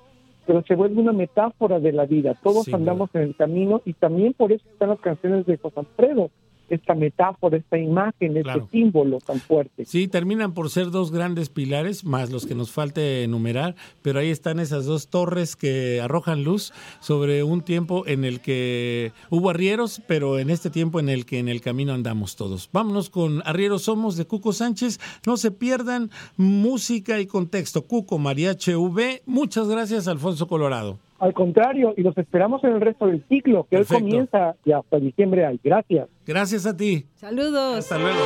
pero 0.44 0.62
se 0.62 0.74
vuelve 0.74 1.00
una 1.00 1.12
metáfora 1.12 1.78
de 1.78 1.92
la 1.92 2.06
vida. 2.06 2.34
Todos 2.42 2.72
andamos 2.74 3.10
en 3.14 3.22
el 3.22 3.36
camino 3.36 3.80
y 3.84 3.92
también 3.92 4.32
por 4.32 4.50
eso 4.50 4.64
están 4.72 4.88
las 4.88 5.00
canciones 5.00 5.46
de 5.46 5.56
José 5.56 5.80
Alfredo, 5.80 6.30
esta 6.74 6.94
metáfora, 6.94 7.56
esta 7.58 7.78
imagen, 7.78 8.30
este 8.36 8.42
Claro. 8.42 8.68
símbolo 8.70 9.18
tan 9.18 9.40
fuerte. 9.40 9.84
Sí, 9.84 10.08
terminan 10.08 10.54
por 10.54 10.70
ser 10.70 10.90
dos 10.90 11.10
grandes 11.12 11.48
pilares, 11.48 12.04
más 12.04 12.30
los 12.30 12.46
que 12.46 12.54
nos 12.54 12.70
falte 12.70 13.22
enumerar, 13.24 13.74
pero 14.02 14.18
ahí 14.20 14.30
están 14.30 14.60
esas 14.60 14.86
dos 14.86 15.08
torres 15.08 15.56
que 15.56 16.00
arrojan 16.00 16.44
luz 16.44 16.72
sobre 17.00 17.42
un 17.42 17.62
tiempo 17.62 18.06
en 18.06 18.24
el 18.24 18.40
que 18.40 19.12
hubo 19.30 19.50
arrieros, 19.50 20.00
pero 20.06 20.38
en 20.38 20.50
este 20.50 20.70
tiempo 20.70 21.00
en 21.00 21.08
el 21.08 21.26
que 21.26 21.38
en 21.38 21.48
el 21.48 21.60
camino 21.60 21.92
andamos 21.92 22.36
todos. 22.36 22.68
Vámonos 22.72 23.10
con 23.10 23.42
Arrieros 23.44 23.82
Somos 23.82 24.16
de 24.16 24.24
Cuco 24.26 24.52
Sánchez. 24.52 24.98
No 25.26 25.36
se 25.36 25.50
pierdan 25.50 26.10
música 26.36 27.20
y 27.20 27.26
contexto. 27.26 27.82
Cuco 27.82 28.18
Mariache 28.18 28.76
V. 28.76 29.22
Muchas 29.26 29.68
gracias, 29.68 30.08
Alfonso 30.08 30.46
Colorado. 30.46 30.98
Al 31.20 31.34
contrario, 31.34 31.92
y 31.96 32.02
los 32.02 32.16
esperamos 32.16 32.64
en 32.64 32.72
el 32.72 32.80
resto 32.80 33.06
del 33.06 33.22
ciclo, 33.28 33.64
que 33.64 33.76
Perfecto. 33.76 33.96
hoy 33.96 34.00
comienza 34.00 34.56
y 34.64 34.72
hasta 34.72 34.98
diciembre 34.98 35.44
hay. 35.44 35.60
Gracias. 35.62 36.08
Gracias 36.26 36.64
a 36.64 36.74
ti. 36.74 37.06
Saludos. 37.14 37.78
Hasta 37.78 37.98
luego. 37.98 38.18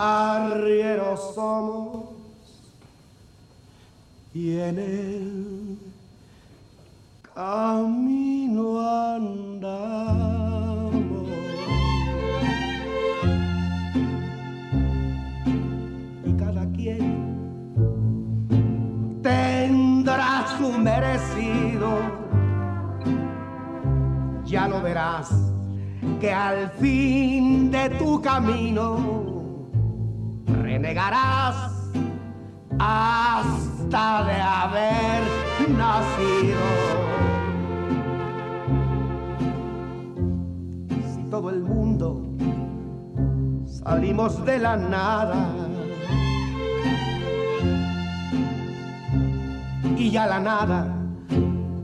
arrieros 0.00 1.34
somos 1.34 2.10
y 4.32 4.56
en 4.60 4.78
el 4.78 5.78
camino 7.34 8.27
Ya 24.48 24.66
lo 24.66 24.80
verás 24.80 25.30
que 26.20 26.32
al 26.32 26.70
fin 26.70 27.70
de 27.70 27.90
tu 27.90 28.22
camino 28.22 28.96
renegarás 30.46 31.54
hasta 32.78 34.24
de 34.24 34.40
haber 34.40 35.22
nacido. 35.76 36.60
Si 41.14 41.22
todo 41.24 41.50
el 41.50 41.62
mundo 41.62 42.24
salimos 43.66 44.42
de 44.46 44.58
la 44.60 44.76
nada 44.78 45.50
y 49.94 50.10
ya 50.10 50.26
la 50.26 50.40
nada, 50.40 50.97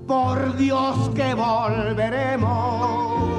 por 0.06 0.56
Dios 0.56 1.10
que 1.14 1.34
volveremos. 1.34 3.30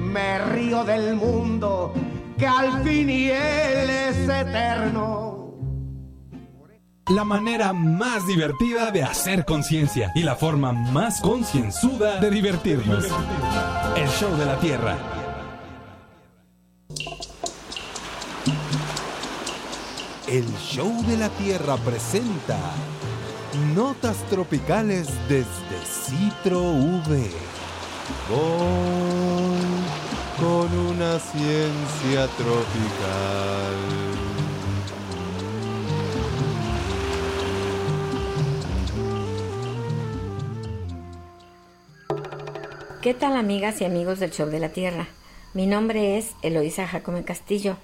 Me 0.00 0.38
río 0.38 0.84
del 0.84 1.16
mundo 1.16 1.92
que 2.38 2.46
al 2.46 2.82
fin 2.82 3.08
y 3.08 3.30
él 3.30 3.90
es 3.90 4.28
eterno. 4.28 5.32
La 7.08 7.24
manera 7.24 7.72
más 7.72 8.26
divertida 8.26 8.90
de 8.90 9.02
hacer 9.02 9.44
conciencia 9.44 10.12
y 10.14 10.22
la 10.22 10.36
forma 10.36 10.72
más 10.72 11.20
concienzuda 11.20 12.20
de 12.20 12.30
divertirnos. 12.30 13.06
El 13.96 14.08
show 14.08 14.34
de 14.36 14.46
la 14.46 14.58
Tierra. 14.60 14.96
El 20.28 20.46
Show 20.56 21.04
de 21.06 21.18
la 21.18 21.28
Tierra 21.28 21.76
presenta 21.76 22.56
Notas 23.54 24.16
Tropicales 24.30 25.08
desde 25.28 25.44
Citro 25.84 26.72
V. 26.72 27.30
Con, 30.38 30.78
una 30.78 31.18
ciencia 31.18 32.28
tropical. 32.38 33.74
¿Qué 43.02 43.12
tal 43.12 43.36
amigas 43.36 43.82
y 43.82 43.84
amigos 43.84 44.18
del 44.18 44.30
Show 44.30 44.48
de 44.48 44.60
la 44.60 44.70
Tierra? 44.70 45.08
Mi 45.52 45.66
nombre 45.66 46.16
es 46.16 46.30
Eloísa 46.40 46.86
Jacome 46.86 47.24
Castillo. 47.24 47.76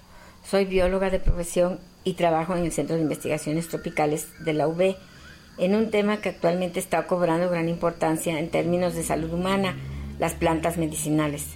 Soy 0.42 0.64
bióloga 0.64 1.10
de 1.10 1.20
profesión 1.20 1.78
y 2.04 2.14
trabajo 2.14 2.56
en 2.56 2.64
el 2.64 2.72
Centro 2.72 2.96
de 2.96 3.02
Investigaciones 3.02 3.68
Tropicales 3.68 4.28
de 4.42 4.54
la 4.54 4.66
UB 4.66 4.96
en 5.58 5.74
un 5.74 5.90
tema 5.90 6.20
que 6.20 6.30
actualmente 6.30 6.78
está 6.78 7.06
cobrando 7.06 7.50
gran 7.50 7.68
importancia 7.68 8.38
en 8.38 8.48
términos 8.48 8.94
de 8.94 9.02
salud 9.02 9.32
humana, 9.32 9.76
las 10.18 10.34
plantas 10.34 10.78
medicinales. 10.78 11.46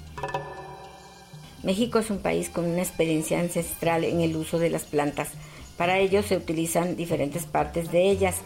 México 1.63 2.01
es 2.01 2.11
un 2.11 2.19
país 2.19 2.49
con 2.49 2.65
una 2.65 2.83
experiencia 2.83 3.39
ancestral 3.39 4.05
en 4.05 4.21
el 4.21 4.37
uso 4.37 4.59
de 4.59 4.71
las 4.71 4.83
plantas. 4.83 5.31
Para 5.77 5.99
ello 5.99 6.23
se 6.23 6.37
utilizan 6.37 6.97
diferentes 6.97 7.45
partes 7.45 7.93
de 7.93 8.11
ellas. 8.11 8.37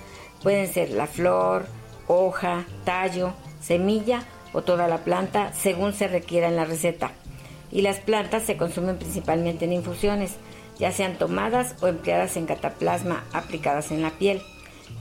Pueden 0.42 0.70
ser 0.72 0.90
la 0.90 1.06
flor, 1.06 1.66
hoja, 2.06 2.66
tallo, 2.84 3.32
semilla 3.60 4.24
o 4.52 4.62
toda 4.62 4.86
la 4.86 4.98
planta 4.98 5.52
según 5.54 5.94
se 5.94 6.08
requiera 6.08 6.48
en 6.48 6.56
la 6.56 6.66
receta. 6.66 7.12
Y 7.72 7.80
las 7.82 7.98
plantas 7.98 8.42
se 8.44 8.58
consumen 8.58 8.98
principalmente 8.98 9.64
en 9.64 9.72
infusiones, 9.72 10.36
ya 10.78 10.92
sean 10.92 11.16
tomadas 11.16 11.74
o 11.80 11.88
empleadas 11.88 12.36
en 12.36 12.46
cataplasma 12.46 13.24
aplicadas 13.32 13.90
en 13.90 14.02
la 14.02 14.10
piel. 14.10 14.42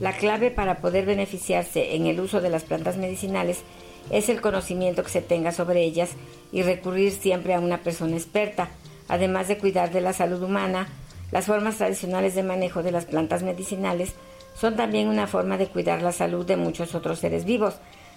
La 0.00 0.12
clave 0.12 0.50
para 0.50 0.78
poder 0.78 1.06
beneficiarse 1.06 1.96
en 1.96 2.06
el 2.06 2.20
uso 2.20 2.40
de 2.40 2.50
las 2.50 2.64
plantas 2.64 2.96
medicinales 2.96 3.62
es 4.10 4.28
el 4.28 4.40
conocimiento 4.40 5.02
que 5.02 5.10
se 5.10 5.22
tenga 5.22 5.52
sobre 5.52 5.82
ellas 5.82 6.10
y 6.52 6.62
recurrir 6.62 7.12
siempre 7.12 7.54
a 7.54 7.60
una 7.60 7.78
persona 7.78 8.16
experta, 8.16 8.68
además 9.08 9.48
de 9.48 9.58
cuidar 9.58 9.92
de 9.92 10.00
la 10.00 10.12
salud 10.12 10.42
humana. 10.42 10.88
Las 11.32 11.46
formas 11.46 11.78
tradicionales 11.78 12.34
de 12.34 12.42
manejo 12.42 12.82
de 12.82 12.92
las 12.92 13.06
plantas 13.06 13.42
medicinales 13.42 14.14
son 14.54 14.76
también 14.76 15.08
una 15.08 15.26
forma 15.26 15.58
de 15.58 15.68
cuidar 15.68 16.02
la 16.02 16.12
salud 16.12 16.46
de 16.46 16.56
muchos 16.56 16.94
otros 16.94 17.18
seres 17.18 17.44
vivos, 17.44 17.74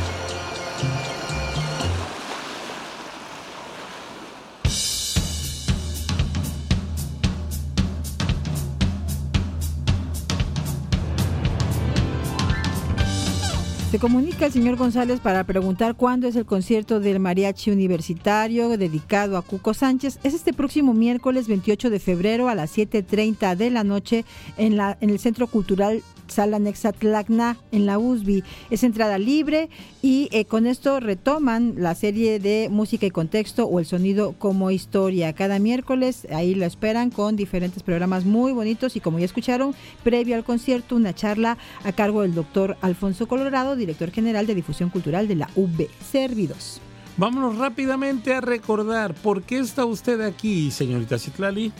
Se 13.92 14.00
comunica 14.00 14.46
el 14.46 14.54
señor 14.54 14.78
González 14.78 15.20
para 15.20 15.44
preguntar 15.44 15.96
cuándo 15.96 16.26
es 16.26 16.38
el 16.38 16.46
concierto 16.46 17.02
del 17.02 17.20
mariachi 17.20 17.72
universitario 17.72 18.70
dedicado 18.70 19.36
a 19.36 19.42
Cuco 19.42 19.74
Sánchez. 19.74 20.18
Es 20.24 20.34
este 20.34 20.54
próximo 20.54 20.94
miércoles 20.94 21.50
28 21.50 21.89
de 21.89 22.00
febrero 22.00 22.48
a 22.48 22.56
las 22.56 22.78
7.30 22.78 23.58
de 23.58 23.70
la 23.70 23.84
noche 23.84 24.24
en, 24.56 24.78
la, 24.78 24.98
en 25.02 25.10
el 25.10 25.20
Centro 25.20 25.48
Cultural 25.48 26.04
Sala 26.32 26.58
Nexatlacna 26.60 27.58
en 27.72 27.86
la 27.86 28.00
USB. 28.00 28.44
Es 28.70 28.84
entrada 28.84 29.18
libre 29.18 29.70
y 30.02 30.30
eh, 30.32 30.46
con 30.46 30.66
esto 30.66 31.00
retoman 31.00 31.76
la 31.78 31.94
serie 31.94 32.40
de 32.40 32.70
música 32.72 33.06
y 33.06 33.12
contexto 33.12 33.66
o 33.66 33.80
el 33.80 33.86
sonido 33.86 34.34
como 34.40 34.72
historia. 34.72 35.34
Cada 35.34 35.60
miércoles 35.60 36.26
ahí 36.32 36.56
lo 36.56 36.66
esperan 36.66 37.12
con 37.12 37.36
diferentes 37.36 37.84
programas 37.84 38.26
muy 38.26 38.54
bonitos 38.54 38.96
y 38.96 39.02
como 39.02 39.20
ya 39.20 39.26
escucharon, 39.26 39.76
previo 40.04 40.36
al 40.36 40.44
concierto 40.44 40.96
una 40.96 41.14
charla 41.14 41.58
a 41.84 41.92
cargo 41.92 42.22
del 42.22 42.34
doctor 42.34 42.78
Alfonso 42.82 43.28
Colorado, 43.28 43.76
director 43.76 44.12
general 44.12 44.48
de 44.48 44.56
difusión 44.56 44.90
cultural 44.90 45.28
de 45.28 45.36
la 45.36 45.50
UB. 45.56 45.88
Servidos. 46.02 46.82
Vámonos 47.18 47.58
rápidamente 47.58 48.34
a 48.34 48.42
recordar 48.42 49.14
por 49.14 49.44
qué 49.44 49.60
está 49.60 49.86
usted 49.86 50.22
aquí, 50.22 50.72
señorita 50.72 51.20
Citlali. 51.20 51.74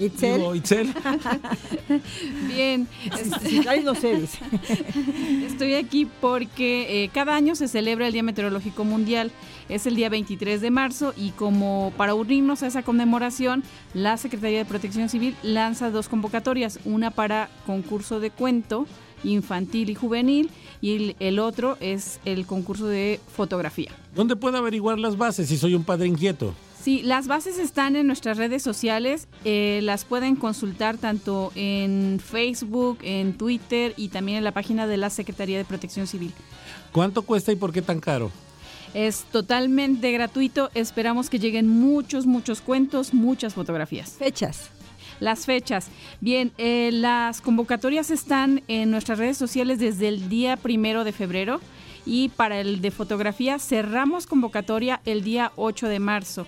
Itzel. 0.00 0.38
Digo, 0.38 0.54
Itzel. 0.54 0.94
Bien. 2.48 2.88
No 3.84 3.94
sé. 3.94 4.28
Estoy 5.46 5.74
aquí 5.74 6.06
porque 6.20 7.04
eh, 7.04 7.10
cada 7.12 7.34
año 7.34 7.54
se 7.54 7.68
celebra 7.68 8.06
el 8.06 8.12
Día 8.12 8.22
Meteorológico 8.22 8.84
Mundial. 8.84 9.30
Es 9.68 9.86
el 9.86 9.96
día 9.96 10.10
23 10.10 10.60
de 10.60 10.70
marzo 10.70 11.14
y 11.16 11.30
como 11.30 11.92
para 11.96 12.14
unirnos 12.14 12.62
a 12.62 12.66
esa 12.66 12.82
conmemoración, 12.82 13.62
la 13.94 14.18
Secretaría 14.18 14.58
de 14.58 14.64
Protección 14.66 15.08
Civil 15.08 15.36
lanza 15.42 15.90
dos 15.90 16.08
convocatorias, 16.08 16.80
una 16.84 17.10
para 17.10 17.48
concurso 17.64 18.20
de 18.20 18.30
cuento 18.30 18.86
infantil 19.22 19.88
y 19.88 19.94
juvenil 19.94 20.50
y 20.82 20.96
el, 20.96 21.16
el 21.18 21.38
otro 21.38 21.78
es 21.80 22.20
el 22.26 22.44
concurso 22.44 22.86
de 22.86 23.20
fotografía. 23.34 23.90
¿Dónde 24.14 24.36
puedo 24.36 24.58
averiguar 24.58 24.98
las 24.98 25.16
bases 25.16 25.48
si 25.48 25.56
soy 25.56 25.74
un 25.74 25.84
padre 25.84 26.08
inquieto? 26.08 26.54
Sí, 26.84 27.00
las 27.02 27.28
bases 27.28 27.58
están 27.58 27.96
en 27.96 28.06
nuestras 28.06 28.36
redes 28.36 28.62
sociales, 28.62 29.26
eh, 29.46 29.80
las 29.82 30.04
pueden 30.04 30.36
consultar 30.36 30.98
tanto 30.98 31.50
en 31.54 32.20
Facebook, 32.22 32.98
en 33.00 33.38
Twitter 33.38 33.94
y 33.96 34.08
también 34.08 34.36
en 34.36 34.44
la 34.44 34.52
página 34.52 34.86
de 34.86 34.98
la 34.98 35.08
Secretaría 35.08 35.56
de 35.56 35.64
Protección 35.64 36.06
Civil. 36.06 36.34
¿Cuánto 36.92 37.22
cuesta 37.22 37.52
y 37.52 37.56
por 37.56 37.72
qué 37.72 37.80
tan 37.80 38.00
caro? 38.00 38.30
Es 38.92 39.24
totalmente 39.32 40.12
gratuito, 40.12 40.68
esperamos 40.74 41.30
que 41.30 41.38
lleguen 41.38 41.70
muchos, 41.70 42.26
muchos 42.26 42.60
cuentos, 42.60 43.14
muchas 43.14 43.54
fotografías. 43.54 44.10
Fechas. 44.18 44.68
Las 45.20 45.46
fechas. 45.46 45.86
Bien, 46.20 46.52
eh, 46.58 46.90
las 46.92 47.40
convocatorias 47.40 48.10
están 48.10 48.62
en 48.68 48.90
nuestras 48.90 49.18
redes 49.18 49.38
sociales 49.38 49.78
desde 49.78 50.08
el 50.08 50.28
día 50.28 50.58
primero 50.58 51.04
de 51.04 51.12
febrero 51.12 51.62
y 52.04 52.28
para 52.28 52.60
el 52.60 52.82
de 52.82 52.90
fotografía 52.90 53.58
cerramos 53.58 54.26
convocatoria 54.26 55.00
el 55.06 55.24
día 55.24 55.50
8 55.56 55.88
de 55.88 55.98
marzo. 55.98 56.46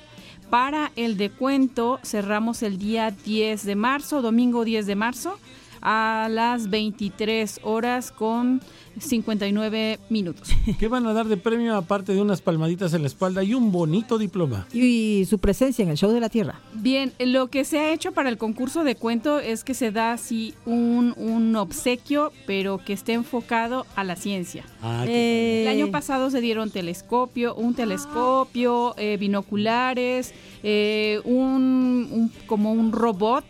Para 0.50 0.92
el 0.94 1.16
de 1.16 1.30
cuento 1.30 1.98
cerramos 2.04 2.62
el 2.62 2.78
día 2.78 3.10
10 3.10 3.64
de 3.64 3.74
marzo, 3.74 4.22
domingo 4.22 4.64
10 4.64 4.86
de 4.86 4.94
marzo, 4.94 5.38
a 5.82 6.28
las 6.30 6.70
23 6.70 7.60
horas 7.62 8.10
con 8.12 8.60
59 8.98 9.98
minutos. 10.10 10.48
¿Qué 10.78 10.88
van 10.88 11.06
a 11.06 11.12
dar 11.12 11.26
de 11.26 11.36
premio 11.36 11.76
aparte 11.76 12.12
de 12.12 12.20
unas 12.20 12.40
palmaditas 12.40 12.92
en 12.94 13.02
la 13.02 13.08
espalda 13.08 13.42
y 13.42 13.54
un 13.54 13.70
bonito 13.72 14.18
diploma? 14.18 14.66
Y 14.72 15.24
su 15.28 15.38
presencia 15.38 15.82
en 15.82 15.90
el 15.90 15.96
Show 15.96 16.12
de 16.12 16.20
la 16.20 16.28
Tierra. 16.28 16.60
Bien, 16.74 17.12
lo 17.18 17.48
que 17.48 17.64
se 17.64 17.78
ha 17.78 17.92
hecho 17.92 18.12
para 18.12 18.28
el 18.28 18.38
concurso 18.38 18.84
de 18.84 18.94
cuento 18.96 19.38
es 19.38 19.64
que 19.64 19.74
se 19.74 19.90
da 19.90 20.12
así 20.12 20.54
un, 20.64 21.14
un 21.16 21.54
obsequio, 21.56 22.32
pero 22.46 22.78
que 22.78 22.92
esté 22.92 23.12
enfocado 23.14 23.86
a 23.96 24.04
la 24.04 24.16
ciencia. 24.16 24.64
Ah, 24.82 25.04
Eh, 25.06 25.62
El 25.62 25.68
año 25.68 25.90
pasado 25.90 26.30
se 26.30 26.40
dieron 26.40 26.70
telescopio, 26.70 27.54
un 27.54 27.74
telescopio, 27.74 28.94
eh, 28.98 29.16
binoculares, 29.18 30.32
eh, 30.62 31.20
un, 31.24 32.08
un- 32.10 32.32
como 32.46 32.72
un 32.72 32.92
robot 32.92 33.44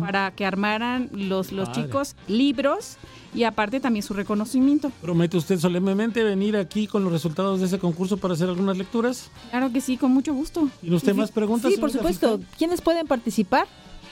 Para 0.00 0.30
que 0.30 0.46
armaran 0.46 1.10
los, 1.12 1.52
los 1.52 1.70
chicos 1.72 2.16
libros 2.26 2.96
y 3.34 3.44
aparte 3.44 3.80
también 3.80 4.02
su 4.02 4.14
reconocimiento. 4.14 4.90
¿Promete 5.00 5.36
usted 5.36 5.58
solemnemente 5.58 6.22
venir 6.22 6.56
aquí 6.56 6.86
con 6.86 7.02
los 7.04 7.12
resultados 7.12 7.60
de 7.60 7.66
ese 7.66 7.78
concurso 7.78 8.16
para 8.16 8.34
hacer 8.34 8.48
algunas 8.48 8.78
lecturas? 8.78 9.30
Claro 9.50 9.72
que 9.72 9.80
sí, 9.80 9.96
con 9.96 10.12
mucho 10.12 10.32
gusto. 10.32 10.68
¿Tiene 10.80 10.96
usted 10.96 11.14
más 11.14 11.32
preguntas? 11.32 11.72
Sí, 11.72 11.80
por 11.80 11.90
supuesto. 11.90 12.38
fiscal? 12.38 12.56
¿Quiénes 12.58 12.80
pueden 12.80 13.06
participar? 13.06 13.66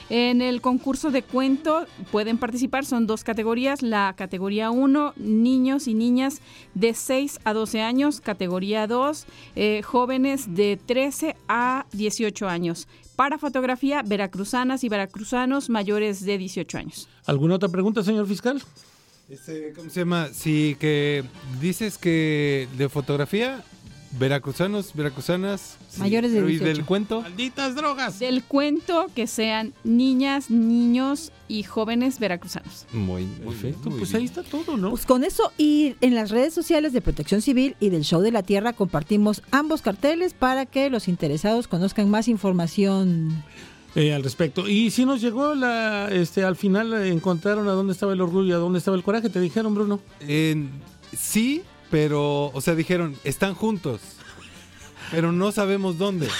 En 0.09 0.41
el 0.41 0.61
concurso 0.61 1.11
de 1.11 1.23
cuento 1.23 1.85
pueden 2.11 2.37
participar, 2.37 2.85
son 2.85 3.07
dos 3.07 3.23
categorías. 3.23 3.81
La 3.81 4.13
categoría 4.17 4.69
1, 4.69 5.13
niños 5.17 5.87
y 5.87 5.93
niñas 5.93 6.41
de 6.73 6.93
6 6.93 7.39
a 7.43 7.53
12 7.53 7.81
años. 7.81 8.19
Categoría 8.19 8.85
2, 8.85 9.25
eh, 9.55 9.81
jóvenes 9.81 10.53
de 10.53 10.77
13 10.77 11.35
a 11.47 11.85
18 11.93 12.47
años. 12.49 12.87
Para 13.15 13.37
fotografía, 13.37 14.01
veracruzanas 14.01 14.83
y 14.83 14.89
veracruzanos 14.89 15.69
mayores 15.69 16.25
de 16.25 16.37
18 16.37 16.77
años. 16.77 17.07
¿Alguna 17.25 17.55
otra 17.55 17.69
pregunta, 17.69 18.03
señor 18.03 18.27
fiscal? 18.27 18.61
Este, 19.29 19.73
¿Cómo 19.73 19.89
se 19.89 20.01
llama? 20.01 20.29
Sí, 20.33 20.75
que 20.79 21.23
dices 21.61 21.97
que 21.97 22.67
de 22.77 22.89
fotografía, 22.89 23.63
veracruzanos, 24.19 24.93
veracruzanas. 24.93 25.77
sí, 25.89 25.99
Mayores 25.99 26.31
de 26.31 26.37
pero 26.37 26.49
¿Y 26.49 26.57
18. 26.57 26.67
del 26.77 26.85
cuento? 26.85 27.21
¡Malditas 27.21 27.75
drogas! 27.75 28.19
Del 28.19 28.43
cuento 28.43 29.07
que 29.15 29.27
sean 29.27 29.73
niñas, 29.83 30.49
niños 30.49 31.31
y 31.47 31.63
jóvenes 31.63 32.19
veracruzanos. 32.19 32.85
Muy, 32.93 33.25
Perfecto, 33.25 33.89
pues 33.89 34.13
ahí 34.13 34.25
está 34.25 34.43
todo, 34.43 34.77
¿no? 34.77 34.91
Pues 34.91 35.05
con 35.05 35.23
eso 35.23 35.51
y 35.57 35.95
en 36.01 36.15
las 36.15 36.31
redes 36.31 36.53
sociales 36.53 36.93
de 36.93 37.01
Protección 37.01 37.41
Civil 37.41 37.75
y 37.79 37.89
del 37.89 38.03
Show 38.03 38.21
de 38.21 38.31
la 38.31 38.43
Tierra 38.43 38.73
compartimos 38.73 39.41
ambos 39.51 39.81
carteles 39.81 40.33
para 40.33 40.65
que 40.65 40.89
los 40.89 41.07
interesados 41.07 41.67
conozcan 41.67 42.09
más 42.09 42.27
información. 42.27 43.43
Eh, 43.95 44.11
al 44.11 44.23
respecto. 44.23 44.67
Y 44.67 44.89
si 44.89 45.05
nos 45.05 45.21
llegó 45.21 45.53
la, 45.53 46.09
este, 46.11 46.43
al 46.43 46.55
final 46.55 46.93
eh, 46.93 47.09
encontraron 47.09 47.67
a 47.67 47.73
dónde 47.73 47.93
estaba 47.93 48.13
el 48.13 48.21
orgullo 48.21 48.49
y 48.49 48.51
a 48.53 48.57
dónde 48.57 48.79
estaba 48.79 48.97
el 48.97 49.03
coraje, 49.03 49.29
te 49.29 49.39
dijeron, 49.39 49.75
Bruno. 49.75 49.99
Sí, 51.15 51.61
pero, 51.93 52.45
o 52.55 52.59
sea, 52.59 52.73
dijeron, 52.73 53.15
están 53.23 53.53
juntos, 53.53 54.01
pero 55.11 55.31
no 55.31 55.51
sabemos 55.51 55.99
dónde. 55.99 56.27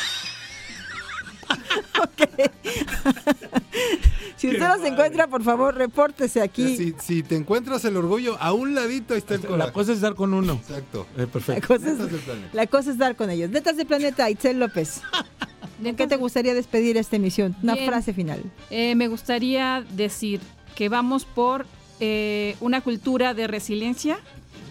Si 4.35 4.49
usted 4.49 4.67
los 4.67 4.83
encuentra, 4.83 5.27
por 5.27 5.41
favor, 5.41 5.73
repórtese 5.75 6.41
aquí. 6.41 6.75
Si, 6.75 6.93
si 6.99 7.23
te 7.23 7.37
encuentras 7.37 7.85
el 7.85 7.95
orgullo, 7.95 8.35
a 8.41 8.51
un 8.51 8.75
ladito 8.75 9.13
ahí 9.13 9.19
está 9.19 9.35
el 9.35 9.41
coraje. 9.41 9.57
La 9.67 9.71
cosa 9.71 9.93
es 9.93 10.01
dar 10.01 10.15
con 10.15 10.33
uno. 10.33 10.53
Exacto. 10.55 11.07
Eh, 11.15 11.19
La 11.21 11.27
perfecto. 11.27 11.67
cosa, 11.67 11.91
es, 11.91 11.97
del 11.97 12.09
la 12.51 12.67
cosa 12.67 12.91
es 12.91 12.97
dar 12.97 13.15
con 13.15 13.29
ellos. 13.29 13.49
Netas 13.51 13.77
de 13.77 13.85
Planeta, 13.85 14.29
Itzel 14.29 14.59
López. 14.59 15.01
¿En 15.81 15.95
qué 15.95 16.07
te 16.07 16.17
gustaría 16.17 16.53
despedir 16.53 16.97
esta 16.97 17.15
emisión? 17.15 17.55
Una 17.63 17.75
Bien. 17.75 17.87
frase 17.87 18.13
final. 18.13 18.43
Eh, 18.69 18.95
me 18.95 19.07
gustaría 19.07 19.85
decir 19.91 20.41
que 20.75 20.89
vamos 20.89 21.23
por 21.23 21.65
eh, 22.01 22.57
una 22.59 22.81
cultura 22.81 23.33
de 23.33 23.47
resiliencia 23.47 24.19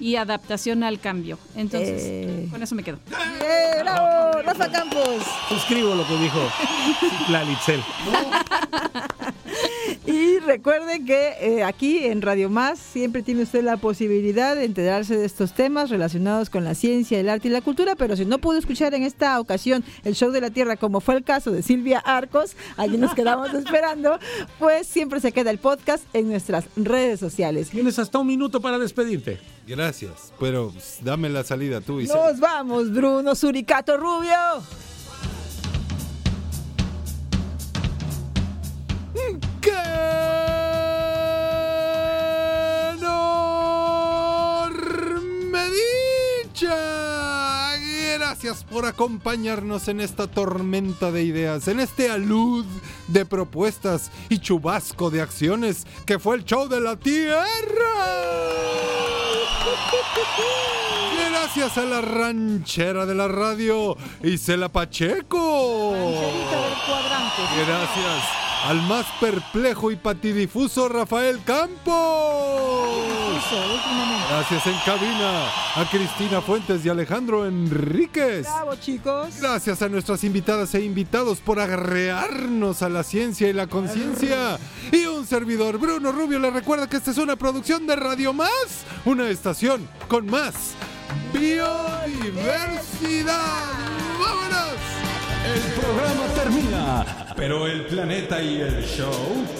y 0.02 0.16
adaptación 0.16 0.82
al 0.82 0.98
cambio. 0.98 1.38
Entonces, 1.54 2.02
Eh. 2.04 2.48
con 2.50 2.60
eso 2.60 2.74
me 2.74 2.82
quedo. 2.82 2.98
¡Eh, 3.40 3.78
¡Bravo! 3.82 4.42
¡Rafa 4.42 4.68
Campos! 4.72 5.22
Suscribo 5.48 5.94
lo 5.94 6.04
que 6.08 6.16
dijo 6.18 6.40
Lalitzel. 7.30 7.80
Y 10.06 10.38
recuerden 10.40 11.06
que 11.06 11.34
eh, 11.40 11.62
aquí 11.62 12.04
en 12.04 12.22
Radio 12.22 12.50
Más 12.50 12.78
siempre 12.78 13.22
tiene 13.22 13.42
usted 13.42 13.62
la 13.62 13.76
posibilidad 13.76 14.56
de 14.56 14.64
enterarse 14.64 15.16
de 15.16 15.24
estos 15.24 15.54
temas 15.54 15.90
relacionados 15.90 16.50
con 16.50 16.64
la 16.64 16.74
ciencia, 16.74 17.20
el 17.20 17.28
arte 17.28 17.48
y 17.48 17.50
la 17.50 17.60
cultura, 17.60 17.94
pero 17.94 18.16
si 18.16 18.24
no 18.24 18.38
pudo 18.38 18.58
escuchar 18.58 18.94
en 18.94 19.04
esta 19.04 19.38
ocasión 19.38 19.84
el 20.04 20.14
show 20.14 20.30
de 20.30 20.40
la 20.40 20.50
Tierra, 20.50 20.76
como 20.76 21.00
fue 21.00 21.14
el 21.16 21.24
caso 21.24 21.52
de 21.52 21.62
Silvia 21.62 22.00
Arcos, 22.00 22.56
allí 22.76 22.96
nos 22.96 23.14
quedamos 23.14 23.54
esperando, 23.54 24.18
pues 24.58 24.86
siempre 24.86 25.20
se 25.20 25.32
queda 25.32 25.50
el 25.50 25.58
podcast 25.58 26.04
en 26.12 26.28
nuestras 26.28 26.64
redes 26.76 27.20
sociales. 27.20 27.70
Tienes 27.70 27.98
hasta 27.98 28.18
un 28.18 28.26
minuto 28.26 28.60
para 28.60 28.78
despedirte. 28.78 29.38
Gracias, 29.66 30.32
pero 30.40 30.70
pues, 30.70 30.98
dame 31.02 31.28
la 31.28 31.44
salida 31.44 31.80
tú 31.80 32.00
y 32.00 32.06
Nos 32.06 32.40
vamos, 32.40 32.92
Bruno 32.92 33.34
Suricato 33.34 33.96
Rubio. 33.96 34.36
Enorme 45.02 45.68
dicha. 46.44 47.02
Gracias 48.18 48.64
por 48.64 48.86
acompañarnos 48.86 49.88
en 49.88 50.00
esta 50.00 50.26
tormenta 50.26 51.10
de 51.12 51.22
ideas, 51.22 51.68
en 51.68 51.80
este 51.80 52.10
alud 52.10 52.64
de 53.08 53.26
propuestas 53.26 54.10
y 54.28 54.38
chubasco 54.38 55.10
de 55.10 55.20
acciones 55.20 55.86
que 56.06 56.18
fue 56.18 56.36
el 56.36 56.44
show 56.44 56.68
de 56.68 56.80
la 56.80 56.96
tierra. 56.96 57.46
Gracias 61.30 61.76
a 61.78 61.84
la 61.84 62.00
ranchera 62.00 63.04
de 63.04 63.14
la 63.14 63.28
radio, 63.28 63.96
Isela 64.22 64.70
Pacheco. 64.70 65.92
Gracias 67.66 68.41
al 68.64 68.80
más 68.82 69.06
perplejo 69.20 69.90
y 69.90 69.96
patidifuso 69.96 70.88
Rafael 70.88 71.42
Campos. 71.44 71.92
Gracias 74.28 74.66
en 74.66 74.76
cabina 74.84 75.46
a 75.74 75.84
Cristina 75.90 76.40
Fuentes 76.40 76.84
y 76.84 76.88
Alejandro 76.88 77.46
Enríquez. 77.46 78.42
Bravo, 78.42 78.76
chicos. 78.76 79.28
Gracias 79.40 79.82
a 79.82 79.88
nuestras 79.88 80.24
invitadas 80.24 80.74
e 80.74 80.82
invitados 80.82 81.40
por 81.40 81.60
agregarnos 81.60 82.82
a 82.82 82.88
la 82.88 83.02
ciencia 83.02 83.48
y 83.48 83.52
la 83.52 83.66
conciencia. 83.66 84.58
Y 84.90 85.06
un 85.06 85.26
servidor, 85.26 85.78
Bruno 85.78 86.12
Rubio, 86.12 86.38
le 86.38 86.50
recuerda 86.50 86.88
que 86.88 86.96
esta 86.96 87.10
es 87.10 87.18
una 87.18 87.36
producción 87.36 87.86
de 87.86 87.96
Radio 87.96 88.32
Más, 88.32 88.84
una 89.04 89.28
estación 89.28 89.88
con 90.08 90.26
más 90.26 90.74
biodiversidad. 91.32 91.72
¡Vámonos! 94.18 94.76
El 95.44 95.60
programa 95.80 96.26
termina, 96.34 97.21
pero 97.36 97.66
el 97.66 97.86
planeta 97.86 98.42
y 98.42 98.60
el 98.60 98.84
show 98.84 99.10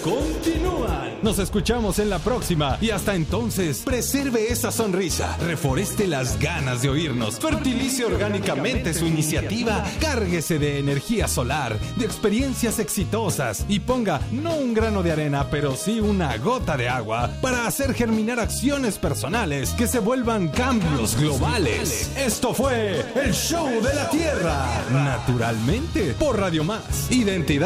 continúan. 0.03 1.19
Nos 1.21 1.39
escuchamos 1.39 1.99
en 1.99 2.09
la 2.09 2.19
próxima 2.19 2.77
y 2.81 2.89
hasta 2.89 3.15
entonces, 3.15 3.81
preserve 3.85 4.51
esa 4.51 4.71
sonrisa, 4.71 5.37
reforeste 5.37 6.05
las 6.07 6.39
ganas 6.39 6.81
de 6.81 6.89
oírnos, 6.89 7.39
fertilice 7.39 8.03
orgánicamente 8.03 8.93
su 8.93 9.05
iniciativa, 9.05 9.83
cárguese 10.01 10.59
de 10.59 10.79
energía 10.79 11.27
solar, 11.27 11.79
de 11.95 12.05
experiencias 12.05 12.79
exitosas 12.79 13.65
y 13.69 13.79
ponga 13.79 14.19
no 14.31 14.55
un 14.55 14.73
grano 14.73 15.01
de 15.01 15.13
arena, 15.13 15.47
pero 15.49 15.75
sí 15.75 15.99
una 15.99 16.35
gota 16.37 16.75
de 16.75 16.89
agua 16.89 17.29
para 17.41 17.65
hacer 17.65 17.93
germinar 17.93 18.39
acciones 18.39 18.97
personales 18.97 19.69
que 19.71 19.87
se 19.87 19.99
vuelvan 19.99 20.49
cambios 20.49 21.15
globales. 21.17 22.11
Esto 22.17 22.53
fue 22.53 23.05
el 23.15 23.33
show 23.33 23.69
de 23.81 23.93
la 23.93 24.09
Tierra, 24.09 24.83
naturalmente 24.91 26.15
por 26.19 26.39
Radio 26.39 26.63
Más. 26.63 27.09
Identidad 27.09 27.62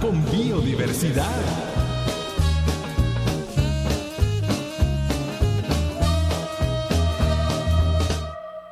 con 0.00 0.24
biodiversidad. 0.30 1.89